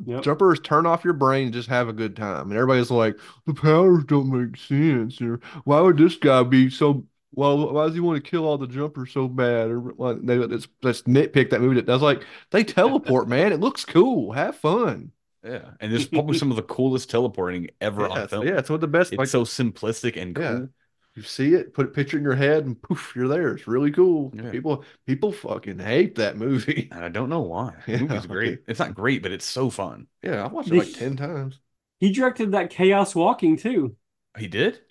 Yep. 0.06 0.24
Jumper 0.24 0.54
is 0.54 0.60
turn 0.62 0.86
off 0.86 1.04
your 1.04 1.14
brain 1.14 1.46
and 1.46 1.54
just 1.54 1.68
have 1.70 1.90
a 1.90 1.94
good 1.94 2.16
time. 2.16 2.50
And 2.50 2.54
everybody's 2.54 2.90
like, 2.92 3.18
the 3.46 3.54
powers 3.54 4.04
don't 4.06 4.30
make 4.30 4.56
sense, 4.58 5.22
or 5.22 5.40
why 5.66 5.82
would 5.82 5.98
this 5.98 6.16
guy 6.16 6.44
be 6.44 6.70
so? 6.70 7.06
Well, 7.34 7.74
why 7.74 7.86
does 7.86 7.94
he 7.94 8.00
want 8.00 8.24
to 8.24 8.30
kill 8.30 8.46
all 8.46 8.58
the 8.58 8.68
jumpers 8.68 9.12
so 9.12 9.28
bad? 9.28 9.70
Or 9.70 9.94
like, 9.98 10.26
they, 10.26 10.38
let's, 10.38 10.68
let's 10.82 11.02
nitpick 11.04 11.50
that 11.52 11.62
movie. 11.62 11.76
That 11.76 11.86
does 11.86 12.02
like 12.02 12.24
they 12.52 12.64
teleport, 12.64 13.28
man. 13.30 13.52
It 13.54 13.60
looks 13.60 13.86
cool. 13.86 14.32
Have 14.32 14.56
fun. 14.56 15.12
Yeah, 15.44 15.72
and 15.80 15.92
there's 15.92 16.08
probably 16.08 16.38
some 16.38 16.50
of 16.50 16.58
the 16.58 16.64
coolest 16.64 17.10
teleporting 17.10 17.70
ever 17.80 18.02
Yeah, 18.02 18.08
on 18.08 18.12
it's- 18.18 18.30
film. 18.32 18.48
yeah, 18.48 18.58
it's 18.58 18.70
one 18.70 18.76
of 18.76 18.82
the 18.82 18.88
best. 18.88 19.14
It's 19.14 19.20
Like 19.20 19.28
so 19.30 19.44
simplistic 19.44 20.20
and 20.22 20.36
cool. 20.36 20.44
Yeah. 20.44 20.60
you 21.16 21.22
see 21.22 21.54
it, 21.54 21.74
put 21.74 21.86
a 21.86 21.90
picture 21.90 22.18
in 22.18 22.24
your 22.24 22.36
head, 22.36 22.66
and 22.66 22.82
poof, 22.82 23.14
you're 23.16 23.28
there. 23.28 23.54
It's 23.54 23.68
really 23.68 23.92
cool. 23.92 24.34
Yeah. 24.36 24.50
People, 24.52 24.84
people 25.06 25.32
fucking 25.32 25.80
hate 25.80 26.16
that 26.16 26.38
movie. 26.38 26.90
And 26.92 27.04
I 27.06 27.10
don't 27.10 27.30
know 27.30 27.42
why. 27.42 27.76
The 27.86 27.92
Yeah, 27.94 27.98
movie's 28.00 28.26
great. 28.26 28.54
okay. 28.54 28.62
It's 28.68 28.80
not 28.80 28.96
great, 28.96 29.22
but 29.22 29.32
it's 29.32 29.46
so 29.46 29.70
fun. 29.70 30.08
Yeah, 30.24 30.44
I 30.44 30.48
watched 30.48 30.72
it 30.72 30.76
like 30.76 30.94
ten 30.94 31.16
times. 31.16 31.60
He 32.00 32.12
directed 32.12 32.52
that 32.54 32.70
Chaos 32.72 33.16
Walking 33.16 33.58
too. 33.58 33.96
He 34.38 34.48
did? 34.48 34.82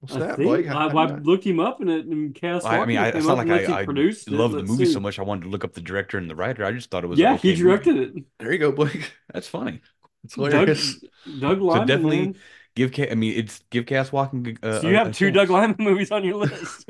What's 0.00 0.16
I 0.16 0.18
that, 0.20 0.36
think. 0.36 0.48
Blake? 0.48 0.66
I, 0.66 0.72
How- 0.72 0.88
I 0.88 1.08
how- 1.08 1.16
looked 1.16 1.44
him 1.44 1.60
up 1.60 1.80
in 1.82 1.88
it 1.88 2.06
in 2.06 2.32
Chaos 2.32 2.64
I 2.64 2.78
Walking. 2.78 2.88
mean, 2.88 2.98
I, 2.98 3.08
it 3.08 3.16
it's 3.16 3.26
not 3.26 3.36
like 3.36 3.48
he 3.48 3.66
I, 3.66 3.80
I 3.80 3.84
produced 3.84 4.28
it. 4.28 4.32
love 4.32 4.52
the 4.52 4.62
movie 4.62 4.86
see. 4.86 4.92
so 4.92 5.00
much. 5.00 5.18
I 5.18 5.22
wanted 5.22 5.44
to 5.44 5.48
look 5.50 5.64
up 5.64 5.74
the 5.74 5.80
director 5.82 6.16
and 6.18 6.30
the 6.30 6.34
writer. 6.36 6.64
I 6.64 6.72
just 6.72 6.90
thought 6.90 7.04
it 7.04 7.08
was 7.08 7.18
Yeah, 7.18 7.32
an 7.32 7.38
he 7.38 7.54
directed 7.54 7.96
movie. 7.96 8.18
it. 8.20 8.24
There 8.38 8.52
you 8.52 8.58
go, 8.58 8.72
Blake. 8.72 9.12
That's 9.32 9.48
funny. 9.48 9.82
It's 10.24 10.36
Doug, 10.48 10.50
hilarious. 10.52 11.04
Doug 11.38 11.60
Liman. 11.60 11.86
definitely 11.86 12.20
man. 12.20 12.36
Give 12.76 12.92
Ca- 12.92 13.10
I 13.10 13.14
mean, 13.14 13.36
it's 13.38 13.60
give 13.70 13.84
Cast 13.86 14.12
Walking. 14.12 14.56
Uh, 14.62 14.80
So 14.80 14.88
you 14.88 14.94
a- 14.94 14.98
have 14.98 15.08
a 15.08 15.12
two 15.12 15.30
chance. 15.32 15.34
Doug 15.34 15.50
Liman 15.50 15.76
movies 15.78 16.10
on 16.10 16.24
your 16.24 16.36
list. 16.46 16.88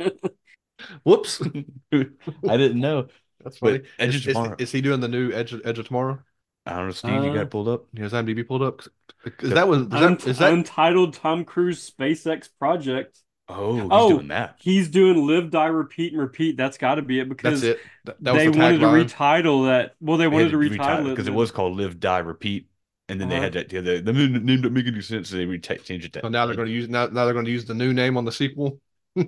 Whoops. 1.04 1.42
I 1.92 2.56
didn't 2.56 2.80
know. 2.80 3.08
That's 3.42 3.58
funny. 3.58 3.78
But 3.78 3.82
Edge 3.98 4.14
Is, 4.14 4.16
of 4.16 4.26
is, 4.28 4.34
Tomorrow. 4.34 4.56
is 4.58 4.72
he 4.72 4.80
doing 4.80 5.00
the 5.00 5.08
new 5.08 5.32
Edge 5.32 5.52
of, 5.52 5.62
Edge 5.64 5.78
of 5.78 5.86
Tomorrow? 5.86 6.20
I 6.66 6.76
don't 6.76 6.86
know, 6.86 6.92
Steve. 6.92 7.24
you 7.24 7.32
got 7.32 7.38
Uh, 7.38 7.42
it 7.42 7.50
pulled 7.50 7.68
up. 7.68 7.86
He 7.94 8.02
has 8.02 8.12
IMDb 8.12 8.46
pulled 8.46 8.62
up. 8.62 8.82
Is 9.42 9.52
that 9.54 9.68
was 9.68 9.82
is 9.82 9.88
that, 9.88 10.02
Unt- 10.02 10.26
is 10.26 10.38
that 10.38 10.52
Untitled 10.52 11.14
Tom 11.14 11.44
Cruise 11.44 11.90
SpaceX 11.90 12.48
project. 12.58 13.20
Oh, 13.48 13.88
he's 13.90 13.90
Oh, 13.90 14.06
doing 14.06 14.28
that. 14.28 14.58
He's 14.60 14.88
doing 14.88 15.26
Live, 15.26 15.50
Die, 15.50 15.66
Repeat, 15.66 16.12
and 16.12 16.22
Repeat. 16.22 16.56
That's 16.56 16.78
got 16.78 16.96
to 16.96 17.02
be 17.02 17.20
it 17.20 17.28
that's 17.42 17.62
because 17.62 17.62
it? 17.62 17.90
That, 18.04 18.22
that 18.24 18.32
was 18.32 18.42
they 18.42 18.44
the 18.44 18.50
wanted 18.50 18.80
to 18.80 18.86
retitle 18.86 19.66
that. 19.66 19.94
Well, 20.00 20.18
they 20.18 20.28
They 20.28 20.34
wanted 20.34 20.44
had 20.44 20.52
to 20.52 20.56
reti- 20.56 20.78
retitle 20.78 21.06
it 21.06 21.08
because 21.10 21.26
it 21.28 21.34
was 21.34 21.50
called 21.50 21.76
Live, 21.76 21.98
Die, 21.98 22.18
Repeat, 22.18 22.68
and 23.08 23.20
then 23.20 23.28
they 23.28 23.36
Uh-huh. 23.36 23.44
had 23.44 23.52
that. 23.54 23.72
Yeah, 23.72 23.80
the, 23.80 24.00
the 24.00 24.12
name 24.12 24.32
didn't 24.42 24.72
make 24.72 24.86
any 24.86 25.00
sense. 25.00 25.30
So 25.30 25.36
they 25.36 25.46
reta- 25.46 25.82
changed 25.82 26.06
it 26.06 26.12
to. 26.14 26.20
So 26.22 26.28
now 26.28 26.46
they're 26.46 26.56
going 26.56 26.68
to 26.68 26.72
use 26.74 26.88
now, 26.88 27.06
now 27.06 27.24
they're 27.24 27.34
going 27.34 27.46
to 27.46 27.50
use 27.50 27.64
the 27.64 27.74
new 27.74 27.92
name 27.92 28.16
on 28.16 28.24
the 28.24 28.32
sequel. 28.32 28.80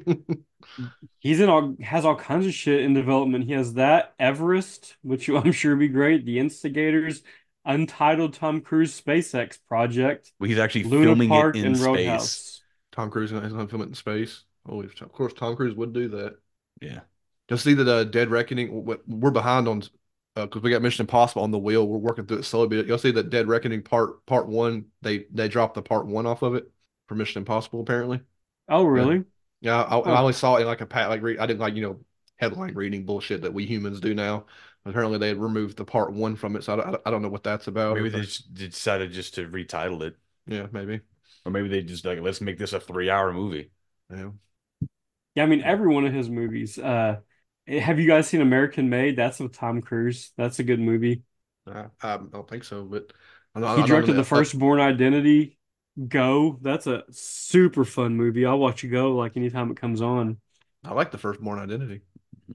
He's 1.19 1.41
in 1.41 1.49
all 1.49 1.77
has 1.81 2.05
all 2.05 2.17
kinds 2.17 2.47
of 2.47 2.55
shit 2.55 2.81
in 2.83 2.95
development. 2.95 3.45
He 3.45 3.53
has 3.53 3.75
that 3.75 4.15
Everest, 4.19 4.97
which 5.03 5.29
I'm 5.31 5.53
sure 5.53 5.73
would 5.73 5.81
be 5.81 5.89
great. 5.89 6.25
The 6.25 6.39
Instigators, 6.39 7.23
Untitled 7.65 8.35
Tom 8.35 8.61
Cruise 8.61 9.01
SpaceX 9.01 9.59
project, 9.69 10.33
Well, 10.41 10.49
he's 10.49 10.59
actually 10.59 10.85
Luna 10.85 11.05
filming 11.07 11.29
Park, 11.29 11.57
it 11.57 11.65
in 11.65 11.75
space. 11.75 11.87
Roadhouse. 11.87 12.61
Tom 12.91 13.11
Cruise 13.11 13.31
is 13.33 13.41
going 13.53 13.57
to 13.67 13.69
film 13.69 13.83
it 13.83 13.87
in 13.87 13.95
space. 13.95 14.45
Oh, 14.69 14.83
of 14.83 15.13
course, 15.13 15.33
Tom 15.33 15.57
Cruise 15.57 15.75
would 15.75 15.93
do 15.93 16.09
that. 16.09 16.37
Yeah. 16.81 17.01
Just 17.49 17.65
see 17.65 17.75
that 17.75 17.89
uh, 17.89 18.05
Dead 18.05 18.31
Reckoning. 18.31 18.85
we- 18.85 18.97
We're 19.07 19.31
behind 19.31 19.69
on 19.69 19.83
because 20.35 20.63
we 20.63 20.71
got 20.71 20.83
Mission 20.83 21.03
Impossible 21.03 21.43
on 21.43 21.51
the 21.51 21.59
wheel. 21.59 21.87
We're 21.87 21.99
working 21.99 22.27
through 22.27 22.39
it 22.39 22.45
slowly. 22.45 22.69
But 22.77 22.87
you'll 22.87 22.99
see 22.99 23.11
that 23.13 23.31
Dead 23.31 23.47
Reckoning 23.49 23.83
part 23.83 24.25
part 24.27 24.49
one. 24.49 24.87
They 25.03 25.27
they 25.33 25.49
dropped 25.49 25.75
the 25.75 25.83
part 25.83 26.07
one 26.07 26.27
off 26.27 26.43
of 26.43 26.55
it 26.55 26.71
for 27.09 27.15
Mission 27.15 27.41
Impossible. 27.41 27.81
Apparently, 27.81 28.21
Oh, 28.69 28.85
really? 28.85 29.25
yeah. 29.61 29.83
I, 29.83 29.99
I 29.99 30.19
Oh. 30.19 30.21
only 30.23 30.33
saw 30.33 30.57
it 30.57 30.63
in 30.63 30.67
like 30.67 30.81
a 30.81 30.87
pat 30.87 31.11
like 31.11 31.23
re- 31.23 31.39
I 31.39 31.47
didn't 31.47 31.61
like 31.61 31.75
you 31.75 31.83
know 31.83 32.01
headline 32.43 32.75
reading 32.75 33.05
bullshit 33.07 33.43
that 33.43 33.55
we 33.55 33.65
humans 33.67 34.01
do 34.01 34.15
now. 34.15 34.47
Apparently, 34.85 35.19
they 35.19 35.29
had 35.29 35.39
removed 35.41 35.77
the 35.77 35.85
part 35.85 36.13
one 36.13 36.35
from 36.37 36.57
it, 36.57 36.65
so 36.65 36.73
I, 36.73 36.77
don't- 36.77 37.03
I 37.07 37.11
don't 37.11 37.23
know 37.23 37.29
what 37.29 37.45
that's 37.45 37.69
about. 37.69 37.97
Maybe 37.97 38.09
they 38.09 38.21
just 38.23 38.53
decided 38.53 39.13
just 39.13 39.35
to 39.37 39.49
retitle 39.49 40.03
it, 40.03 40.17
yeah, 40.47 40.67
maybe. 40.73 41.01
or 41.45 41.53
maybe 41.53 41.69
they 41.69 41.83
just 41.83 42.05
like 42.05 42.21
let's 42.21 42.41
make 42.41 42.59
this 42.59 42.73
a 42.73 42.81
three-hour 42.81 43.33
movie. 43.33 43.71
Yeah. 44.11 44.31
Yeah, 45.35 45.45
I 45.45 45.47
mean 45.47 45.63
every 45.63 45.89
one 45.89 46.05
of 46.05 46.13
his 46.13 46.29
movies. 46.29 46.79
Uh, 46.79 47.21
have 47.69 47.99
you 48.01 48.07
guys 48.09 48.27
seen 48.29 48.41
American 48.41 48.91
Made? 48.91 49.17
That's 49.17 49.39
with 49.39 49.53
Tom 49.57 49.81
Cruise. 49.81 50.33
That's 50.37 50.59
a 50.59 50.65
good 50.65 50.81
movie. 50.81 51.23
I, 51.67 51.87
I 52.03 52.17
don't 52.17 52.49
think 52.49 52.65
so, 52.65 52.85
but 52.85 53.13
I 53.55 53.61
don't- 53.61 53.69
I 53.69 53.73
He 53.75 53.81
don't 53.83 53.89
directed 53.89 54.15
the 54.15 54.25
first 54.25 54.59
Bourne 54.59 54.81
Identity. 54.81 55.59
Go. 56.09 56.59
That's 56.63 56.87
a 56.87 57.05
super 57.11 57.85
fun 57.85 58.17
movie. 58.17 58.47
I'll 58.47 58.59
watch 58.59 58.83
it 58.83 58.89
go 58.89 59.15
like 59.15 59.37
anytime 59.37 59.71
it 59.71 59.77
comes 59.77 60.01
on. 60.03 60.39
I 60.85 60.93
like 60.95 61.11
the 61.13 61.19
first 61.19 61.41
Bourne 61.41 61.59
Identity. 61.61 62.01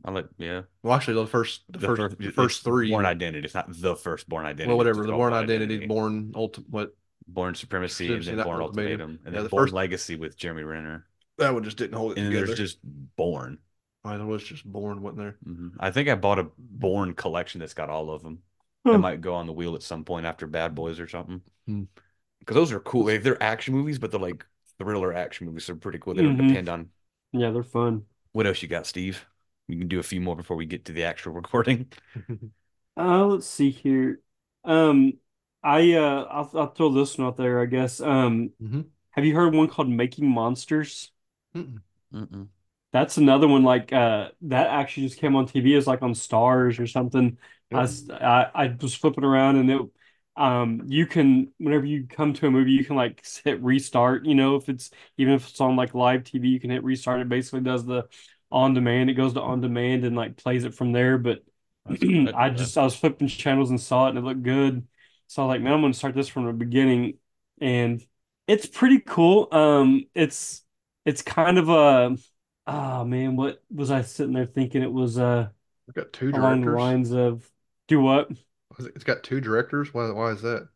I 0.05 0.11
like 0.11 0.27
yeah. 0.37 0.61
Well, 0.83 0.93
actually, 0.93 1.15
the 1.15 1.27
first, 1.27 1.61
the, 1.69 1.79
first, 1.79 2.17
the 2.19 2.31
first 2.31 2.63
three. 2.63 2.89
Bourne 2.91 3.05
Identity. 3.05 3.45
It's 3.45 3.53
not 3.55 3.67
the 3.71 3.95
first 3.95 4.27
Bourne 4.29 4.45
Identity. 4.45 4.67
well, 4.67 4.77
whatever. 4.77 5.05
The 5.05 5.11
Bourne 5.13 5.33
Identity, 5.33 5.85
Bourne 5.87 6.31
Ultimate. 6.35 6.69
What 6.69 6.95
Bourne 7.27 7.55
Supremacy, 7.55 8.13
and 8.13 8.23
then 8.23 8.35
Bourne 8.43 8.61
Ultimatum. 8.61 9.01
Ultimatum, 9.01 9.09
and 9.25 9.25
Yeah, 9.25 9.31
then 9.31 9.43
the 9.43 9.49
Bourne 9.49 9.63
first- 9.65 9.73
Legacy 9.73 10.15
with 10.15 10.37
Jeremy 10.37 10.63
Renner. 10.63 11.05
that 11.37 11.53
one 11.53 11.63
just 11.63 11.77
didn't 11.77 11.97
hold 11.97 12.13
it 12.13 12.19
And 12.19 12.27
together. 12.31 12.45
there's 12.47 12.57
just 12.57 12.79
Bourne. 13.15 13.57
I 14.05 14.15
was 14.23 14.41
just 14.43 14.63
born, 14.63 15.01
wasn't 15.01 15.17
there? 15.19 15.37
Mhm. 15.45 15.71
I 15.79 15.91
think 15.91 16.07
I 16.07 16.15
bought 16.15 16.39
a 16.39 16.47
Bourne 16.57 17.13
collection 17.13 17.59
that's 17.59 17.73
got 17.73 17.89
all 17.89 18.09
of 18.11 18.23
them. 18.23 18.39
I 18.85 18.95
might 18.95 19.19
go 19.19 19.33
on 19.35 19.47
the 19.47 19.51
wheel 19.53 19.75
at 19.75 19.83
some 19.83 20.05
point 20.05 20.25
after 20.25 20.47
Bad 20.47 20.73
Boys 20.73 21.01
or 21.01 21.09
something. 21.09 21.41
Hmm. 21.67 21.83
Because 22.39 22.55
those 22.55 22.71
are 22.71 22.79
cool. 22.79 23.05
Like, 23.07 23.21
they're 23.21 23.41
action 23.43 23.73
movies, 23.75 23.99
but 23.99 24.11
they're 24.11 24.19
like 24.21 24.45
thriller 24.77 25.13
action 25.13 25.47
movies. 25.47 25.67
They're 25.67 25.75
pretty 25.75 25.99
cool. 25.99 26.13
They 26.13 26.23
don't 26.23 26.37
Mhm. 26.37 26.47
depend 26.47 26.69
on 26.69 26.89
Yeah, 27.33 27.51
they're 27.51 27.63
fun. 27.63 28.05
what 28.31 28.47
else 28.47 28.61
you 28.61 28.69
got, 28.69 28.87
Steve. 28.87 29.25
We 29.67 29.77
can 29.77 29.87
do 29.87 29.99
a 29.99 30.03
few 30.03 30.21
more 30.21 30.35
before 30.35 30.57
we 30.57 30.65
get 30.65 30.85
to 30.85 30.93
the 30.93 31.03
actual 31.03 31.33
recording. 31.33 31.91
Uh, 32.95 33.25
let's 33.27 33.47
see 33.47 33.69
here. 33.69 34.21
Um, 34.63 35.13
I 35.63 35.93
uh, 35.93 36.23
I'll, 36.29 36.51
I'll 36.55 36.73
throw 36.73 36.89
this 36.91 37.17
one 37.17 37.27
out 37.27 37.37
there. 37.37 37.59
I 37.61 37.65
guess. 37.65 38.01
Um, 38.01 38.51
Mhm. 38.59 38.91
have 39.11 39.25
you 39.25 39.35
heard 39.35 39.53
one 39.55 39.69
called 39.69 39.89
Making 39.89 40.29
Monsters? 40.29 41.11
Mm-mm. 41.55 41.81
Mm-mm. 42.13 42.49
That's 42.93 43.17
another 43.17 43.47
one 43.47 43.63
like 43.63 43.91
uh 43.93 44.29
that 44.43 44.67
actually 44.67 45.07
just 45.07 45.19
came 45.19 45.35
on 45.35 45.45
TV 45.45 45.75
as 45.75 45.87
like 45.87 46.01
on 46.01 46.13
Starz 46.13 46.79
or 46.79 46.87
something. 46.87 47.37
I, 47.73 47.83
Yep. 47.83 47.83
s- 47.83 48.09
I 48.09 48.49
I 48.53 48.77
was 48.81 48.95
flipping 48.95 49.23
around 49.23 49.57
and 49.57 49.69
it 49.69 49.81
um 50.37 50.83
you 50.87 51.05
can 51.05 51.51
whenever 51.57 51.85
you 51.85 52.07
come 52.07 52.33
to 52.33 52.47
a 52.47 52.51
movie 52.51 52.71
you 52.71 52.85
can 52.85 52.95
like 52.95 53.23
hit 53.43 53.61
restart, 53.61 54.25
you 54.25 54.35
know, 54.35 54.55
if 54.55 54.69
it's 54.69 54.89
even 55.17 55.33
if 55.33 55.49
it's 55.49 55.59
on 55.61 55.75
like 55.75 55.93
live 55.93 56.23
TV 56.23 56.47
you 56.47 56.59
can 56.59 56.69
hit 56.71 56.83
restart. 56.83 57.19
It 57.21 57.29
basically 57.29 57.61
does 57.61 57.85
the 57.85 58.07
on 58.51 58.73
demand. 58.73 59.09
It 59.09 59.13
goes 59.15 59.33
to 59.33 59.41
on 59.41 59.61
demand 59.61 60.05
and 60.05 60.15
like 60.15 60.37
plays 60.37 60.63
it 60.65 60.73
from 60.75 60.91
there. 60.91 61.17
But 61.17 61.43
I 62.33 62.49
just 62.49 62.77
I 62.77 62.83
was 62.83 62.95
flipping 62.95 63.27
channels 63.27 63.69
and 63.69 63.79
saw 63.81 64.07
it 64.07 64.09
and 64.11 64.19
it 64.19 64.23
looked 64.23 64.43
good. 64.43 64.87
So 65.27 65.43
I 65.43 65.45
was 65.45 65.55
like, 65.55 65.61
man, 65.61 65.73
I'm 65.73 65.81
gonna 65.81 65.93
start 65.93 66.15
this 66.15 66.27
from 66.29 66.45
the 66.45 66.53
beginning. 66.53 67.17
And 67.61 68.03
it's 68.47 68.65
pretty 68.67 68.99
cool. 68.99 69.47
Um 69.51 70.05
it's 70.13 70.63
it's 71.05 71.21
kind 71.21 71.57
of 71.57 71.69
a 71.69 72.17
oh 72.67 73.05
man, 73.05 73.35
what 73.35 73.63
was 73.73 73.91
I 73.91 74.01
sitting 74.01 74.33
there 74.33 74.45
thinking 74.45 74.83
it 74.83 74.91
was 74.91 75.17
uh 75.17 75.49
It's 75.87 75.95
got 75.95 76.13
two 76.13 76.31
along 76.31 76.65
the 76.65 76.71
directors. 76.71 76.71
lines 76.71 77.11
of 77.13 77.49
do 77.87 78.01
what? 78.01 78.31
It's 78.79 79.03
got 79.03 79.23
two 79.23 79.41
directors. 79.41 79.93
Why? 79.93 80.09
Why 80.11 80.31
is 80.31 80.41
that? 80.41 80.69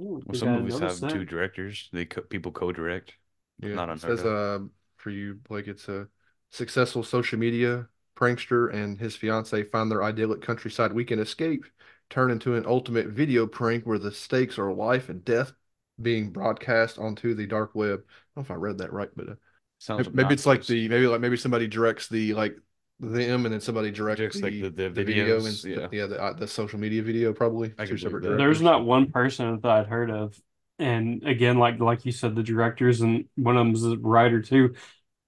Ooh, 0.00 0.22
Well, 0.26 0.34
some 0.34 0.50
movies 0.52 0.78
have 0.80 1.00
that? 1.00 1.06
two 1.06 1.24
directors. 1.24 1.88
They 1.92 2.06
co- 2.06 2.22
people 2.22 2.52
co-direct. 2.52 3.16
Yeah, 3.60 3.74
Not 3.74 3.88
it 3.90 3.98
says 4.00 4.24
um 4.24 4.72
for 4.96 5.10
you, 5.10 5.34
Blake, 5.48 5.68
it's 5.68 5.88
a 5.88 6.08
successful 6.54 7.02
social 7.02 7.38
media 7.38 7.86
prankster 8.16 8.72
and 8.72 8.98
his 8.98 9.16
fiance 9.16 9.64
find 9.64 9.90
their 9.90 10.04
idyllic 10.04 10.40
countryside 10.40 10.92
weekend 10.92 11.20
escape 11.20 11.64
turn 12.10 12.30
into 12.30 12.54
an 12.54 12.64
ultimate 12.64 13.08
video 13.08 13.44
prank 13.46 13.84
where 13.84 13.98
the 13.98 14.12
stakes 14.12 14.56
are 14.58 14.72
life 14.72 15.08
and 15.08 15.24
death 15.24 15.52
being 16.00 16.30
broadcast 16.30 16.98
onto 16.98 17.34
the 17.34 17.46
dark 17.46 17.74
web. 17.74 18.00
I 18.00 18.12
don't 18.36 18.36
know 18.36 18.42
if 18.42 18.50
I 18.50 18.54
read 18.54 18.78
that 18.78 18.92
right, 18.92 19.08
but 19.16 19.28
uh, 19.28 19.34
Sounds 19.78 20.06
maybe, 20.06 20.16
maybe 20.22 20.34
it's 20.34 20.46
like 20.46 20.64
the 20.64 20.88
maybe 20.88 21.06
like 21.06 21.20
maybe 21.20 21.36
somebody 21.36 21.66
directs 21.66 22.08
the 22.08 22.34
like 22.34 22.56
them 23.00 23.44
and 23.44 23.52
then 23.52 23.60
somebody 23.60 23.90
directs 23.90 24.20
Directs, 24.20 24.40
like, 24.40 24.52
the, 24.52 24.62
the- 24.62 24.70
the 24.70 24.88
the 24.90 25.04
video 25.04 25.36
and 25.36 25.46
videos, 25.46 25.64
yeah. 25.64 25.88
yeah 25.90 26.06
the, 26.06 26.22
uh, 26.22 26.32
the 26.32 26.46
social 26.46 26.78
media 26.78 27.02
video 27.02 27.32
probably 27.32 27.72
I 27.78 27.84
two 27.84 27.96
separate. 27.98 28.22
There's 28.36 28.62
not 28.62 28.84
one 28.84 29.10
person 29.10 29.58
that 29.60 29.70
I'd 29.70 29.86
heard 29.86 30.10
of. 30.10 30.38
And 30.78 31.22
again, 31.24 31.58
like 31.58 31.80
like 31.80 32.04
you 32.04 32.12
said, 32.12 32.34
the 32.34 32.42
directors 32.42 33.00
and 33.00 33.24
one 33.36 33.56
of 33.56 33.66
them's 33.66 33.84
a 33.84 33.96
writer 33.98 34.40
too. 34.40 34.74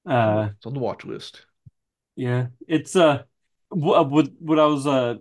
Uh 0.06 0.50
it's 0.56 0.66
on 0.66 0.74
the 0.74 0.80
watch 0.80 1.04
list. 1.04 1.46
Yeah, 2.14 2.48
it's 2.66 2.96
uh, 2.96 3.24
what 3.68 4.10
what 4.10 4.28
what 4.40 4.58
I 4.58 4.66
was 4.66 4.86
uh, 4.86 5.16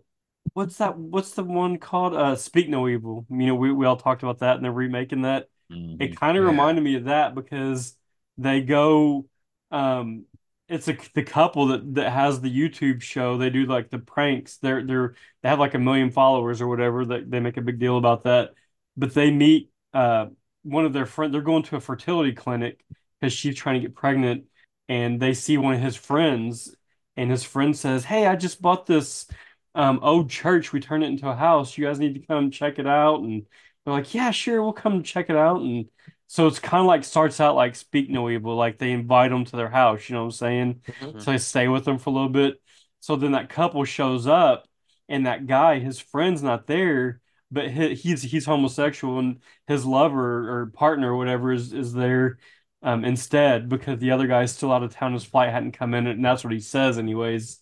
what's 0.54 0.78
that? 0.78 0.98
What's 0.98 1.32
the 1.34 1.44
one 1.44 1.78
called? 1.80 2.16
Uh, 2.16 2.36
Speak 2.36 2.70
No 2.70 2.88
Evil. 2.88 3.26
You 3.30 3.48
know, 3.48 3.56
we 3.56 3.72
we 3.74 3.86
all 3.86 3.98
talked 3.98 4.24
about 4.24 4.40
that, 4.40 4.56
and 4.58 4.66
they're 4.66 4.72
remaking 4.72 5.24
that. 5.24 5.50
Mhm. 5.70 6.00
It 6.00 6.18
kind 6.18 6.38
of 6.38 6.44
Yeah. 6.44 6.50
reminded 6.50 6.84
me 6.84 6.96
of 6.96 7.06
that 7.06 7.36
because 7.36 7.98
they 8.38 8.62
go, 8.62 9.28
um, 9.72 10.26
it's 10.70 10.88
a 10.90 10.98
the 11.16 11.24
couple 11.24 11.68
that 11.68 11.96
that 11.96 12.12
has 12.12 12.42
the 12.42 12.52
YouTube 12.52 13.02
show. 13.02 13.38
They 13.38 13.50
do 13.50 13.66
like 13.66 13.90
the 13.90 14.00
pranks. 14.00 14.58
They're 14.58 14.86
they're 14.86 15.16
they 15.44 15.50
have 15.50 15.60
like 15.60 15.74
a 15.76 15.80
million 15.80 16.12
followers 16.12 16.62
or 16.62 16.68
whatever. 16.68 17.06
That 17.06 17.30
they 17.32 17.40
make 17.42 17.58
a 17.58 17.62
big 17.62 17.80
deal 17.80 17.98
about 17.98 18.24
that. 18.24 18.52
But 18.98 19.14
they 19.14 19.32
meet 19.32 19.72
uh 19.94 20.28
one 20.64 20.86
of 20.86 20.94
their 20.94 21.06
friends. 21.06 21.32
They're 21.34 21.42
going 21.42 21.64
to 21.64 21.78
a 21.78 21.82
fertility 21.82 22.34
clinic 22.34 22.84
because 23.20 23.34
she's 23.34 23.56
trying 23.56 23.76
to 23.82 23.88
get 23.88 23.96
pregnant, 23.96 24.46
and 24.90 25.20
they 25.20 25.34
see 25.34 25.58
one 25.58 25.74
of 25.76 25.82
his 25.82 25.96
friends, 25.96 26.76
and 27.18 27.32
his 27.32 27.44
friend 27.44 27.76
says, 27.78 28.06
"Hey, 28.06 28.28
I 28.28 28.36
just 28.36 28.62
bought 28.62 28.86
this." 28.86 29.28
Um, 29.74 30.00
old 30.02 30.30
church, 30.30 30.72
we 30.72 30.80
turned 30.80 31.04
it 31.04 31.08
into 31.08 31.28
a 31.28 31.36
house. 31.36 31.78
You 31.78 31.86
guys 31.86 32.00
need 32.00 32.14
to 32.16 32.26
come 32.26 32.50
check 32.52 32.80
it 32.80 32.88
out. 32.88 33.22
And 33.22 33.46
they're 33.84 33.94
like, 33.94 34.14
yeah, 34.14 34.32
sure, 34.32 34.62
we'll 34.64 34.72
come 34.74 35.04
check 35.04 35.30
it 35.30 35.36
out. 35.36 35.60
And 35.62 35.90
so 36.28 36.48
it's 36.48 36.60
kind 36.60 36.82
of 36.82 36.88
like 36.88 37.04
starts 37.04 37.40
out 37.42 37.56
like 37.56 37.76
Speak 37.76 38.10
No 38.10 38.30
Evil, 38.30 38.56
like 38.56 38.78
they 38.78 38.92
invite 38.92 39.32
them 39.32 39.46
to 39.46 39.56
their 39.58 39.70
house, 39.70 40.08
you 40.10 40.14
know 40.16 40.22
what 40.22 40.26
I'm 40.28 40.32
saying? 40.32 40.82
Mhm. 41.14 41.22
So 41.22 41.32
they 41.32 41.38
stay 41.38 41.68
with 41.68 41.86
them 41.86 41.98
for 41.98 42.10
a 42.10 42.14
little 42.14 42.30
bit. 42.30 42.62
So 43.02 43.16
then 43.16 43.34
that 43.34 43.50
couple 43.50 43.84
shows 43.86 44.28
up, 44.28 44.68
and 45.08 45.26
that 45.28 45.46
guy, 45.46 45.80
his 45.80 46.00
friend's 46.00 46.42
not 46.42 46.66
there, 46.68 47.22
but 47.52 47.70
he, 47.70 47.94
he's 47.96 48.24
he's 48.24 48.46
homosexual, 48.46 49.20
and 49.20 49.42
his 49.68 49.86
lover 49.86 50.62
or 50.62 50.66
partner 50.68 51.14
or 51.14 51.18
whatever 51.18 51.52
is 51.52 51.74
is 51.74 51.94
there 51.94 52.38
um, 52.86 53.04
instead 53.04 53.68
because 53.68 54.00
the 54.00 54.12
other 54.12 54.28
guy's 54.28 54.54
still 54.54 54.72
out 54.72 54.84
of 54.84 54.94
town. 54.94 55.14
His 55.14 55.26
flight 55.26 55.52
hadn't 55.52 55.72
come 55.72 55.96
in, 55.96 56.06
and 56.06 56.24
that's 56.24 56.44
what 56.44 56.54
he 56.54 56.60
says, 56.60 57.00
anyways. 57.00 57.60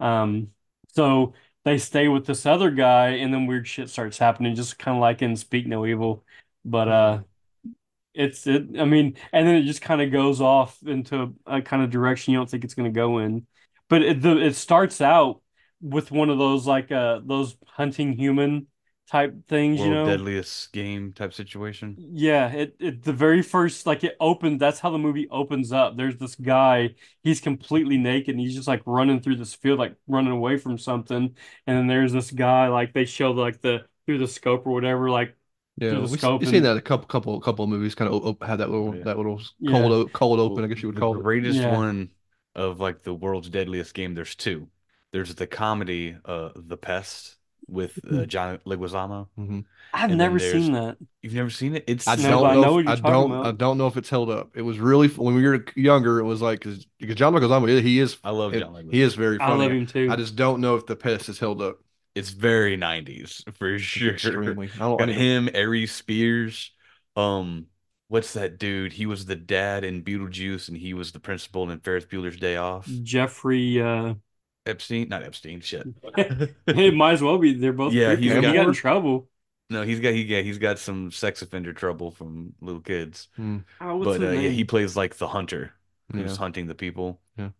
Um, 0.00 0.48
so 0.94 1.34
they 1.64 1.76
stay 1.76 2.08
with 2.08 2.24
this 2.26 2.46
other 2.46 2.70
guy, 2.70 3.08
and 3.10 3.32
then 3.32 3.46
weird 3.46 3.68
shit 3.68 3.90
starts 3.90 4.16
happening, 4.16 4.54
just 4.54 4.78
kind 4.78 4.96
of 4.96 5.00
like 5.02 5.20
in 5.20 5.36
Speak 5.36 5.66
No 5.66 5.84
Evil. 5.84 6.24
But 6.64 6.88
uh, 6.88 7.22
it's 8.14 8.46
it. 8.46 8.78
I 8.78 8.86
mean, 8.86 9.16
and 9.32 9.46
then 9.46 9.56
it 9.56 9.64
just 9.64 9.82
kind 9.82 10.00
of 10.00 10.10
goes 10.10 10.40
off 10.40 10.78
into 10.86 11.34
a 11.46 11.60
kind 11.60 11.82
of 11.82 11.90
direction 11.90 12.32
you 12.32 12.38
don't 12.38 12.48
think 12.50 12.64
it's 12.64 12.74
going 12.74 12.92
to 12.92 12.96
go 12.98 13.18
in. 13.18 13.46
But 13.90 14.02
it 14.02 14.22
the 14.22 14.38
it 14.38 14.56
starts 14.56 15.02
out 15.02 15.42
with 15.82 16.10
one 16.10 16.30
of 16.30 16.38
those 16.38 16.66
like 16.66 16.90
uh 16.90 17.20
those 17.24 17.56
hunting 17.66 18.14
human 18.14 18.68
type 19.10 19.46
things, 19.48 19.80
you 19.80 19.90
know. 19.90 20.06
Deadliest 20.06 20.72
Game 20.72 21.12
type 21.12 21.34
situation. 21.34 21.96
Yeah, 21.98 22.48
it, 22.50 22.76
it 22.80 23.02
the 23.02 23.12
very 23.12 23.42
first 23.42 23.86
like 23.86 24.04
it 24.04 24.16
opened 24.20 24.60
that's 24.60 24.80
how 24.80 24.90
the 24.90 24.98
movie 24.98 25.28
opens 25.30 25.72
up. 25.72 25.96
There's 25.96 26.16
this 26.16 26.34
guy, 26.34 26.94
he's 27.22 27.40
completely 27.40 27.98
naked 27.98 28.30
and 28.30 28.40
he's 28.40 28.54
just 28.54 28.68
like 28.68 28.82
running 28.86 29.20
through 29.20 29.36
this 29.36 29.54
field, 29.54 29.78
like 29.78 29.96
running 30.06 30.32
away 30.32 30.56
from 30.56 30.78
something. 30.78 31.36
And 31.66 31.78
then 31.78 31.86
there's 31.86 32.12
this 32.12 32.30
guy, 32.30 32.68
like 32.68 32.92
they 32.94 33.04
show 33.04 33.32
like 33.32 33.60
the 33.60 33.84
through 34.06 34.18
the 34.18 34.28
scope 34.28 34.66
or 34.66 34.72
whatever, 34.72 35.10
like 35.10 35.36
Yeah, 35.76 35.90
through 35.90 36.06
the 36.06 36.08
we, 36.12 36.18
scope 36.18 36.40
have 36.42 36.48
and- 36.48 36.50
seen 36.50 36.62
that 36.62 36.76
a 36.76 36.80
couple 36.80 37.06
couple 37.06 37.38
couple 37.40 37.64
of 37.64 37.70
movies 37.70 37.94
kind 37.94 38.10
of 38.12 38.24
op- 38.24 38.42
have 38.44 38.58
that 38.58 38.70
little 38.70 38.94
Yeah. 38.96 39.04
that 39.04 39.16
little 39.18 39.42
Yeah. 39.58 39.72
cold 39.72 39.92
o- 39.92 40.08
cold 40.08 40.40
open 40.40 40.64
I 40.64 40.68
guess 40.68 40.82
you 40.82 40.88
would 40.88 40.96
The 40.96 41.00
call 41.00 41.18
it. 41.18 41.22
greatest 41.22 41.58
Yeah. 41.58 41.72
one 41.76 42.10
of 42.54 42.80
like 42.80 43.02
the 43.02 43.14
world's 43.14 43.48
deadliest 43.50 43.94
game. 43.94 44.14
There's 44.14 44.34
two. 44.34 44.68
There's 45.12 45.34
the 45.34 45.46
comedy, 45.46 46.16
uh, 46.24 46.50
The 46.56 46.76
Pest 46.78 47.36
with 47.68 47.98
uh, 48.10 48.26
John 48.26 48.58
Leguizamo. 48.66 49.28
hmm 49.36 49.60
I've 49.94 50.10
And 50.10 50.18
never 50.18 50.38
seen 50.38 50.72
that. 50.72 50.96
You've 51.22 51.34
never 51.34 51.50
seen 51.50 51.76
it? 51.76 51.84
It's 51.86 52.08
I 52.08 52.16
No, 52.16 52.22
don't 52.30 52.42
but 52.42 52.50
I 52.50 52.54
know. 52.54 52.60
know 52.62 52.78
if- 52.78 52.88
I 53.04 53.10
don't. 53.10 53.30
about. 53.30 53.46
I 53.46 53.52
don't 53.52 53.78
know 53.78 53.86
if 53.86 53.96
it's 53.96 54.08
held 54.10 54.30
up. 54.30 54.50
It 54.56 54.62
was 54.62 54.78
really 54.78 55.08
when 55.08 55.34
we 55.34 55.46
were 55.46 55.64
younger. 55.76 56.18
It 56.18 56.24
was 56.24 56.40
like 56.40 56.60
because 56.60 56.86
John 57.14 57.34
Leguizamo 57.34 57.80
he 57.82 57.98
is 58.00 58.16
I 58.24 58.30
love 58.30 58.54
it- 58.54 58.60
John 58.60 58.72
Leguizamo. 58.72 58.92
he 58.92 59.02
is 59.02 59.14
very 59.14 59.38
I 59.40 59.48
funny. 59.48 59.62
love 59.62 59.72
him 59.72 59.86
too. 59.86 60.08
I 60.10 60.16
just 60.16 60.34
don't 60.36 60.60
know 60.60 60.76
if 60.76 60.86
the 60.86 60.96
pest 60.96 61.28
is 61.28 61.38
held 61.38 61.60
up. 61.60 61.78
It's 62.14 62.30
very 62.30 62.76
90s 62.76 63.42
for 63.56 63.78
sure. 63.78 64.12
Extremely. 64.12 64.70
I 64.74 64.78
don't 64.80 64.98
Got 64.98 65.08
like 65.08 65.16
him, 65.16 65.48
Aries 65.54 65.92
Spears. 65.92 66.70
Um, 67.16 67.66
what's 68.08 68.34
that 68.34 68.58
dude? 68.58 68.92
He 68.92 69.06
was 69.06 69.24
the 69.26 69.36
dad 69.36 69.82
in 69.84 70.02
Beetlejuice, 70.02 70.68
and 70.68 70.76
he 70.76 70.92
was 70.94 71.12
the 71.12 71.20
principal 71.20 71.70
in 71.70 71.80
Ferris 71.80 72.04
Bueller's 72.04 72.36
Day 72.38 72.56
Off. 72.56 72.86
Jeffrey 73.02 73.80
uh 73.80 74.14
Epstein, 74.66 75.08
not 75.08 75.22
Epstein. 75.22 75.60
Shit. 75.60 75.86
it 76.16 76.94
might 76.94 77.12
as 77.12 77.22
well 77.22 77.38
be 77.38 77.54
they're 77.54 77.72
both 77.72 77.92
Yeah, 77.92 78.08
creepy. 78.14 78.22
he's 78.22 78.32
he 78.34 78.40
got- 78.40 78.54
got 78.54 78.68
in 78.68 78.74
trouble. 78.74 79.28
no, 79.70 79.82
he's 79.82 80.00
got 80.00 80.12
he 80.12 80.24
got 80.26 80.44
he's 80.44 80.58
got 80.58 80.78
some 80.78 81.10
sex 81.10 81.42
offender 81.42 81.72
trouble 81.72 82.10
from 82.10 82.54
little 82.60 82.80
kids. 82.80 83.28
Hmm. 83.36 83.58
Oh, 83.80 84.02
but 84.04 84.22
uh, 84.22 84.30
yeah, 84.30 84.50
he 84.50 84.64
plays 84.64 84.96
like 84.96 85.16
the 85.16 85.28
hunter 85.28 85.72
who's 86.12 86.32
Yeah. 86.32 86.36
hunting 86.38 86.66
the 86.66 86.74
people. 86.74 87.20
Yeah. 87.36 87.50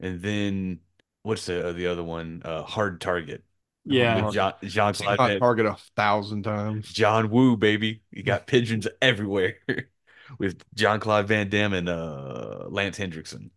And 0.00 0.20
then 0.22 0.80
what's 1.22 1.46
the 1.46 1.72
the 1.72 1.86
other 1.86 2.02
one? 2.04 2.42
Uh, 2.44 2.62
Hard 2.62 3.00
Target. 3.00 3.42
Yeah. 3.84 4.30
John 4.30 4.52
John 4.62 4.94
Seen 4.94 5.06
Clive 5.06 5.18
Hot 5.18 5.28
Van- 5.30 5.40
Target 5.40 5.66
a 5.66 5.76
thousand 5.96 6.42
times. 6.44 6.92
John 6.92 7.30
Woo, 7.30 7.56
baby. 7.56 8.02
You 8.12 8.22
got 8.22 8.46
pigeons 8.46 8.86
everywhere 9.00 9.56
with 10.38 10.62
Jean-Claude 10.74 11.26
Van 11.26 11.48
Damme 11.48 11.72
and 11.72 11.88
uh 11.88 12.66
Lance 12.68 12.96
Henriksen. 12.98 13.50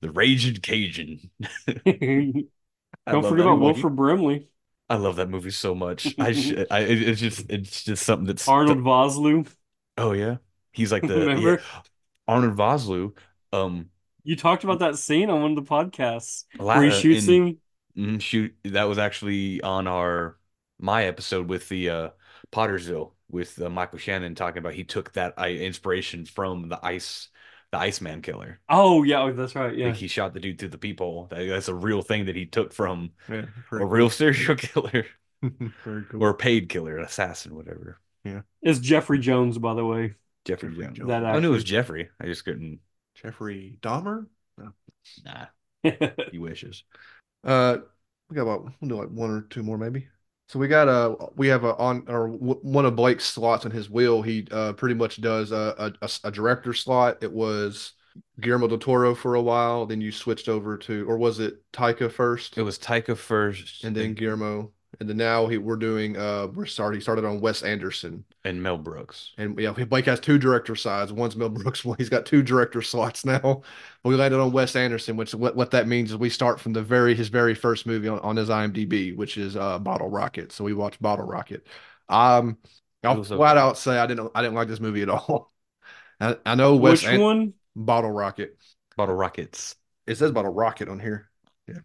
The 0.00 0.10
Raging 0.10 0.56
Cajun. 0.56 1.30
Don't 3.10 3.24
forget 3.26 3.46
about. 3.46 3.60
Wilford 3.60 3.96
Brimley, 3.96 4.48
I 4.88 4.96
love 4.96 5.16
that 5.16 5.28
movie 5.30 5.50
so 5.50 5.74
much. 5.74 6.16
I, 6.18 6.32
sh- 6.32 6.52
I 6.70 6.80
it's 6.80 7.20
just 7.20 7.50
it's 7.50 7.84
just 7.84 8.04
something 8.04 8.26
that's 8.26 8.48
Arnold 8.48 8.78
Vosloo. 8.80 9.46
Oh 9.96 10.12
yeah, 10.12 10.38
he's 10.72 10.92
like 10.92 11.06
the 11.06 11.14
Remember? 11.20 11.60
yeah, 11.60 11.82
Arnold 12.28 12.56
Vosloo. 12.56 13.16
Um, 13.52 13.90
You 14.22 14.36
talked 14.36 14.64
about 14.64 14.80
that 14.80 14.98
scene 14.98 15.30
on 15.30 15.42
one 15.42 15.52
of 15.52 15.56
the 15.64 15.70
podcasts 15.70 16.44
where 16.72 16.84
he 16.84 16.90
shoots 16.90 17.26
in- 17.26 17.34
him. 17.34 17.60
mm, 17.96 18.20
shoot, 18.20 18.54
that 18.64 18.84
was 18.84 18.98
actually 18.98 19.60
on 19.62 19.86
our 19.88 20.38
my 20.78 21.04
episode 21.06 21.48
with 21.48 21.68
the 21.70 21.90
uh 21.90 22.10
Pottersville 22.52 23.12
with 23.30 23.60
uh, 23.62 23.70
Michael 23.70 23.98
Shannon 23.98 24.34
talking 24.36 24.58
about 24.58 24.74
he 24.74 24.84
took 24.84 25.12
that 25.14 25.34
uh, 25.38 25.46
inspiration 25.48 26.26
from 26.26 26.68
the 26.68 26.80
ice 26.84 27.29
the 27.72 27.78
Iceman 27.78 28.22
killer. 28.22 28.60
Oh 28.68 29.02
yeah, 29.02 29.20
oh, 29.22 29.32
that's 29.32 29.54
right. 29.54 29.76
Yeah. 29.76 29.86
Like 29.86 29.96
he 29.96 30.08
shot 30.08 30.34
the 30.34 30.40
dude 30.40 30.58
through 30.58 30.70
the 30.70 30.78
peephole. 30.78 31.26
That, 31.30 31.46
that's 31.48 31.68
a 31.68 31.74
real 31.74 32.02
thing 32.02 32.26
that 32.26 32.36
he 32.36 32.46
took 32.46 32.72
from 32.72 33.12
Yeah, 33.28 33.46
a 33.72 33.86
real 33.86 34.10
serial 34.10 34.56
killer 34.56 35.06
cool. 35.84 36.22
or 36.22 36.30
a 36.30 36.34
paid 36.34 36.68
killer, 36.68 36.98
an 36.98 37.04
assassin, 37.04 37.54
whatever. 37.54 38.00
Yeah, 38.24 38.42
it's 38.62 38.80
Jeffrey 38.80 39.18
Jones, 39.18 39.58
by 39.58 39.74
the 39.74 39.84
way. 39.84 40.14
Jeffrey 40.44 40.70
Jeffrey 40.70 40.84
Jones. 40.86 40.98
Jones. 40.98 41.08
That 41.08 41.24
I 41.24 41.38
knew 41.38 41.48
it 41.50 41.54
was. 41.54 41.64
Jeffrey. 41.64 42.10
I 42.20 42.26
just 42.26 42.44
couldn't. 42.44 42.80
Jeffrey 43.14 43.78
Dahmer. 43.80 44.26
Nah, 45.24 45.46
he 46.30 46.38
wishes. 46.38 46.84
Uh, 47.44 47.78
we 48.28 48.36
got 48.36 48.42
about 48.42 48.72
we'll 48.80 48.88
do 48.88 48.96
like 48.96 49.08
one 49.08 49.30
or 49.30 49.42
two 49.42 49.62
more 49.62 49.78
maybe. 49.78 50.08
So 50.50 50.58
we 50.58 50.66
got 50.66 50.88
a 50.88 51.28
we 51.36 51.46
have 51.46 51.62
a 51.62 51.76
on 51.76 52.06
or 52.08 52.26
w- 52.28 52.58
one 52.62 52.84
of 52.84 52.96
Blake's 52.96 53.24
slots 53.24 53.64
in 53.64 53.70
his 53.70 53.88
wheel. 53.88 54.20
He 54.20 54.48
uh 54.50 54.72
pretty 54.72 54.96
much 54.96 55.20
does 55.20 55.52
a 55.52 55.94
a, 56.00 56.04
a, 56.04 56.10
a 56.24 56.30
director 56.32 56.72
slot. 56.72 57.18
It 57.22 57.32
was 57.32 57.92
Guillermo 58.40 58.66
del 58.66 58.78
Toro 58.78 59.14
for 59.14 59.36
a 59.36 59.40
while. 59.42 59.86
Then 59.86 60.00
you 60.00 60.10
switched 60.10 60.48
over 60.48 60.76
to 60.78 61.08
or 61.08 61.18
was 61.18 61.38
it 61.38 61.62
Taika 61.72 62.10
first 62.10 62.58
It 62.58 62.62
was 62.62 62.80
Taika 62.80 63.16
first, 63.16 63.84
and 63.84 63.94
then 63.94 64.14
Guillermo 64.14 64.72
and 65.00 65.08
then 65.08 65.16
now 65.16 65.46
he 65.46 65.56
we're 65.58 65.76
doing 65.76 66.16
uh 66.16 66.46
we're 66.54 66.66
started 66.66 66.96
he 66.96 67.00
started 67.00 67.24
on 67.24 67.40
Wes 67.40 67.62
Anderson 67.62 68.24
and 68.44 68.62
Mel 68.62 68.76
Brooks. 68.76 69.32
and 69.38 69.58
yeah 69.58 69.72
Blake 69.72 70.04
has 70.04 70.20
two 70.20 70.38
director 70.38 70.76
sides. 70.76 71.12
One's 71.12 71.36
Mel 71.36 71.48
Brooks. 71.50 71.84
One 71.84 71.96
he's 71.98 72.10
got 72.10 72.26
two 72.26 72.42
director 72.42 72.82
slots 72.82 73.24
now. 73.24 73.62
We 74.04 74.14
landed 74.14 74.40
on 74.40 74.52
Wes 74.52 74.76
Anderson, 74.76 75.16
which 75.16 75.34
what, 75.34 75.56
what 75.56 75.70
that 75.72 75.88
means 75.88 76.10
is 76.10 76.16
we 76.16 76.30
start 76.30 76.60
from 76.60 76.74
the 76.74 76.82
very 76.82 77.14
his 77.14 77.28
very 77.28 77.54
first 77.54 77.86
movie 77.86 78.08
on, 78.08 78.18
on 78.20 78.36
his 78.36 78.50
IMDb, 78.50 79.16
which 79.16 79.36
is 79.38 79.56
uh 79.56 79.78
Bottle 79.78 80.08
Rocket. 80.08 80.52
So 80.52 80.64
we 80.64 80.74
watched 80.74 81.00
Bottle 81.00 81.26
Rocket. 81.26 81.66
Um, 82.08 82.58
I'll 83.02 83.16
was 83.16 83.28
flat 83.28 83.56
okay. 83.56 83.66
out 83.66 83.78
say 83.78 83.98
I 83.98 84.06
didn't 84.06 84.30
I 84.34 84.42
didn't 84.42 84.54
like 84.54 84.68
this 84.68 84.80
movie 84.80 85.02
at 85.02 85.08
all. 85.08 85.50
I, 86.20 86.36
I 86.44 86.54
know 86.54 86.76
Wes 86.76 87.02
Which 87.02 87.12
An- 87.12 87.20
one? 87.20 87.54
Bottle 87.74 88.10
Rocket. 88.10 88.58
Bottle 88.96 89.14
Rockets. 89.14 89.76
It 90.06 90.16
says 90.18 90.32
Bottle 90.32 90.52
Rocket 90.52 90.88
on 90.88 90.98
here. 90.98 91.30
Yeah. 91.66 91.78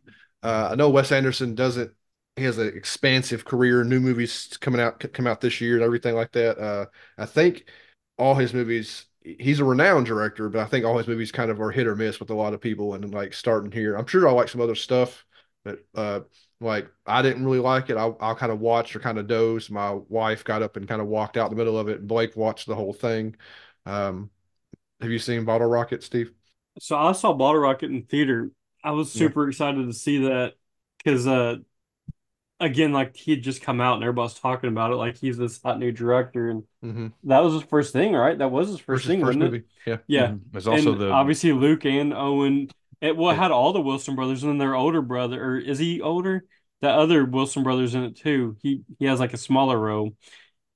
Uh, 0.43 0.69
I 0.71 0.75
know 0.75 0.89
Wes 0.89 1.11
Anderson 1.11 1.55
doesn't. 1.55 1.91
He 2.35 2.43
has 2.43 2.57
an 2.57 2.67
expansive 2.75 3.45
career. 3.45 3.83
New 3.83 3.99
movies 3.99 4.57
coming 4.59 4.81
out 4.81 4.99
come 5.13 5.27
out 5.27 5.41
this 5.41 5.61
year 5.61 5.75
and 5.75 5.83
everything 5.83 6.15
like 6.15 6.31
that. 6.33 6.57
Uh, 6.59 6.85
I 7.17 7.25
think 7.25 7.65
all 8.17 8.35
his 8.35 8.53
movies. 8.53 9.05
He's 9.23 9.59
a 9.59 9.65
renowned 9.65 10.05
director, 10.05 10.49
but 10.49 10.61
I 10.61 10.65
think 10.65 10.85
all 10.85 10.97
his 10.99 11.07
movies 11.07 11.31
kind 11.31 11.49
of 11.49 11.59
are 11.59 11.71
hit 11.71 11.87
or 11.87 11.95
miss 11.95 12.19
with 12.19 12.29
a 12.29 12.35
lot 12.35 12.53
of 12.53 12.61
people. 12.61 12.93
And 12.93 13.11
like 13.11 13.33
starting 13.33 13.71
here, 13.71 13.95
I'm 13.95 14.05
sure 14.05 14.27
I 14.27 14.31
like 14.31 14.49
some 14.49 14.61
other 14.61 14.75
stuff, 14.75 15.25
but 15.63 15.79
uh, 15.95 16.21
like 16.61 16.87
I 17.07 17.21
didn't 17.23 17.43
really 17.45 17.59
like 17.59 17.89
it. 17.89 17.97
I 17.97 18.11
I 18.19 18.33
kind 18.35 18.51
of 18.51 18.59
watched 18.59 18.95
or 18.95 18.99
kind 18.99 19.17
of 19.17 19.25
dozed. 19.27 19.71
My 19.71 19.91
wife 20.09 20.43
got 20.43 20.61
up 20.61 20.75
and 20.77 20.87
kind 20.87 21.01
of 21.01 21.07
walked 21.07 21.37
out 21.37 21.49
in 21.49 21.57
the 21.57 21.63
middle 21.63 21.77
of 21.79 21.89
it. 21.89 21.99
And 21.99 22.07
Blake 22.07 22.35
watched 22.35 22.67
the 22.67 22.75
whole 22.75 22.93
thing. 22.93 23.35
Um, 23.87 24.29
have 25.01 25.11
you 25.11 25.19
seen 25.19 25.45
Bottle 25.45 25.67
Rocket, 25.67 26.03
Steve? 26.03 26.33
So 26.79 26.97
I 26.97 27.11
saw 27.13 27.33
Bottle 27.33 27.61
Rocket 27.61 27.91
in 27.91 28.03
theater. 28.03 28.51
I 28.83 28.91
was 28.91 29.11
Yeah. 29.13 29.31
super 29.31 29.47
excited 29.47 29.85
to 29.85 29.93
see 29.93 30.19
that 30.27 30.55
because, 31.03 31.25
uh, 31.27 31.57
again, 32.59 32.93
like 32.93 33.15
he 33.15 33.31
had 33.31 33.43
just 33.43 33.61
come 33.61 33.81
out 33.81 33.95
and 33.95 34.03
everybody's 34.03 34.39
talking 34.39 34.69
about 34.69 34.91
it, 34.91 34.95
like 34.95 35.17
he's 35.17 35.37
this 35.37 35.61
hot 35.61 35.79
new 35.79 35.91
director, 35.91 36.49
and 36.49 36.63
Mm-hmm. 36.83 37.07
that 37.23 37.39
was 37.39 37.53
his 37.53 37.63
first 37.63 37.93
thing, 37.93 38.13
right? 38.13 38.37
That 38.37 38.51
was 38.51 38.67
his 38.67 38.79
first 38.79 39.07
thing, 39.07 39.21
wasn't 39.21 39.55
it? 39.55 39.65
Yeah. 39.85 39.97
Yeah. 40.07 40.35
There's 40.51 40.67
also 40.67 40.91
and 40.91 41.01
the 41.01 41.11
obviously 41.11 41.51
Luke 41.51 41.85
and 41.85 42.13
Owen. 42.13 42.69
It 43.01 43.17
well 43.17 43.31
it 43.31 43.37
had 43.37 43.51
all 43.51 43.73
the 43.73 43.81
Wilson 43.81 44.15
brothers, 44.15 44.43
and 44.43 44.51
then 44.51 44.57
their 44.59 44.75
older 44.75 45.01
brother, 45.01 45.43
or 45.43 45.57
is 45.57 45.79
he 45.79 46.01
older? 46.01 46.45
The 46.81 46.89
other 46.89 47.25
Wilson 47.25 47.63
brothers 47.63 47.95
in 47.95 48.03
it 48.03 48.15
too. 48.17 48.57
He 48.61 48.83
he 48.99 49.05
has 49.05 49.19
like 49.19 49.33
a 49.33 49.37
smaller 49.37 49.79
role, 49.79 50.15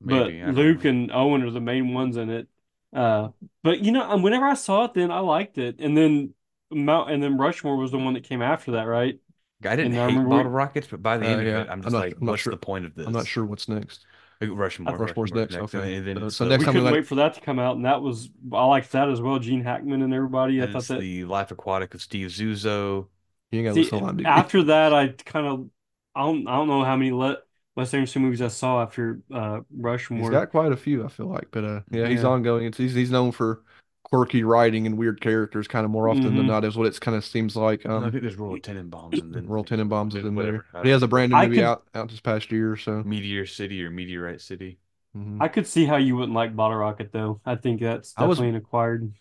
maybe, 0.02 0.42
but 0.42 0.56
Luke 0.56 0.84
know. 0.84 0.90
and 0.90 1.12
Owen 1.12 1.44
are 1.44 1.52
the 1.52 1.62
main 1.62 1.94
ones 1.94 2.18
in 2.18 2.30
it. 2.30 2.48
Uh, 2.94 3.30
but 3.64 3.80
you 3.80 3.92
know, 3.92 4.04
um, 4.10 4.22
whenever 4.24 4.46
I 4.46 4.56
saw 4.56 4.86
it, 4.86 4.94
then 4.94 5.12
I 5.12 5.20
liked 5.20 5.58
it, 5.58 5.80
and 5.80 5.96
then 5.96 6.34
Mount 6.72 7.12
and 7.12 7.22
then 7.22 7.38
Rushmore 7.38 7.78
was 7.78 7.92
the 7.92 7.98
one 8.00 8.14
that 8.16 8.24
came 8.24 8.42
after 8.42 8.72
that, 8.72 8.84
right? 8.84 9.20
I 9.66 9.76
didn't 9.76 9.94
and 9.94 10.02
I 10.02 10.06
hate 10.06 10.08
remember 10.14 10.30
we- 10.30 10.36
Bottle 10.38 10.52
Rockets, 10.52 10.88
but 10.90 11.02
by 11.04 11.18
the 11.18 11.26
Uh, 11.26 11.30
end 11.30 11.48
yeah. 11.48 11.54
of 11.54 11.68
it, 11.68 11.70
I'm 11.70 11.72
I'm 11.74 11.82
just 11.82 11.94
not- 11.94 12.00
like, 12.00 12.14
I'm 12.20 12.26
not 12.26 12.32
what's 12.32 12.42
sure- 12.44 12.52
the 12.52 12.58
point 12.58 12.86
of 12.86 12.96
this? 12.96 13.08
I'm 13.08 13.14
not 13.14 13.28
sure 13.28 13.46
what's 13.46 13.68
next. 13.68 14.06
Like, 14.42 14.52
Rushmore, 14.54 14.96
Rushmore's 14.98 15.34
next, 15.34 15.56
okay. 15.56 15.96
And 15.96 16.08
then 16.08 16.18
Uh, 16.24 16.28
it's 16.28 16.38
so 16.38 16.46
the, 16.46 16.52
next 16.52 16.60
we 16.62 16.66
time 16.66 16.74
we 16.76 16.80
couldn't 16.80 16.86
like- 16.86 16.94
wait 17.02 17.08
for 17.08 17.16
that 17.16 17.34
to 17.34 17.42
come 17.42 17.60
out, 17.60 17.76
and 17.76 17.84
that 17.86 18.02
was 18.02 18.30
I 18.54 18.64
liked 18.66 18.92
that 18.94 19.10
as 19.10 19.22
well. 19.22 19.38
Gene 19.40 19.62
Hackman 19.64 20.02
and 20.02 20.14
everybody. 20.14 20.62
I 20.62 20.64
and 20.64 20.72
thought 20.72 20.80
it's 20.80 20.88
that 20.88 21.02
the 21.02 21.26
Life 21.26 21.52
Aquatic 21.52 21.94
of 21.94 22.02
Steve 22.02 22.30
Zissou. 22.30 23.08
You 23.52 23.60
ain't 23.60 23.66
got 23.66 23.72
to 23.72 23.74
See, 23.76 23.82
listen 23.92 24.04
on 24.08 24.18
IMDb. 24.18 24.26
after 24.26 24.64
that, 24.64 24.94
I 24.94 25.10
kind 25.10 25.46
of 25.48 25.70
I 26.16 26.22
don't 26.22 26.48
I 26.48 26.56
don't 26.56 26.68
know 26.70 26.84
how 26.86 26.96
many 26.96 27.12
let 27.12 27.40
Wes 27.76 27.94
Anderson 27.94 28.22
movies 28.22 28.42
I 28.42 28.48
saw 28.48 28.82
after 28.82 29.20
uh 29.34 29.58
He's 29.58 29.64
Rushmore. 29.84 30.32
got 30.32 30.52
quite 30.52 30.72
a 30.72 30.78
few, 30.78 31.04
I 31.04 31.10
feel 31.10 31.28
like, 31.28 31.48
but 31.52 31.64
uh, 31.66 31.82
yeah, 31.92 32.08
he's 32.08 32.22
Yeah. 32.22 32.30
ongoing. 32.30 32.66
It's, 32.66 32.78
he's 32.78 32.94
he's 32.94 33.12
known 33.12 33.32
for 33.34 33.64
quirky 34.12 34.44
writing 34.44 34.86
and 34.88 34.98
weird 34.98 35.22
characters, 35.22 35.68
kind 35.68 35.86
of 35.86 35.92
more 35.92 36.10
often 36.10 36.24
than 36.36 36.46
Mhm. 36.46 36.48
not, 36.48 36.66
is 36.66 36.76
what 36.76 36.88
it 36.88 37.00
kind 37.00 37.16
of 37.16 37.24
seems 37.24 37.56
like. 37.56 37.86
I 37.86 37.90
Um, 37.96 38.12
think 38.12 38.24
there's 38.24 38.38
Royal 38.38 38.58
Tenenbaums 38.60 39.20
and 39.22 39.34
then 39.34 39.48
Royal 39.48 39.64
Tenenbaums 39.64 40.16
is 40.16 40.26
in 40.26 40.36
whatever. 40.36 40.58
there. 40.58 40.66
I 40.74 40.78
But 40.80 40.86
he 40.86 40.92
has 40.92 41.04
a 41.04 41.08
brand 41.08 41.32
new 41.32 41.38
I 41.38 41.46
movie 41.46 41.58
could- 41.58 41.66
out 41.66 41.84
out 41.94 42.10
this 42.10 42.20
past 42.20 42.52
year, 42.52 42.72
or 42.74 42.78
so 42.78 43.04
Meteor 43.04 43.46
City 43.46 43.84
or 43.84 43.92
Meteorite 43.92 44.42
City. 44.42 44.80
mhm. 45.16 45.38
I 45.42 45.48
could 45.48 45.68
see 45.68 45.86
how 45.86 45.98
you 45.98 46.16
wouldn't 46.16 46.34
like 46.34 46.56
Bottle 46.56 46.78
Rocket 46.78 47.12
though. 47.12 47.42
I 47.46 47.56
think 47.56 47.82
that's 47.82 48.14
I 48.18 48.26
was- 48.26 48.38
definitely 48.38 48.58
an 48.58 48.64
acquired. 48.64 49.14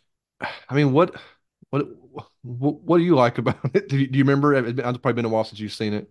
I 0.69 0.75
mean, 0.75 0.93
what 0.93 1.15
what 1.71 1.87
what, 2.43 2.81
what 2.83 2.99
do 2.99 3.05
you 3.05 3.15
like 3.15 3.37
about 3.39 3.59
it? 3.75 3.89
Do 3.89 3.99
you, 3.99 4.07
do 4.07 4.19
you 4.19 4.25
remember? 4.25 4.55
It's 4.55 4.73
been- 4.73 4.89
it's 4.89 4.99
probably 4.99 5.13
been 5.15 5.25
a 5.27 5.29
while 5.29 5.45
since 5.45 5.61
you've 5.61 5.73
seen 5.73 5.93
it. 5.93 6.11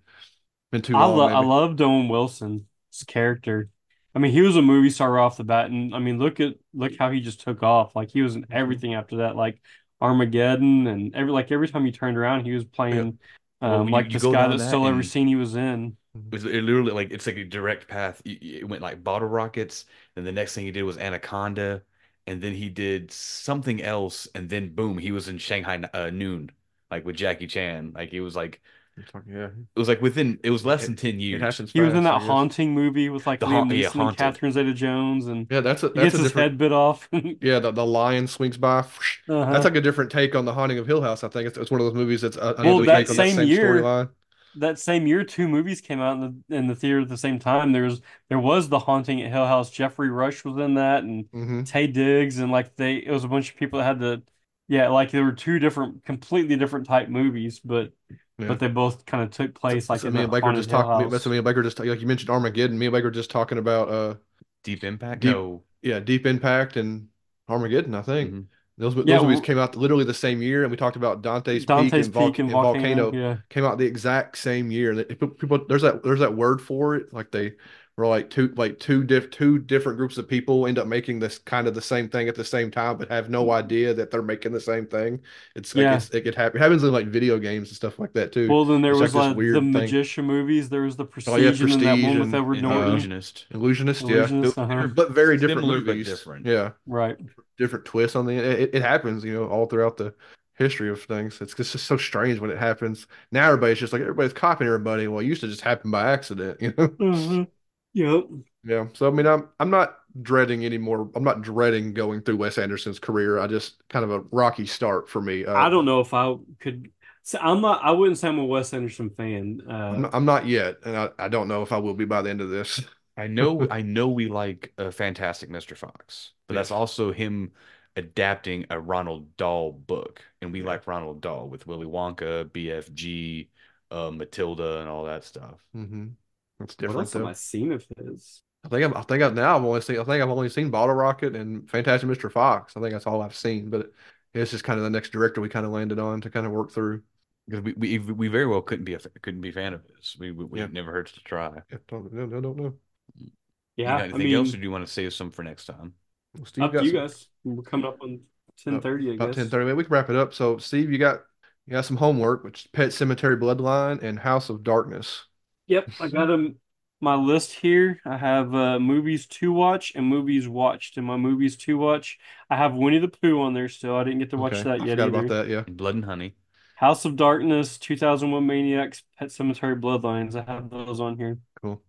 Been 0.72 0.82
too 0.82 0.96
I 0.96 1.06
long, 1.06 1.18
love 1.18 1.32
I 1.32 1.36
maybe. 1.36 1.48
loved 1.48 1.82
Owen 1.82 2.10
Wilson's 2.10 2.64
character. 3.08 3.70
I 4.18 4.20
mean, 4.20 4.32
he 4.32 4.42
was 4.42 4.56
a 4.56 4.62
movie 4.64 4.90
star 4.90 5.20
off 5.20 5.38
the 5.38 5.44
bat, 5.44 5.70
and 5.70 5.94
I 5.94 6.00
mean, 6.00 6.18
look 6.18 6.40
at 6.40 6.56
look 6.74 6.94
how 6.98 7.12
he 7.12 7.20
just 7.22 7.42
took 7.42 7.62
off. 7.62 7.96
Like 7.96 8.10
he 8.10 8.24
was 8.24 8.36
in 8.36 8.48
everything 8.52 8.96
after 8.96 9.18
that, 9.18 9.36
like 9.36 9.62
Armageddon, 10.02 10.88
and 10.88 11.16
every 11.16 11.32
like 11.32 11.52
every 11.52 11.68
time 11.68 11.86
you 11.86 11.92
turned 11.92 12.18
around, 12.18 12.44
he 12.46 12.52
was 12.54 12.66
playing 12.66 13.20
Well, 13.68 13.84
um 13.84 13.90
you- 13.90 13.94
like 13.94 14.10
you 14.10 14.18
this 14.18 14.26
guy 14.28 14.48
that's 14.48 14.64
that 14.64 14.64
that 14.64 14.64
stole 14.64 14.88
every 14.88 15.04
scene 15.04 15.28
he 15.28 15.36
was 15.36 15.56
in. 15.56 15.98
It, 16.32 16.36
was, 16.36 16.46
it 16.46 16.64
literally 16.64 16.92
like 16.92 17.12
it's 17.12 17.26
like 17.28 17.38
a 17.38 17.46
direct 17.46 17.88
path. 17.88 18.22
It, 18.26 18.44
it 18.44 18.64
went 18.70 18.82
like 18.82 19.04
Bottle 19.04 19.28
Rockets, 19.30 19.86
and 20.16 20.26
the 20.26 20.32
next 20.32 20.54
thing 20.56 20.66
he 20.66 20.72
did 20.72 20.84
was 20.84 20.98
Anaconda, 20.98 21.84
and 22.26 22.42
then 22.42 22.54
he 22.54 22.70
did 22.70 23.12
something 23.12 23.82
else, 23.82 24.28
and 24.36 24.50
then 24.50 24.74
boom, 24.76 24.98
he 24.98 25.12
was 25.12 25.28
in 25.30 25.38
Shanghai 25.38 25.78
uh, 25.94 26.10
Noon, 26.10 26.52
like 26.92 27.06
with 27.06 27.16
Jackie 27.16 27.48
Chan. 27.48 27.94
Like 27.94 28.14
it 28.14 28.22
was 28.22 28.36
like 28.36 28.62
You're 28.98 29.06
talking- 29.06 29.32
Yeah, 29.34 29.46
it 29.76 29.80
was 29.80 29.88
like 29.88 30.02
within 30.02 30.40
it 30.44 30.50
was 30.50 30.66
less 30.66 30.86
than 30.88 30.96
ten 30.96 31.16
it 31.16 31.22
years. 31.22 31.42
happens. 31.42 31.72
He 31.72 31.82
was 31.82 31.94
in 31.94 32.04
that 32.06 32.18
guess. 32.20 32.28
haunting 32.28 32.74
movie 32.74 33.10
with 33.10 33.28
like 33.28 33.40
The 33.40 33.46
Liam 33.46 33.52
Haunt- 33.52 33.74
yeah, 33.76 33.92
and 33.94 34.18
Catherine 34.18 34.52
Zeta-Jones, 34.52 35.28
and 35.28 35.46
Yeah, 35.52 35.62
that's 35.62 35.84
a 35.84 35.90
he 35.90 35.94
that's 35.94 36.06
gets 36.06 36.16
a 36.16 36.18
his 36.18 36.28
different. 36.30 36.52
head 36.52 36.58
bit 36.58 36.72
off. 36.72 37.08
Yeah, 37.42 37.60
the, 37.60 37.72
the 37.72 37.86
lion 37.86 38.26
swings 38.28 38.58
by. 38.58 38.80
Uh-huh. 38.80 39.52
That's 39.54 39.66
like 39.66 39.76
a 39.76 39.82
different 39.82 40.12
take 40.12 40.34
on 40.36 40.46
the 40.46 40.54
Haunting 40.54 40.80
of 40.80 40.88
Hill 40.88 41.02
House. 41.02 41.24
I 41.24 41.28
think 41.30 41.48
it's, 41.48 41.58
it's 41.58 41.70
one 41.70 41.80
of 41.80 41.86
those 41.86 41.94
movies 41.94 42.22
that's 42.22 42.38
a, 42.38 42.56
Well, 42.58 42.80
that 42.80 42.86
take 42.86 43.10
on 43.12 43.16
that 43.16 43.24
same 43.24 43.36
same 43.36 43.48
year- 43.48 43.82
storyline. 43.84 44.10
that 44.56 44.80
same 44.80 45.06
year, 45.06 45.24
two 45.24 45.48
movies 45.48 45.80
came 45.82 46.00
out 46.02 46.14
in 46.18 46.44
the 46.50 46.56
in 46.58 46.66
the 46.68 46.76
theater 46.76 47.02
at 47.02 47.10
the 47.10 47.18
same 47.18 47.38
time. 47.38 47.72
There 47.74 47.84
was 47.84 48.02
there 48.30 48.40
was 48.40 48.70
The 48.70 48.80
Haunting 48.80 49.22
at 49.22 49.32
Hill 49.32 49.46
House. 49.46 49.70
Geoffrey 49.70 50.10
Rush 50.10 50.44
was 50.44 50.58
in 50.58 50.74
that, 50.74 51.04
and 51.04 51.26
hmm 51.32 51.62
Taye 51.62 51.94
Diggs, 51.94 52.40
and 52.40 52.52
like 52.52 52.76
they 52.78 52.96
it 52.96 53.12
was 53.12 53.24
a 53.24 53.28
bunch 53.28 53.52
of 53.52 53.58
people 53.58 53.78
that 53.78 53.86
had 53.86 54.00
to, 54.00 54.24
yeah, 54.68 54.90
like 54.90 55.12
there 55.12 55.24
were 55.24 55.34
two 55.34 55.60
different, 55.60 56.04
completely 56.04 56.56
different 56.56 56.88
type 56.88 57.08
movies, 57.10 57.60
but 57.60 57.92
Yeah. 58.40 58.48
but 58.48 58.60
they 58.60 58.68
both 58.68 59.06
kind 59.06 59.24
of 59.24 59.32
took 59.32 59.60
place 59.60 59.90
like 59.90 60.02
so 60.02 60.10
in 60.10 60.14
me 60.14 60.22
and 60.22 60.30
Blake 60.30 60.44
were 60.44 60.50
haunted 60.50 60.60
just 60.64 60.70
Hill 60.70 60.82
talking. 60.84 61.04
House. 61.06 61.12
That's 61.12 61.26
what 61.26 61.32
me 61.32 61.38
and 61.38 61.44
Blake 61.44 61.56
were 61.56 61.64
just 61.64 61.80
like 61.80 62.00
you 62.00 62.06
mentioned 62.08 62.30
Armageddon. 62.30 62.78
Me 62.78 62.86
and 62.86 62.92
Blake 62.94 63.04
were 63.04 63.10
just 63.12 63.32
talking 63.32 63.58
about 63.58 63.90
uh 63.90 64.16
Deep 64.64 64.84
Impact. 64.84 65.22
Deep- 65.22 65.32
No, 65.32 65.64
yeah 65.82 66.00
Deep 66.00 66.26
Impact 66.28 66.78
and 66.78 67.08
Armageddon. 67.50 67.96
I 67.96 68.02
think 68.04 68.32
Mhm. 68.34 68.46
those 68.78 68.94
those 68.94 69.06
Yeah, 69.08 69.22
movies 69.22 69.38
well- 69.38 69.42
came 69.46 69.58
out 69.58 69.76
literally 69.76 70.04
the 70.04 70.14
same 70.14 70.42
year, 70.44 70.62
and 70.62 70.70
we 70.70 70.78
talked 70.78 70.98
about 70.98 71.24
Dante's, 71.24 71.66
Dante's 71.66 71.92
Peak 71.92 72.06
and, 72.06 72.14
Vol- 72.14 72.28
Peak 72.30 72.40
and 72.40 72.46
and 72.48 72.52
Volcano. 72.52 73.04
Volcano. 73.06 73.12
Yeah, 73.30 73.38
came 73.50 73.66
out 73.66 73.78
the 73.80 73.86
exact 73.86 74.38
same 74.38 74.70
year. 74.70 74.92
And 74.92 75.00
it- 75.00 75.20
people, 75.40 75.66
there's 75.68 75.82
that 75.82 76.04
there's 76.04 76.20
that 76.20 76.36
word 76.36 76.62
for 76.62 76.96
it. 76.96 77.12
Like 77.12 77.32
they 77.32 77.54
where 77.98 78.08
like 78.08 78.30
two 78.30 78.54
like 78.58 78.80
two 78.80 79.04
diff 79.04 79.30
two 79.32 79.60
different 79.60 79.98
groups 79.98 80.18
of 80.20 80.28
people 80.28 80.68
end 80.68 80.80
up 80.80 80.88
making 80.88 81.20
this 81.20 81.40
kind 81.40 81.68
of 81.68 81.76
the 81.76 81.82
same 81.82 82.08
thing 82.10 82.30
at 82.30 82.36
the 82.36 82.46
same 82.46 82.72
time, 82.72 82.98
but 82.98 83.10
have 83.10 83.30
no 83.30 83.52
idea 83.52 83.94
that 83.94 84.12
they're 84.12 84.22
making 84.24 84.54
the 84.54 84.62
same 84.62 84.88
thing. 84.88 85.20
It's 85.56 85.76
like 85.76 85.82
Yeah. 85.84 85.96
it's, 85.96 86.10
it 86.12 86.22
could 86.22 86.36
happen. 86.36 86.60
It 86.60 86.64
happens 86.64 86.84
in 86.84 86.92
like 86.94 87.08
video 87.08 87.40
games 87.40 87.70
and 87.70 87.76
stuff 87.76 88.00
like 88.00 88.14
that 88.14 88.32
too. 88.32 88.48
Well, 88.48 88.66
then 88.66 88.82
there 88.84 88.94
It's 88.94 89.02
was 89.02 89.14
like 89.16 89.24
this 89.24 89.28
like 89.30 89.36
weird 89.36 89.56
the 89.56 89.72
thing. 89.72 89.72
magician 89.74 90.26
movies. 90.26 90.70
There 90.70 90.84
was 90.84 90.96
the 90.96 91.06
Oh, 91.28 91.36
yeah, 91.38 91.52
Prestige, 91.52 91.62
and 91.62 91.82
that 91.84 92.00
Prestige 92.00 92.04
one 92.04 92.20
with 92.20 92.34
Edward 92.36 92.60
And 92.60 92.70
Norton. 92.70 92.84
Illusionist. 92.90 93.46
Illusionist, 93.52 94.02
Illusionist, 94.04 94.58
yeah, 94.58 94.64
uh-huh. 94.64 94.88
but 94.88 95.12
very 95.12 95.38
different 95.38 95.68
Similar, 95.68 95.82
movies. 95.82 96.08
different. 96.08 96.46
Yeah, 96.46 96.72
Right. 96.86 97.18
different 97.58 97.86
twists 97.86 98.16
on 98.16 98.26
the 98.26 98.34
it, 98.36 98.76
it 98.76 98.82
happens, 98.82 99.24
you 99.24 99.34
know, 99.34 99.48
all 99.48 99.66
throughout 99.66 99.98
the 99.98 100.14
history 100.56 100.90
of 100.90 101.04
things. 101.04 101.40
It's 101.42 101.54
just 101.54 101.78
so 101.86 101.98
strange 101.98 102.40
when 102.40 102.50
it 102.52 102.58
happens. 102.58 103.08
Now 103.32 103.48
everybody's 103.48 103.80
just 103.80 103.94
like 103.94 104.02
everybody's 104.02 104.34
copying 104.34 104.68
everybody. 104.68 105.08
Well, 105.08 105.20
it 105.20 105.26
used 105.28 105.42
to 105.42 105.48
just 105.48 105.62
happen 105.62 105.92
by 105.92 106.12
accident, 106.12 106.62
you 106.62 106.74
know. 106.78 106.96
Uh-huh. 107.00 107.46
Yep. 107.94 108.28
Yeah. 108.64 108.88
So 108.94 109.08
I 109.08 109.12
mean, 109.12 109.26
I'm 109.28 109.50
I'm 109.60 109.70
not 109.70 110.00
dreading 110.22 110.66
anymore. 110.66 111.10
I'm 111.16 111.24
not 111.24 111.42
dreading 111.42 111.94
going 111.94 112.22
through 112.22 112.38
Wes 112.38 112.58
Anderson's 112.58 113.00
career. 113.00 113.40
I 113.40 113.48
just 113.48 113.88
kind 113.90 114.04
of 114.04 114.12
a 114.12 114.20
rocky 114.32 114.66
start 114.66 115.10
for 115.10 115.22
me. 115.22 115.46
Uh, 115.46 115.66
I 115.66 115.70
don't 115.70 115.86
know 115.86 116.00
if 116.02 116.14
I 116.14 116.36
could. 116.60 116.92
So 117.24 117.40
I'm 117.42 117.62
not. 117.62 117.84
I 117.84 117.92
wouldn't 117.92 118.18
say 118.18 118.28
I'm 118.30 118.40
a 118.40 118.46
Wes 118.46 118.74
Anderson 118.74 119.10
fan. 119.10 119.62
I'm 119.90 120.02
Uh, 120.02 120.02
not, 120.02 120.14
I'm 120.14 120.26
not 120.26 120.46
yet, 120.48 120.78
and 120.86 120.96
I, 120.98 121.10
I 121.18 121.28
don't 121.30 121.48
know 121.48 121.62
if 121.64 121.72
I 121.72 121.78
will 121.78 121.94
be 121.94 122.06
by 122.06 122.22
the 122.22 122.30
end 122.30 122.42
of 122.42 122.50
this. 122.50 122.82
I 123.16 123.28
know 123.28 123.68
I 123.70 123.82
know 123.82 124.10
we 124.10 124.28
like 124.28 124.74
a 124.78 124.92
Fantastic 124.92 125.50
Mr. 125.50 125.76
Fox, 125.76 126.34
but 126.48 126.54
that's 126.54 126.72
also 126.72 127.12
him 127.12 127.54
adapting 127.96 128.66
a 128.70 128.80
Ronald 128.80 129.36
Dahl 129.38 129.72
book. 129.72 130.22
And 130.42 130.52
we 130.54 130.62
Yeah. 130.62 130.68
like 130.68 130.86
Ronald 130.88 131.22
Dahl 131.22 131.50
with 131.50 131.66
Willy 131.68 131.88
Wonka, 131.88 132.52
BFG, 132.52 133.50
uh, 133.92 134.12
Matilda, 134.12 134.80
and 134.82 134.90
all 134.90 135.06
that 135.06 135.24
stuff. 135.24 135.60
hmm 135.74 136.18
That's 136.60 136.76
different. 136.76 136.96
what 136.96 137.04
different 137.06 137.08
else 137.08 137.14
have. 137.14 137.26
I 137.26 137.34
seen 137.34 137.72
of 137.72 137.86
his? 137.98 138.42
I 138.66 138.70
think 138.70 138.84
I'm, 138.84 138.98
I 138.98 139.02
think 139.04 139.24
I've 139.24 139.34
now 139.36 139.56
I've 139.58 139.64
only 139.64 139.82
seen 139.82 140.00
I 140.00 140.04
think 140.04 140.22
I've 140.24 140.30
only 140.30 140.50
seen 140.50 140.70
Bottle 140.72 140.96
Rocket 140.96 141.36
and 141.36 141.70
Fantastic 141.70 142.10
Mr. 142.10 142.32
Fox. 142.32 142.76
I 142.76 142.82
think 142.82 142.94
that's 142.94 143.08
all 143.08 143.22
I've 143.22 143.36
seen, 143.36 143.70
but 143.70 143.92
it's 144.34 144.52
just 144.52 144.64
kind 144.64 144.78
of 144.78 144.84
the 144.84 144.90
next 144.90 145.12
director 145.12 145.42
we 145.42 145.50
kind 145.50 145.66
of 145.66 145.72
landed 145.72 146.00
on 146.00 146.22
to 146.22 146.30
kind 146.30 146.46
of 146.46 146.52
work 146.52 146.72
through. 146.72 147.04
Because 147.48 147.64
we, 147.64 147.98
we 147.98 148.00
we 148.00 148.28
very 148.28 148.46
well 148.46 148.62
couldn't 148.62 148.84
be 148.86 148.94
a 148.94 149.00
couldn't 149.22 149.40
be 149.42 149.50
a 149.50 149.54
fan 149.54 149.74
of 149.74 149.82
his. 149.98 150.18
We, 150.20 150.32
we, 150.32 150.46
we 150.46 150.60
Yeah. 150.60 150.66
it 150.66 150.74
never 150.74 150.92
hurts 150.92 151.14
to 151.14 151.22
try. 151.22 151.62
Yeah, 151.72 151.78
don't 151.88 152.12
no, 152.12 152.26
no, 152.26 152.42
don't 152.42 152.58
know. 152.58 152.74
You 153.16 153.32
Yeah, 153.78 153.86
got 153.86 154.02
I 154.02 154.04
anything 154.06 154.20
mean, 154.20 154.36
else, 154.36 154.54
or 154.54 154.58
do 154.58 154.64
you 154.64 154.72
want 154.72 154.86
to 154.86 154.92
save 154.92 155.14
some 155.14 155.32
for 155.32 155.44
next 155.44 155.66
time? 155.66 155.94
Well, 156.36 156.46
Steve 156.46 156.64
up 156.66 156.74
got 156.74 156.80
to 156.80 156.86
you 156.86 156.92
some- 156.92 157.00
guys. 157.00 157.28
We're 157.46 157.64
coming 157.64 157.86
up 157.86 158.02
on 158.02 158.20
oh, 158.22 158.54
ten 158.58 158.82
thirty. 158.82 159.12
I 159.12 159.14
about 159.14 159.28
guess. 159.28 159.36
10 159.36 159.50
30 159.50 159.74
we 159.74 159.84
can 159.86 159.94
wrap 159.94 160.10
it 160.10 160.18
up. 160.18 160.34
So 160.34 160.58
Steve, 160.58 160.92
you 160.92 160.98
got 160.98 161.22
you 161.68 161.72
got 161.72 161.86
some 161.86 161.98
homework, 161.98 162.44
which 162.44 162.66
is 162.66 162.68
Pet 162.72 162.90
Sematary 162.90 163.40
Bloodline 163.40 164.02
and 164.04 164.20
House 164.20 164.50
of 164.50 164.64
Darkness. 164.64 165.26
Yep, 165.68 165.92
I 166.00 166.08
got 166.08 166.28
them. 166.28 166.60
My 167.00 167.16
list 167.16 167.54
here. 167.54 168.02
I 168.06 168.18
have 168.18 168.56
uh, 168.56 168.80
movies 168.80 169.28
to 169.28 169.54
watch 169.54 169.92
and 169.96 170.06
movies 170.08 170.48
watched. 170.48 170.98
And 170.98 171.06
my 171.06 171.18
movies 171.18 171.56
to 171.58 171.78
watch, 171.78 172.18
I 172.50 172.58
have 172.58 172.74
Winnie 172.74 172.98
the 173.00 173.08
Pooh 173.08 173.42
on 173.42 173.54
there 173.54 173.70
still. 173.70 173.96
I 173.96 174.04
didn't 174.04 174.20
get 174.20 174.32
to 174.32 174.38
watch 174.38 174.64
Okay, 174.64 174.64
that 174.64 174.82
I 174.82 174.86
yet 174.86 174.98
forgot 174.98 175.08
either. 175.08 175.10
about 175.10 175.28
that. 175.28 175.48
Yeah, 175.48 175.64
Blood 175.68 175.96
and 175.96 176.06
Honey. 176.06 176.36
House 176.76 177.04
of 177.06 177.16
Darkness, 177.18 177.78
2001 177.78 178.46
Maniacs, 178.48 179.04
Pet 179.18 179.30
Sematary 179.30 179.80
Bloodlines. 179.80 180.36
I 180.36 180.44
have 180.50 180.70
those 180.70 181.00
on 181.02 181.18
here. 181.18 181.40
cool. 181.62 181.82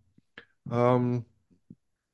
Um, 0.71 1.25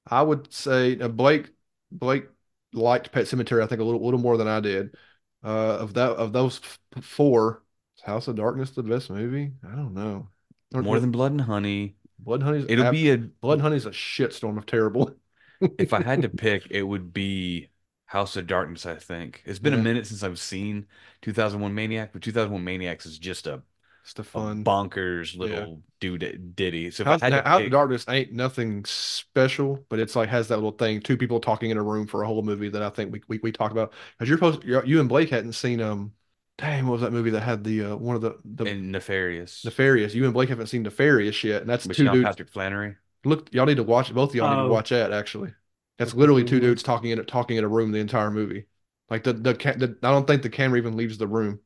I 0.07 0.21
would 0.23 0.53
say 0.53 0.99
uh, 0.99 1.09
Blake 1.09 1.51
Blake 1.91 2.27
liked 2.73 3.11
Pet 3.11 3.25
Sematary. 3.25 3.63
I 3.63 3.67
think 3.67 3.81
a 3.81 3.83
little 3.83 4.03
little 4.05 4.19
more 4.19 4.37
than 4.37 4.47
I 4.47 4.59
did. 4.59 4.95
Uh, 5.43 5.77
of 5.79 5.93
that 5.95 6.11
of 6.13 6.33
those 6.33 6.61
f- 6.63 7.03
four, 7.03 7.63
House 8.03 8.27
of 8.27 8.35
Darkness 8.35 8.71
the 8.71 8.83
best 8.83 9.09
movie? 9.09 9.53
I 9.63 9.75
don't 9.75 9.93
know. 9.93 10.29
Or- 10.75 10.83
More 10.83 10.99
than 10.99 11.11
Blood 11.11 11.31
and 11.31 11.41
Honey. 11.41 11.95
Blood 12.19 12.43
Honey's 12.43 12.65
It'll 12.67 12.85
ab- 12.85 12.93
be 12.93 13.11
a 13.11 13.17
Blood 13.17 13.61
Honey's 13.61 13.85
a 13.85 13.91
shitstorm 13.91 14.57
of 14.57 14.65
terrible. 14.65 15.15
if 15.77 15.93
I 15.93 16.01
had 16.01 16.21
to 16.23 16.29
pick, 16.29 16.67
it 16.71 16.83
would 16.83 17.13
be 17.13 17.69
House 18.05 18.35
of 18.35 18.47
Darkness, 18.47 18.85
I 18.85 18.95
think. 18.95 19.41
It's 19.45 19.59
been 19.59 19.73
a 19.73 19.77
minute 19.77 20.07
since 20.07 20.23
I've 20.23 20.39
seen 20.39 20.87
2001 21.21 21.73
Maniac, 21.73 22.13
but 22.13 22.21
2001 22.21 22.63
Maniacs 22.63 23.05
is 23.05 23.19
just 23.19 23.47
a, 23.47 23.61
It's 24.03 24.13
the 24.13 24.21
a 24.21 24.23
fun. 24.23 24.63
bonkers 24.63 25.37
little 25.37 25.81
dude 25.99 26.55
ditty. 26.55 26.91
So 26.91 27.03
if 27.03 27.07
House, 27.07 27.21
I 27.21 27.25
had 27.25 27.33
now, 27.33 27.49
House 27.49 27.61
of 27.63 27.71
Darkness 27.71 28.05
ain't 28.07 28.31
nothing 28.33 28.85
special, 28.85 29.85
but 29.89 29.99
it's 29.99 30.15
like 30.15 30.29
has 30.29 30.47
that 30.49 30.57
little 30.57 30.71
thing, 30.71 31.01
two 31.01 31.17
people 31.17 31.39
talking 31.39 31.71
in 31.71 31.77
a 31.77 31.83
room 31.83 32.07
for 32.07 32.23
a 32.23 32.27
whole 32.27 32.41
movie 32.43 32.69
that 32.69 32.81
I 32.81 32.89
think 32.89 33.11
we 33.13 33.21
we, 33.27 33.39
we 33.43 33.51
talk 33.51 33.71
about. 33.71 33.93
Because 34.17 34.29
you're 34.29 34.37
supposed 34.37 34.63
you're, 34.63 34.85
you 34.85 34.99
and 34.99 35.09
Blake 35.09 35.29
hadn't 35.29 35.53
seen 35.53 35.81
um, 35.81 36.13
dang, 36.57 36.85
what 36.85 36.93
was 36.93 37.01
that 37.01 37.11
movie 37.11 37.31
that 37.31 37.41
had 37.41 37.63
the 37.63 37.83
uh, 37.83 37.95
one 37.95 38.15
of 38.15 38.21
the 38.21 38.37
the 38.43 38.65
and 38.65 38.91
Nefarious, 38.91 39.63
Nefarious? 39.65 40.13
You 40.13 40.25
and 40.25 40.33
Blake 40.33 40.49
haven't 40.49 40.67
seen 40.67 40.83
Nefarious 40.83 41.43
yet, 41.43 41.61
and 41.61 41.69
that's 41.69 41.85
with 41.85 41.97
two 41.97 42.05
Sean 42.05 42.13
dudes. 42.15 42.25
Patrick 42.27 42.49
Flanery. 42.49 42.95
Look, 43.23 43.53
y'all 43.53 43.65
need 43.65 43.77
to 43.77 43.83
watch 43.83 44.13
both 44.13 44.29
of 44.29 44.35
y'all 44.35 44.49
need 44.55 44.61
Oh. 44.61 44.67
to 44.67 44.73
watch 44.73 44.89
that 44.89 45.11
actually. 45.11 45.53
That's 45.97 46.13
literally 46.13 46.43
two 46.43 46.59
dudes 46.59 46.83
talking 46.83 47.11
in 47.11 47.19
a 47.19 47.23
talking 47.23 47.57
in 47.57 47.63
a 47.63 47.67
room 47.67 47.91
the 47.91 47.99
entire 47.99 48.29
movie. 48.31 48.65
Like 49.09 49.23
the 49.23 49.33
the, 49.33 49.55
ca- 49.55 49.73
the 49.77 49.97
I 50.03 50.11
don't 50.11 50.27
think 50.27 50.41
the 50.41 50.49
camera 50.49 50.77
even 50.77 50.97
leaves 50.97 51.17
the 51.17 51.27
room. 51.27 51.59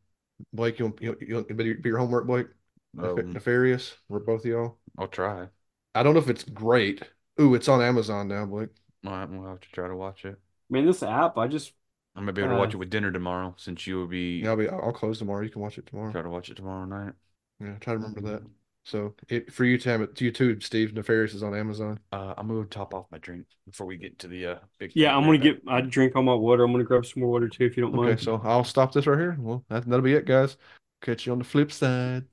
Blake, 0.54 0.80
you 0.80 0.96
you 1.02 1.18
you 1.20 1.44
be 1.44 1.64
your, 1.66 1.76
be 1.76 1.90
your 1.90 1.98
homework, 1.98 2.28
Blake. 2.28 2.48
Nef- 2.94 3.06
Um, 3.20 3.34
Nefarious, 3.34 3.96
we're 4.08 4.20
both 4.20 4.42
of 4.42 4.46
y'all. 4.52 4.78
I'll 4.98 5.08
try. 5.08 5.48
I 5.96 6.04
don't 6.04 6.14
know 6.14 6.20
if 6.20 6.30
it's 6.30 6.44
great. 6.44 7.02
Ooh, 7.42 7.56
it's 7.56 7.68
on 7.68 7.82
Amazon 7.82 8.28
now, 8.28 8.46
Blake. 8.46 8.70
All 9.06 9.12
right, 9.14 9.30
we'll 9.30 9.48
have 9.48 9.60
to 9.62 9.70
try 9.72 9.88
to 9.88 9.96
watch 9.96 10.26
it. 10.26 10.36
I 10.36 10.74
mean, 10.74 10.86
this 10.86 11.04
app, 11.04 11.38
I 11.38 11.48
just 11.48 11.74
I 12.20 12.22
might 12.22 12.34
be 12.36 12.42
able 12.42 12.50
to 12.50 12.56
watch 12.56 12.74
Uh, 12.74 12.76
it 12.76 12.78
with 12.78 12.90
dinner 12.92 13.12
tomorrow, 13.12 13.56
since 13.58 13.88
you 13.88 13.98
will 13.98 14.08
be 14.08 14.40
Yeah, 14.42 14.50
I'll 14.52 14.56
be. 14.58 14.68
I'll 14.70 14.82
I'll 14.82 14.94
close 14.94 15.20
tomorrow. 15.20 15.42
You 15.44 15.50
can 15.50 15.62
watch 15.62 15.78
it 15.78 15.86
tomorrow. 15.88 16.12
try 16.12 16.22
to 16.22 16.30
watch 16.30 16.50
it 16.50 16.56
tomorrow 16.56 16.86
night. 16.86 17.14
Yeah, 17.60 17.78
try 17.80 17.94
to 17.94 18.00
remember 18.00 18.22
that. 18.22 18.44
So 18.86 19.16
it, 19.28 19.52
for 19.54 19.66
you, 19.66 19.78
Tam, 19.78 20.08
to 20.14 20.26
you 20.26 20.32
too, 20.32 20.60
Steve. 20.62 20.94
Nefarious 20.94 21.34
is 21.34 21.44
on 21.44 21.56
Amazon. 21.56 22.00
Uh, 22.12 22.34
I'm 22.38 22.48
gonna 22.48 22.66
top 22.66 22.94
off 22.94 23.06
my 23.12 23.18
drink 23.20 23.46
before 23.66 23.86
we 23.88 23.98
get 23.98 24.18
to 24.20 24.28
the 24.28 24.46
uh 24.46 24.60
big. 24.80 24.94
yeah, 24.94 25.16
I'm 25.16 25.26
gonna 25.26 25.38
back. 25.38 25.44
get. 25.44 25.62
I 25.68 25.82
drink 25.82 26.16
all 26.16 26.24
my 26.24 26.34
water. 26.34 26.64
I'm 26.64 26.72
gonna 26.72 26.84
grab 26.84 27.06
some 27.06 27.22
more 27.22 27.32
water 27.32 27.48
too, 27.50 27.66
if 27.66 27.78
you 27.78 27.84
don't 27.84 27.96
mind. 27.96 28.14
Okay, 28.14 28.22
so 28.22 28.42
I'll 28.44 28.64
stop 28.64 28.92
this 28.94 29.08
right 29.08 29.18
here. 29.20 29.36
Well, 29.40 29.64
that, 29.70 29.86
that'll 29.86 30.02
be 30.02 30.14
it, 30.14 30.26
guys. 30.26 30.58
Catch 31.02 31.26
you 31.26 31.32
on 31.34 31.40
the 31.40 31.46
flip 31.46 31.72
side. 31.72 32.26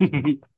mind. 0.00 0.38